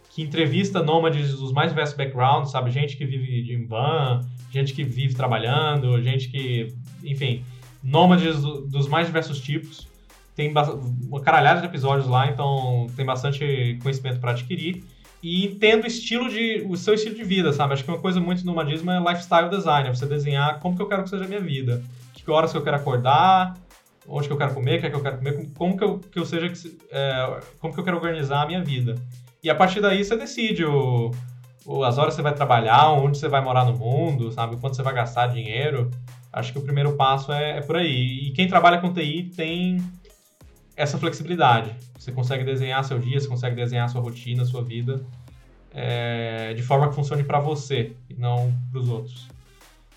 que 0.09 0.23
entrevista 0.23 0.81
nômades 0.81 1.37
dos 1.37 1.51
mais 1.51 1.69
diversos 1.69 1.95
backgrounds, 1.95 2.51
sabe? 2.51 2.71
Gente 2.71 2.97
que 2.97 3.05
vive 3.05 3.53
em 3.53 3.63
van, 3.67 4.21
gente 4.51 4.73
que 4.73 4.83
vive 4.83 5.13
trabalhando, 5.13 6.01
gente 6.01 6.29
que, 6.29 6.73
enfim, 7.03 7.45
nômades 7.83 8.41
do, 8.41 8.61
dos 8.61 8.87
mais 8.87 9.07
diversos 9.07 9.39
tipos. 9.39 9.87
Tem 10.35 10.53
uma 11.07 11.21
caralhada 11.21 11.61
de 11.61 11.65
episódios 11.65 12.07
lá, 12.07 12.27
então 12.27 12.87
tem 12.95 13.05
bastante 13.05 13.79
conhecimento 13.81 14.19
para 14.19 14.31
adquirir. 14.31 14.83
E 15.21 15.57
tendo 15.59 15.85
o 15.85 15.87
estilo 15.87 16.29
de, 16.29 16.63
o 16.69 16.77
seu 16.77 16.93
estilo 16.93 17.15
de 17.15 17.23
vida, 17.23 17.51
sabe? 17.51 17.73
Acho 17.73 17.83
que 17.83 17.89
uma 17.89 17.97
coisa 17.99 18.19
muito 18.19 18.45
no 18.45 18.53
nomadismo 18.53 18.91
é 18.91 18.99
lifestyle 18.99 19.49
design, 19.49 19.89
é 19.89 19.93
você 19.93 20.05
desenhar 20.05 20.59
como 20.59 20.75
que 20.75 20.81
eu 20.81 20.87
quero 20.87 21.03
que 21.03 21.09
seja 21.09 21.25
a 21.25 21.27
minha 21.27 21.41
vida. 21.41 21.83
Que 22.13 22.29
horas 22.29 22.51
que 22.51 22.57
eu 22.57 22.61
quero 22.61 22.75
acordar, 22.75 23.55
onde 24.07 24.27
que 24.27 24.33
eu 24.33 24.37
quero 24.37 24.53
comer, 24.53 24.77
o 24.77 24.79
que 24.79 24.85
é 24.85 24.89
que 24.89 24.95
eu 24.95 25.01
quero 25.01 25.17
comer, 25.17 25.49
como 25.55 25.77
que 25.77 25.83
eu, 25.83 25.99
que 25.99 26.19
eu 26.19 26.25
seja, 26.25 26.51
é, 26.91 27.39
como 27.59 27.73
que 27.73 27.79
eu 27.79 27.83
quero 27.83 27.97
organizar 27.97 28.43
a 28.43 28.45
minha 28.45 28.63
vida. 28.63 28.95
E 29.43 29.49
a 29.49 29.55
partir 29.55 29.81
daí 29.81 30.03
você 30.03 30.15
decide 30.15 30.65
o, 30.65 31.11
o, 31.65 31.83
as 31.83 31.97
horas 31.97 32.13
que 32.13 32.17
você 32.17 32.21
vai 32.21 32.33
trabalhar, 32.33 32.91
onde 32.91 33.17
você 33.17 33.27
vai 33.27 33.41
morar 33.41 33.65
no 33.65 33.75
mundo, 33.75 34.31
sabe, 34.31 34.55
quanto 34.57 34.75
você 34.75 34.83
vai 34.83 34.93
gastar 34.93 35.27
dinheiro. 35.27 35.89
Acho 36.37 36.53
que 36.53 36.59
o 36.59 36.61
primeiro 36.61 36.95
passo 36.95 37.31
é, 37.31 37.57
é 37.57 37.61
por 37.61 37.75
aí. 37.75 38.27
E 38.27 38.31
quem 38.31 38.47
trabalha 38.47 38.79
com 38.79 38.93
TI 38.93 39.31
tem 39.35 39.83
essa 40.75 40.97
flexibilidade. 40.97 41.75
Você 41.97 42.11
consegue 42.11 42.43
desenhar 42.43 42.83
seu 42.83 42.99
dia, 42.99 43.19
você 43.19 43.27
consegue 43.27 43.55
desenhar 43.55 43.89
sua 43.89 44.01
rotina, 44.01 44.45
sua 44.45 44.63
vida, 44.63 45.03
é, 45.73 46.53
de 46.53 46.61
forma 46.61 46.89
que 46.89 46.95
funcione 46.95 47.23
para 47.23 47.39
você 47.39 47.93
e 48.09 48.13
não 48.13 48.53
para 48.71 48.79
os 48.79 48.87
outros. 48.87 49.27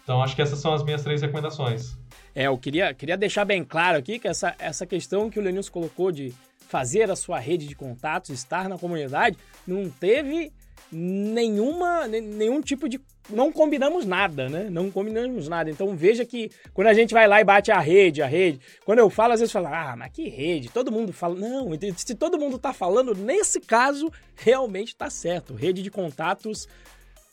Então, 0.02 0.22
acho 0.22 0.34
que 0.34 0.42
essas 0.42 0.58
são 0.58 0.72
as 0.72 0.82
minhas 0.82 1.02
três 1.02 1.20
recomendações. 1.20 1.96
É, 2.34 2.46
eu 2.46 2.56
queria, 2.56 2.94
queria 2.94 3.16
deixar 3.16 3.44
bem 3.44 3.62
claro 3.62 3.98
aqui 3.98 4.18
que 4.18 4.26
essa, 4.26 4.54
essa 4.58 4.86
questão 4.86 5.28
que 5.28 5.38
o 5.38 5.42
Lenilson 5.42 5.70
colocou 5.70 6.10
de 6.10 6.32
fazer 6.68 7.10
a 7.10 7.16
sua 7.16 7.38
rede 7.38 7.66
de 7.66 7.74
contatos, 7.74 8.30
estar 8.30 8.68
na 8.68 8.78
comunidade, 8.78 9.36
não 9.66 9.90
teve 9.90 10.52
nenhuma, 10.90 12.06
nenhum 12.06 12.60
tipo 12.60 12.88
de. 12.88 13.00
Não 13.32 13.52
combinamos 13.52 14.04
nada, 14.04 14.48
né? 14.48 14.68
Não 14.70 14.90
combinamos 14.90 15.48
nada. 15.48 15.70
Então 15.70 15.96
veja 15.96 16.24
que 16.24 16.50
quando 16.74 16.88
a 16.88 16.94
gente 16.94 17.14
vai 17.14 17.26
lá 17.26 17.40
e 17.40 17.44
bate 17.44 17.70
a 17.70 17.78
rede, 17.78 18.22
a 18.22 18.26
rede, 18.26 18.60
quando 18.84 18.98
eu 18.98 19.10
falo, 19.10 19.32
às 19.32 19.40
vezes 19.40 19.52
fala, 19.52 19.90
ah, 19.90 19.96
mas 19.96 20.12
que 20.12 20.28
rede? 20.28 20.68
Todo 20.68 20.92
mundo 20.92 21.12
fala. 21.12 21.34
Não, 21.34 21.68
se 21.96 22.14
todo 22.14 22.38
mundo 22.38 22.58
tá 22.58 22.72
falando, 22.72 23.14
nesse 23.14 23.60
caso, 23.60 24.12
realmente 24.36 24.94
tá 24.96 25.08
certo. 25.08 25.54
Rede 25.54 25.82
de 25.82 25.90
contatos 25.90 26.68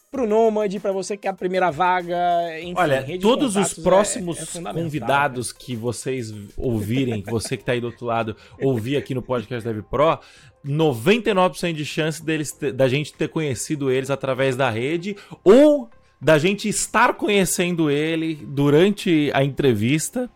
pro 0.10 0.26
Nômade, 0.26 0.80
para 0.80 0.92
você 0.92 1.18
que 1.18 1.28
é 1.28 1.32
a 1.32 1.34
primeira 1.34 1.70
vaga, 1.70 2.18
enfim, 2.62 2.74
Olha, 2.78 3.06
todos 3.20 3.56
os 3.56 3.74
próximos 3.74 4.56
é, 4.56 4.60
é 4.60 4.74
convidados 4.74 5.52
né? 5.52 5.60
que 5.60 5.76
vocês 5.76 6.34
ouvirem, 6.56 7.22
você 7.24 7.58
que 7.58 7.64
tá 7.64 7.74
aí 7.74 7.82
do 7.82 7.88
outro 7.88 8.06
lado, 8.06 8.36
ouvir 8.60 8.96
aqui 8.96 9.14
no 9.14 9.22
podcast 9.22 9.68
Dev 9.68 9.84
Pro, 9.84 10.20
99% 10.66 11.74
de 11.74 11.86
chance 11.86 12.24
deles 12.24 12.58
da 12.74 12.88
gente 12.88 13.14
ter 13.14 13.28
conhecido 13.28 13.92
eles 13.92 14.10
através 14.10 14.56
da 14.56 14.70
rede 14.70 15.16
ou 15.44 15.90
da 16.20 16.38
gente 16.38 16.68
estar 16.68 17.14
conhecendo 17.14 17.92
ele 17.92 18.36
durante 18.36 19.30
a 19.34 19.44
entrevista. 19.44 20.30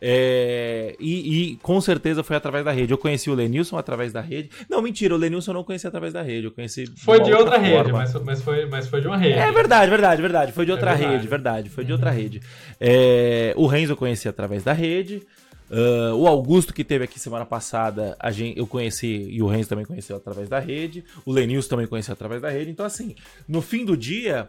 É, 0.00 0.94
e, 1.00 1.52
e, 1.52 1.56
com 1.56 1.80
certeza 1.80 2.22
foi 2.22 2.36
através 2.36 2.64
da 2.64 2.70
rede. 2.70 2.92
Eu 2.92 2.98
conheci 2.98 3.30
o 3.30 3.34
Lenilson 3.34 3.78
através 3.78 4.12
da 4.12 4.20
rede. 4.20 4.50
Não, 4.68 4.82
mentira, 4.82 5.14
o 5.14 5.18
Lenilson 5.18 5.52
eu 5.52 5.54
não 5.54 5.64
conheci 5.64 5.86
através 5.86 6.12
da 6.12 6.22
rede. 6.22 6.46
Eu 6.46 6.50
conheci. 6.50 6.86
Foi 6.96 7.20
de 7.20 7.32
outra, 7.32 7.56
outra 7.56 7.58
rede, 7.58 7.92
mas, 7.92 8.14
mas, 8.22 8.42
foi, 8.42 8.66
mas 8.66 8.88
foi 8.88 9.00
de 9.00 9.06
uma 9.06 9.16
rede. 9.16 9.38
É 9.38 9.50
verdade, 9.50 9.90
verdade, 9.90 10.20
verdade. 10.20 10.52
Foi 10.52 10.64
de 10.64 10.70
é 10.70 10.74
outra 10.74 10.92
é 10.92 10.94
rede, 10.94 11.26
verdade. 11.26 11.70
Foi 11.70 11.84
de 11.84 11.92
outra 11.92 12.10
uhum. 12.10 12.16
rede. 12.16 12.42
É, 12.80 13.54
o 13.56 13.66
Renzo 13.66 13.92
eu 13.92 13.96
conheci 13.96 14.28
através 14.28 14.62
da 14.62 14.72
rede. 14.72 15.22
Uh, 15.68 16.14
o 16.14 16.28
Augusto, 16.28 16.72
que 16.72 16.84
teve 16.84 17.04
aqui 17.04 17.18
semana 17.18 17.44
passada, 17.44 18.16
a 18.20 18.30
gente, 18.30 18.56
eu 18.56 18.68
conheci, 18.68 19.26
e 19.28 19.42
o 19.42 19.48
Renzo 19.48 19.68
também 19.68 19.84
conheceu 19.84 20.16
através 20.16 20.48
da 20.48 20.60
rede. 20.60 21.04
O 21.24 21.32
Lenilson 21.32 21.70
também 21.70 21.86
conheceu 21.86 22.12
através 22.12 22.40
da 22.40 22.48
rede. 22.48 22.70
Então, 22.70 22.86
assim, 22.86 23.16
no 23.48 23.60
fim 23.60 23.84
do 23.84 23.96
dia, 23.96 24.46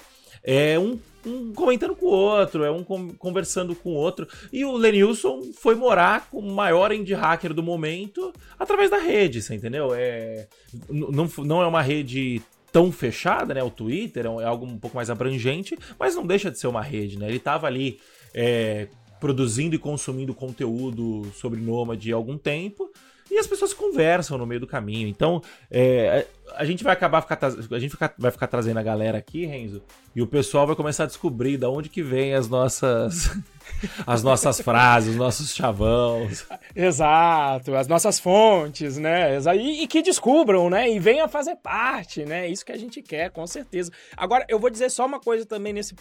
é 0.47 0.79
um, 0.79 0.97
um, 1.25 1.51
comentando 1.53 1.93
com 1.93 2.05
o 2.05 2.09
outro, 2.09 2.63
é 2.63 2.71
um 2.71 2.81
conversando 2.83 3.75
com 3.75 3.89
o 3.89 3.95
outro. 3.95 4.25
E 4.51 4.63
o 4.63 4.77
Lenilson 4.77 5.51
foi 5.53 5.75
morar 5.75 6.29
com 6.31 6.39
o 6.39 6.55
maior 6.55 6.93
indie 6.93 7.13
hacker 7.13 7.53
do 7.53 7.61
momento 7.61 8.31
através 8.57 8.89
da 8.89 8.97
rede, 8.97 9.41
você 9.41 9.53
entendeu? 9.53 9.93
É, 9.93 10.47
não, 10.89 11.29
não 11.39 11.61
é 11.61 11.67
uma 11.67 11.81
rede 11.81 12.41
tão 12.71 12.93
fechada, 12.93 13.53
né? 13.53 13.61
O 13.61 13.69
Twitter 13.69 14.25
é, 14.25 14.29
é 14.29 14.45
algo 14.45 14.65
um 14.65 14.79
pouco 14.79 14.95
mais 14.95 15.09
abrangente, 15.09 15.77
mas 15.99 16.15
não 16.15 16.25
deixa 16.25 16.49
de 16.49 16.57
ser 16.57 16.67
uma 16.67 16.81
rede, 16.81 17.19
né? 17.19 17.27
Ele 17.27 17.39
tava 17.39 17.67
ali 17.67 17.99
é, 18.33 18.87
produzindo 19.19 19.75
e 19.75 19.79
consumindo 19.79 20.33
conteúdo 20.33 21.29
sobre 21.33 21.59
Nômade 21.59 22.13
há 22.13 22.15
algum 22.15 22.37
tempo 22.37 22.89
e 23.30 23.38
as 23.38 23.47
pessoas 23.47 23.73
conversam 23.73 24.38
no 24.38 24.45
meio 24.45 24.59
do 24.59 24.67
caminho. 24.67 25.07
Então, 25.07 25.41
é, 25.69 26.25
a 26.55 26.65
gente 26.65 26.84
vai 26.84 26.93
acabar 26.93 27.21
ficar, 27.21 27.39
a 27.43 27.80
gente 27.80 27.95
vai 28.17 28.32
ficar 28.32 28.47
trazendo 28.47 28.78
a 28.78 28.84
galera 28.84 29.17
aqui, 29.17 29.45
Renzo, 29.45 29.82
e 30.15 30.21
o 30.21 30.28
pessoal 30.28 30.65
vai 30.65 30.75
começar 30.75 31.03
a 31.03 31.07
descobrir 31.07 31.57
da 31.57 31.69
onde 31.69 31.89
que 31.89 32.01
vem 32.01 32.34
as 32.34 32.47
nossas 32.47 33.30
as 34.05 34.23
nossas 34.23 34.61
frases, 34.61 35.11
os 35.11 35.15
nossos 35.15 35.53
chavões. 35.53 36.45
Exato, 36.75 37.75
as 37.75 37.88
nossas 37.88 38.19
fontes, 38.19 38.97
né? 38.97 39.38
E, 39.55 39.84
e 39.84 39.88
que 39.88 40.01
descubram, 40.01 40.69
né? 40.69 40.89
E 40.89 40.99
venham 40.99 41.28
fazer 41.28 41.55
parte, 41.57 42.25
né? 42.25 42.47
Isso 42.47 42.65
que 42.65 42.71
a 42.71 42.78
gente 42.78 43.01
quer, 43.01 43.30
com 43.32 43.45
certeza. 43.45 43.91
Agora, 44.15 44.45
eu 44.47 44.59
vou 44.59 44.69
dizer 44.69 44.89
só 44.89 45.05
uma 45.05 45.19
coisa 45.19 45.45
também 45.45 45.73
nesse 45.73 45.93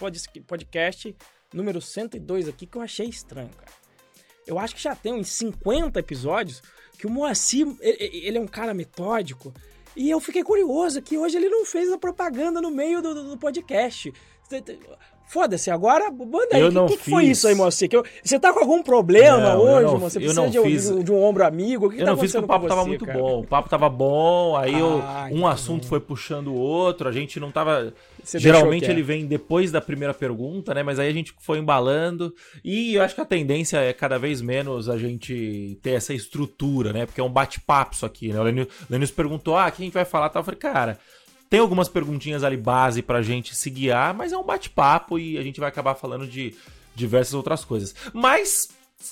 podcast 0.46 1.14
número 1.52 1.80
102 1.80 2.48
aqui 2.48 2.66
que 2.66 2.76
eu 2.76 2.82
achei 2.82 3.06
estranho, 3.06 3.50
cara. 3.50 3.72
Eu 4.46 4.58
acho 4.58 4.76
que 4.76 4.82
já 4.82 4.94
tem 4.94 5.12
uns 5.12 5.28
50 5.30 5.98
episódios 5.98 6.62
que 6.96 7.06
o 7.06 7.10
Moacir, 7.10 7.66
ele 7.80 8.38
é 8.38 8.40
um 8.40 8.46
cara 8.46 8.72
metódico, 8.72 9.52
e 9.96 10.10
eu 10.10 10.20
fiquei 10.20 10.42
curioso 10.42 11.00
que 11.00 11.16
hoje 11.16 11.36
ele 11.36 11.48
não 11.48 11.64
fez 11.64 11.90
a 11.90 11.96
propaganda 11.96 12.60
no 12.60 12.70
meio 12.70 13.00
do, 13.00 13.30
do 13.30 13.38
podcast. 13.38 14.12
Foda-se, 15.26 15.72
agora, 15.72 16.08
manda 16.10 16.48
aí. 16.52 16.62
O 16.62 16.86
que, 16.86 16.96
que, 16.96 17.10
foi 17.10 17.24
isso 17.24 17.48
aí, 17.48 17.54
Moacir? 17.54 17.90
Você 18.22 18.38
tá 18.38 18.52
com 18.52 18.60
algum 18.60 18.80
problema 18.80 19.54
não, 19.54 19.60
hoje, 19.60 19.84
não, 19.84 19.98
Você 19.98 20.20
precisa 20.20 20.48
de, 20.48 20.62
fiz... 20.62 21.04
de, 21.04 21.10
um 21.10 21.20
ombro 21.20 21.44
amigo? 21.44 21.86
O 21.86 21.90
que 21.90 21.96
eu 21.96 22.04
tá 22.04 22.12
não 22.12 22.18
fiz 22.18 22.30
porque 22.30 22.44
o 22.44 22.48
papo 22.48 22.68
tava 22.68 22.86
muito 22.86 23.04
cara? 23.04 23.18
bom. 23.18 23.40
O 23.40 23.44
papo 23.46 23.68
tava 23.68 23.88
bom, 23.88 24.56
aí 24.56 24.76
ah, 24.76 25.28
eu, 25.30 25.36
um 25.36 25.44
assunto 25.44 25.82
bom. 25.82 25.88
foi 25.88 26.00
puxando 26.00 26.48
o 26.48 26.54
outro, 26.54 27.08
a 27.08 27.12
gente 27.12 27.40
não 27.40 27.50
tava. 27.50 27.92
Você 28.22 28.38
Geralmente 28.38 28.88
ele 28.88 29.02
vem 29.02 29.26
depois 29.26 29.72
da 29.72 29.80
primeira 29.80 30.14
pergunta, 30.14 30.72
né? 30.72 30.84
Mas 30.84 31.00
aí 31.00 31.08
a 31.08 31.12
gente 31.12 31.34
foi 31.40 31.58
embalando. 31.58 32.32
E 32.64 32.94
eu 32.94 33.02
acho 33.02 33.14
que 33.14 33.20
a 33.20 33.26
tendência 33.26 33.78
é 33.78 33.92
cada 33.92 34.18
vez 34.20 34.40
menos 34.40 34.88
a 34.88 34.96
gente 34.96 35.76
ter 35.82 35.90
essa 35.90 36.14
estrutura, 36.14 36.92
né? 36.92 37.04
Porque 37.04 37.20
é 37.20 37.24
um 37.24 37.30
bate-papo 37.30 37.94
isso 37.94 38.06
aqui, 38.06 38.28
né? 38.28 38.40
O 38.40 38.44
Lenilson 38.88 39.14
perguntou: 39.14 39.56
ah, 39.56 39.68
quem 39.72 39.84
a 39.84 39.86
gente 39.86 39.94
vai 39.94 40.04
falar? 40.04 40.30
Eu 40.32 40.44
falei, 40.44 40.60
cara 40.60 40.98
tem 41.48 41.60
algumas 41.60 41.88
perguntinhas 41.88 42.42
ali 42.42 42.56
base 42.56 43.02
pra 43.02 43.22
gente 43.22 43.54
se 43.54 43.70
guiar, 43.70 44.14
mas 44.14 44.32
é 44.32 44.36
um 44.36 44.42
bate-papo 44.42 45.18
e 45.18 45.38
a 45.38 45.42
gente 45.42 45.60
vai 45.60 45.68
acabar 45.68 45.94
falando 45.94 46.26
de 46.26 46.54
diversas 46.94 47.34
outras 47.34 47.64
coisas. 47.64 47.94
Mas, 48.12 48.68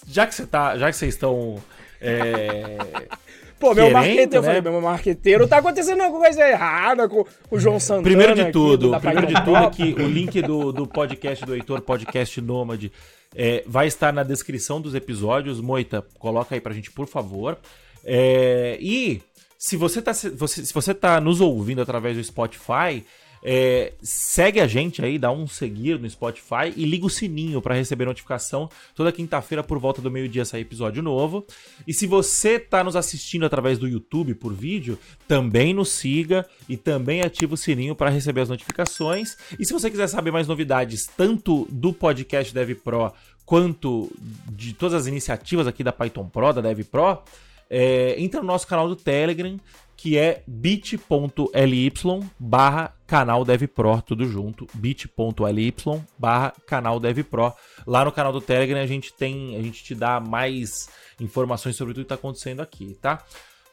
já 0.07 0.27
que 0.27 0.35
você 0.35 0.47
tá. 0.47 0.77
Já 0.77 0.91
que 0.91 0.97
vocês 0.97 1.15
estão. 1.15 1.63
É... 2.01 2.79
Pô, 3.59 3.73
meu 3.73 3.91
marqueteiro, 3.91 4.31
né? 4.31 4.37
eu 4.37 4.43
falei, 4.43 4.61
meu 4.61 4.81
marqueteiro, 4.81 5.49
tá 5.49 5.59
acontecendo 5.59 6.03
alguma 6.03 6.25
coisa 6.25 6.47
errada 6.47 7.09
com 7.09 7.25
o 7.51 7.59
João 7.59 7.81
Santana. 7.81 8.03
Primeiro 8.03 8.35
de 8.35 8.53
tudo, 8.53 8.95
aqui, 8.95 9.07
primeiro 9.07 9.27
de 9.29 9.45
tudo 9.45 9.57
é 9.57 9.71
que 9.71 9.95
o 9.95 10.07
link 10.07 10.43
do, 10.43 10.73
do 10.73 10.87
podcast 10.87 11.47
do 11.47 11.55
Heitor, 11.55 11.81
podcast 11.81 12.41
Nômade, 12.43 12.93
é, 13.35 13.63
vai 13.67 13.87
estar 13.87 14.13
na 14.13 14.23
descrição 14.23 14.81
dos 14.81 14.95
episódios. 14.95 15.61
Moita, 15.61 16.05
coloca 16.19 16.55
aí 16.55 16.61
pra 16.61 16.75
gente, 16.75 16.91
por 16.91 17.07
favor. 17.07 17.57
É, 18.05 18.77
e 18.81 19.23
se 19.65 19.79
você 19.79 20.03
tá, 20.03 20.13
se 20.13 20.29
você, 20.29 20.63
se 20.63 20.75
você 20.75 20.93
tá 20.93 21.19
nos 21.19 21.41
ouvindo 21.41 21.81
através 21.81 22.19
do 22.19 22.23
Spotify, 22.23 23.03
é, 23.43 23.95
segue 24.03 24.61
a 24.61 24.67
gente 24.67 25.03
aí, 25.03 25.19
dá 25.19 25.33
um 25.33 25.47
seguir 25.47 25.99
no 25.99 26.09
Spotify 26.09 26.71
e 26.77 26.85
liga 26.85 27.07
o 27.07 27.11
sininho 27.11 27.63
para 27.63 27.75
receber 27.75 28.05
notificação. 28.05 28.69
Toda 28.95 29.11
quinta-feira, 29.11 29.65
por 29.65 29.79
volta 29.79 30.03
do 30.03 30.11
meio-dia, 30.11 30.45
sai 30.45 30.61
episódio 30.61 31.03
novo. 31.03 31.47
E 31.89 31.95
se 31.95 32.07
você 32.07 32.59
tá 32.59 32.85
nos 32.85 32.95
assistindo 32.95 33.47
através 33.47 33.79
do 33.79 33.89
YouTube 33.89 34.35
por 34.35 34.53
vídeo, 34.53 34.99
também 35.27 35.73
nos 35.73 35.89
siga 35.93 36.47
e 36.69 36.77
também 36.77 37.23
ativa 37.23 37.55
o 37.55 37.57
sininho 37.57 37.97
para 37.97 38.11
receber 38.11 38.43
as 38.43 38.51
notificações. 38.51 39.35
E 39.59 39.65
se 39.65 39.73
você 39.73 39.91
quiser 39.91 40.09
saber 40.09 40.31
mais 40.31 40.47
novidades, 40.47 41.07
tanto 41.17 41.67
do 41.71 41.91
podcast 41.91 42.53
Dev 42.53 42.75
Pro 42.75 43.15
quanto 43.47 44.13
de 44.53 44.75
todas 44.75 44.93
as 44.93 45.07
iniciativas 45.07 45.67
aqui 45.67 45.83
da 45.83 45.93
Python 45.93 46.29
Pro, 46.29 46.53
da 46.53 46.61
Dev 46.61 46.81
Pro, 46.85 47.23
é, 47.71 48.21
entra 48.21 48.41
no 48.41 48.47
nosso 48.47 48.67
canal 48.67 48.89
do 48.89 48.97
Telegram, 48.97 49.59
que 49.97 50.19
é 50.19 50.43
bit.ly 50.47 51.93
barra 52.39 52.95
canal 53.07 53.45
DevPro, 53.45 54.03
tudo 54.03 54.27
junto, 54.27 54.67
bit.ly 54.75 55.75
barra 56.19 56.53
canal 56.67 57.01
DevPro. 57.01 57.53
Lá 57.87 58.05
no 58.05 58.13
canal 58.13 58.33
do 58.33 58.41
Telegram 58.41 58.81
a 58.81 58.87
gente 58.87 59.13
tem, 59.13 59.57
a 59.57 59.63
gente 59.63 59.83
te 59.83 59.95
dá 59.95 60.21
mais 60.21 60.89
informações 61.21 61.77
sobre 61.77 61.95
tudo 61.95 62.03
que 62.03 62.13
está 62.13 62.17
acontecendo 62.17 62.61
aqui, 62.61 62.97
tá? 63.01 63.25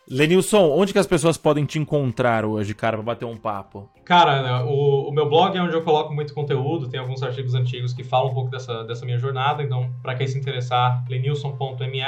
Lenilson, 0.10 0.70
onde 0.72 0.92
que 0.92 1.00
as 1.00 1.08
pessoas 1.08 1.38
podem 1.38 1.66
te 1.66 1.80
encontrar 1.80 2.44
hoje, 2.44 2.74
cara, 2.74 2.98
para 2.98 3.06
bater 3.06 3.26
um 3.26 3.38
papo? 3.38 3.90
Cara, 4.04 4.42
né, 4.42 4.66
o, 4.68 5.10
o, 5.10 5.12
meu 5.12 5.30
blog 5.30 5.56
é 5.58 5.62
onde 5.62 5.74
eu 5.74 5.84
coloco 5.84 6.14
muito 6.14 6.34
conteúdo, 6.34 6.90
tem 6.90 7.00
alguns 7.00 7.22
artigos 7.24 7.54
antigos 7.54 7.94
que 7.94 8.04
falam 8.04 8.32
um 8.32 8.34
pouco 8.34 8.50
dessa, 8.50 8.84
dessa 8.84 9.06
minha 9.06 9.18
jornada, 9.18 9.64
então, 9.64 9.94
para 10.02 10.16
quem 10.16 10.28
se 10.28 10.38
interessar, 10.38 11.04
lenilson.me. 11.08 12.02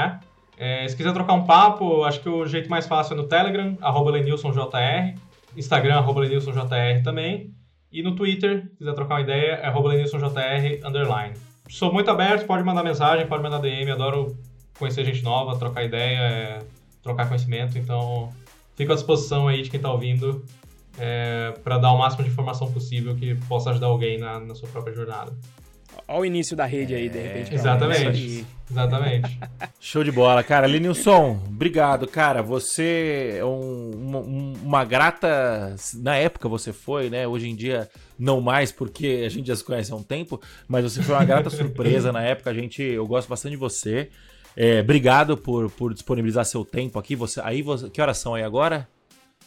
É, 0.58 0.88
se 0.88 0.96
quiser 0.96 1.14
trocar 1.14 1.34
um 1.34 1.46
papo, 1.46 2.04
acho 2.04 2.20
que 2.22 2.30
o 2.30 2.46
jeito 2.46 2.70
mais 2.70 2.88
fácil 2.88 3.14
é 3.14 3.18
no 3.18 3.28
Telegram, 3.28 3.78
arroba 3.82 4.12
lenilsonjr, 4.12 4.60
Instagram, 5.58 5.96
arroba 5.96 6.22
lenilsonjr 6.22 7.04
também. 7.04 7.54
E 7.92 8.02
no 8.02 8.16
Twitter, 8.16 8.70
se 8.72 8.78
quiser 8.78 8.94
trocar 8.94 9.16
uma 9.16 9.22
ideia, 9.22 9.54
é 9.54 9.70
lenilsonjr, 9.70 10.86
underline. 10.86 11.34
Sou 11.70 11.92
muito 11.94 12.10
aberto, 12.10 12.46
pode 12.46 12.64
mandar 12.64 12.84
mensagem, 12.84 13.26
pode 13.28 13.42
mandar 13.42 13.60
DM, 13.60 13.92
adoro 13.92 14.38
conhecer 14.78 15.06
gente 15.06 15.24
nova, 15.24 15.58
trocar 15.58 15.84
ideia, 15.84 16.20
é, 16.20 16.60
trocar 17.02 17.28
conhecimento, 17.28 17.78
então 17.78 18.32
fico 18.76 18.92
à 18.92 18.96
disposição 18.96 19.48
aí 19.48 19.62
de 19.62 19.70
quem 19.70 19.78
está 19.78 19.92
ouvindo 19.92 20.44
é, 20.98 21.54
para 21.64 21.78
dar 21.78 21.92
o 21.92 21.98
máximo 21.98 22.24
de 22.24 22.30
informação 22.30 22.72
possível 22.72 23.16
que 23.16 23.36
possa 23.48 23.72
ajudar 23.72 23.88
alguém 23.88 24.18
na, 24.18 24.40
na 24.40 24.56
sua 24.56 24.68
própria 24.70 24.94
jornada. 24.94 25.34
Olha 26.08 26.22
o 26.22 26.26
início 26.26 26.56
da 26.56 26.66
rede 26.66 26.94
aí, 26.94 27.10
de 27.10 27.20
repente. 27.20 27.54
Exatamente. 27.54 28.46
Exatamente. 28.70 29.40
Show 29.80 30.04
de 30.04 30.12
bola, 30.12 30.44
cara. 30.44 30.66
Linilson, 30.68 31.40
obrigado, 31.48 32.08
cara. 32.08 32.42
Você 32.42 33.36
é 33.38 33.46
um, 33.46 33.92
uma, 33.92 34.20
uma, 34.20 34.86
grata. 34.86 35.76
Na 35.96 36.16
época 36.16 36.50
você 36.50 36.74
foi, 36.74 37.10
né? 37.10 37.28
Hoje 37.28 37.50
em 37.50 37.56
dia 37.56 37.90
não 38.18 38.42
mais, 38.42 38.72
porque 38.72 39.24
a 39.26 39.30
gente 39.30 39.48
já 39.48 39.56
se 39.56 39.64
conhece 39.64 39.92
há 39.92 39.96
um 39.96 40.04
tempo, 40.04 40.42
mas 40.68 40.84
você 40.84 41.04
foi 41.04 41.16
uma 41.16 41.26
grata 41.26 41.50
surpresa 41.52 42.12
na 42.12 42.22
época. 42.24 42.50
A 42.50 42.54
gente, 42.54 42.82
eu 42.82 43.06
gosto 43.06 43.30
bastante 43.30 43.52
de 43.52 43.58
você. 43.58 44.10
É, 44.56 44.82
obrigado 44.82 45.38
por, 45.38 45.70
por 45.72 45.94
disponibilizar 45.94 46.46
seu 46.46 46.66
tempo 46.66 47.00
aqui. 47.00 47.16
Você, 47.16 47.42
aí 47.42 47.62
você, 47.62 47.90
que 47.90 48.02
horas 48.02 48.18
são 48.18 48.36
aí 48.36 48.44
agora? 48.44 48.88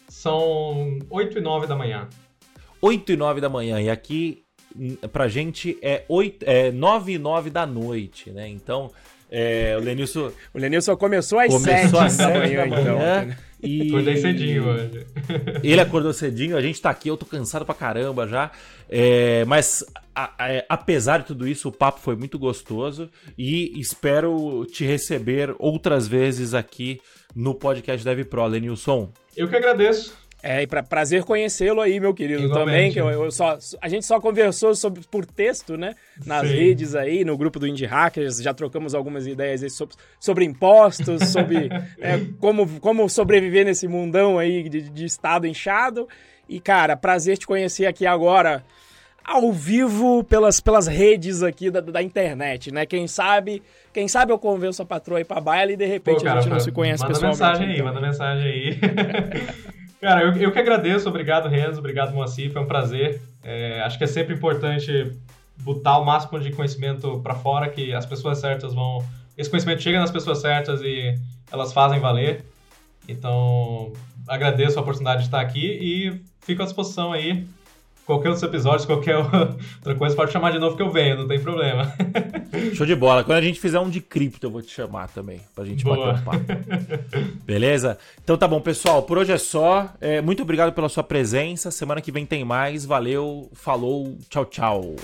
São 0.08 0.98
8 1.10 1.38
e 1.38 1.40
9 1.40 1.66
da 1.66 1.76
manhã. 1.76 2.08
8 2.80 3.12
e 3.12 3.16
9 3.16 3.40
da 3.40 3.48
manhã. 3.48 3.80
E 3.80 3.90
aqui 3.90 4.45
pra 5.12 5.28
gente 5.28 5.78
é, 5.82 6.04
8, 6.08 6.44
é 6.46 6.70
9 6.70 7.12
e 7.12 7.18
9 7.18 7.50
da 7.50 7.66
noite, 7.66 8.30
né? 8.30 8.48
Então, 8.48 8.90
é, 9.30 9.76
o 9.76 9.80
Lenilson. 9.80 10.30
O 10.54 10.58
Lenilson 10.58 10.96
começou 10.96 11.38
às 11.38 11.52
começou 11.52 12.08
7 12.08 12.16
da 12.16 12.28
manhã, 12.28 12.56
da 12.56 12.66
manhã 12.66 12.82
então. 12.82 12.98
Né? 12.98 13.38
E... 13.62 13.88
Acordei 13.88 14.16
cedinho 14.16 14.68
hoje. 14.68 15.06
Ele 15.62 15.80
acordou 15.80 16.12
cedinho, 16.12 16.56
a 16.56 16.60
gente 16.60 16.80
tá 16.80 16.90
aqui, 16.90 17.08
eu 17.08 17.16
tô 17.16 17.26
cansado 17.26 17.64
pra 17.64 17.74
caramba 17.74 18.26
já. 18.26 18.50
É, 18.88 19.44
mas 19.46 19.84
a, 20.14 20.32
a, 20.38 20.64
apesar 20.68 21.18
de 21.18 21.26
tudo 21.26 21.48
isso, 21.48 21.68
o 21.68 21.72
papo 21.72 22.00
foi 22.00 22.14
muito 22.14 22.38
gostoso 22.38 23.10
e 23.36 23.78
espero 23.80 24.64
te 24.66 24.84
receber 24.84 25.54
outras 25.58 26.06
vezes 26.06 26.54
aqui 26.54 27.00
no 27.34 27.54
podcast 27.54 28.04
Dev 28.04 28.24
Pro, 28.26 28.46
Lenilson. 28.46 29.10
Eu 29.36 29.48
que 29.48 29.56
agradeço. 29.56 30.25
É, 30.42 30.62
e 30.62 30.66
pra, 30.66 30.82
prazer 30.82 31.24
conhecê-lo 31.24 31.80
aí, 31.80 31.98
meu 31.98 32.12
querido, 32.14 32.44
Igualmente. 32.44 32.66
também, 32.66 32.92
que 32.92 33.00
eu, 33.00 33.08
eu, 33.08 33.30
só, 33.30 33.58
a 33.80 33.88
gente 33.88 34.04
só 34.04 34.20
conversou 34.20 34.74
sobre, 34.74 35.00
por 35.10 35.24
texto, 35.24 35.76
né, 35.76 35.94
nas 36.24 36.46
Sim. 36.46 36.54
redes 36.54 36.94
aí, 36.94 37.24
no 37.24 37.36
grupo 37.36 37.58
do 37.58 37.66
Indie 37.66 37.86
Hackers, 37.86 38.42
já 38.42 38.52
trocamos 38.52 38.94
algumas 38.94 39.26
ideias 39.26 39.72
sobre, 39.72 39.96
sobre 40.20 40.44
impostos, 40.44 41.30
sobre 41.30 41.68
é, 41.98 42.20
como, 42.38 42.80
como 42.80 43.08
sobreviver 43.08 43.64
nesse 43.64 43.88
mundão 43.88 44.38
aí 44.38 44.68
de, 44.68 44.82
de 44.82 45.04
estado 45.04 45.46
inchado, 45.46 46.06
e 46.48 46.60
cara, 46.60 46.96
prazer 46.96 47.38
te 47.38 47.46
conhecer 47.46 47.86
aqui 47.86 48.06
agora, 48.06 48.62
ao 49.24 49.50
vivo, 49.50 50.22
pelas, 50.22 50.60
pelas 50.60 50.86
redes 50.86 51.42
aqui 51.42 51.70
da, 51.70 51.80
da 51.80 52.02
internet, 52.02 52.72
né, 52.72 52.86
quem 52.86 53.08
sabe... 53.08 53.62
Quem 53.92 54.08
sabe 54.08 54.30
eu 54.30 54.38
convenço 54.38 54.82
a 54.82 54.84
patroa 54.84 55.16
aí 55.16 55.24
pra 55.24 55.40
baila 55.40 55.72
e 55.72 55.76
de 55.76 55.86
repente 55.86 56.18
Pô, 56.18 56.24
cara, 56.24 56.38
a 56.38 56.42
gente 56.42 56.52
não 56.52 56.60
se 56.60 56.70
conhece 56.70 57.02
manda 57.02 57.14
pessoalmente. 57.14 57.82
Manda 57.82 57.98
mensagem 57.98 58.46
aí, 58.46 58.78
manda 58.78 58.78
mensagem 58.78 58.78
aí. 59.64 59.72
Cara, 60.00 60.22
eu, 60.22 60.32
eu 60.36 60.52
que 60.52 60.58
agradeço. 60.58 61.08
Obrigado, 61.08 61.48
Renzo. 61.48 61.78
Obrigado, 61.78 62.12
Moacir. 62.12 62.52
Foi 62.52 62.62
um 62.62 62.66
prazer. 62.66 63.20
É, 63.42 63.82
acho 63.82 63.98
que 63.98 64.04
é 64.04 64.06
sempre 64.06 64.34
importante 64.34 65.12
botar 65.58 65.98
o 65.98 66.04
máximo 66.04 66.38
de 66.38 66.50
conhecimento 66.52 67.20
para 67.20 67.34
fora, 67.34 67.68
que 67.68 67.92
as 67.92 68.04
pessoas 68.04 68.38
certas 68.38 68.74
vão... 68.74 69.04
Esse 69.36 69.50
conhecimento 69.50 69.82
chega 69.82 69.98
nas 69.98 70.10
pessoas 70.10 70.38
certas 70.38 70.80
e 70.82 71.18
elas 71.50 71.72
fazem 71.72 71.98
valer. 71.98 72.44
Então, 73.08 73.92
agradeço 74.26 74.78
a 74.78 74.82
oportunidade 74.82 75.20
de 75.20 75.28
estar 75.28 75.40
aqui 75.40 75.66
e 75.66 76.20
fico 76.40 76.62
à 76.62 76.64
disposição 76.64 77.12
aí 77.12 77.46
qualquer 78.06 78.30
outro 78.30 78.46
episódio, 78.46 78.86
qualquer 78.86 79.16
outra 79.18 79.94
coisa, 79.98 80.14
pode 80.14 80.32
chamar 80.32 80.52
de 80.52 80.58
novo 80.58 80.76
que 80.76 80.82
eu 80.82 80.90
venho, 80.90 81.16
não 81.18 81.28
tem 81.28 81.40
problema. 81.40 81.92
Show 82.74 82.86
de 82.86 82.94
bola. 82.94 83.24
Quando 83.24 83.38
a 83.38 83.42
gente 83.42 83.60
fizer 83.60 83.80
um 83.80 83.90
de 83.90 84.00
cripto, 84.00 84.46
eu 84.46 84.50
vou 84.50 84.62
te 84.62 84.70
chamar 84.70 85.08
também, 85.08 85.40
pra 85.54 85.64
gente 85.64 85.84
Boa. 85.84 86.12
bater 86.12 86.20
um 86.20 86.24
papo. 86.24 86.44
Beleza? 87.44 87.98
Então 88.22 88.38
tá 88.38 88.46
bom, 88.46 88.60
pessoal. 88.60 89.02
Por 89.02 89.18
hoje 89.18 89.32
é 89.32 89.38
só. 89.38 89.92
É, 90.00 90.22
muito 90.22 90.42
obrigado 90.42 90.72
pela 90.72 90.88
sua 90.88 91.02
presença. 91.02 91.70
Semana 91.70 92.00
que 92.00 92.12
vem 92.12 92.24
tem 92.24 92.44
mais. 92.44 92.84
Valeu, 92.84 93.50
falou, 93.52 94.16
tchau, 94.30 94.44
tchau. 94.44 94.96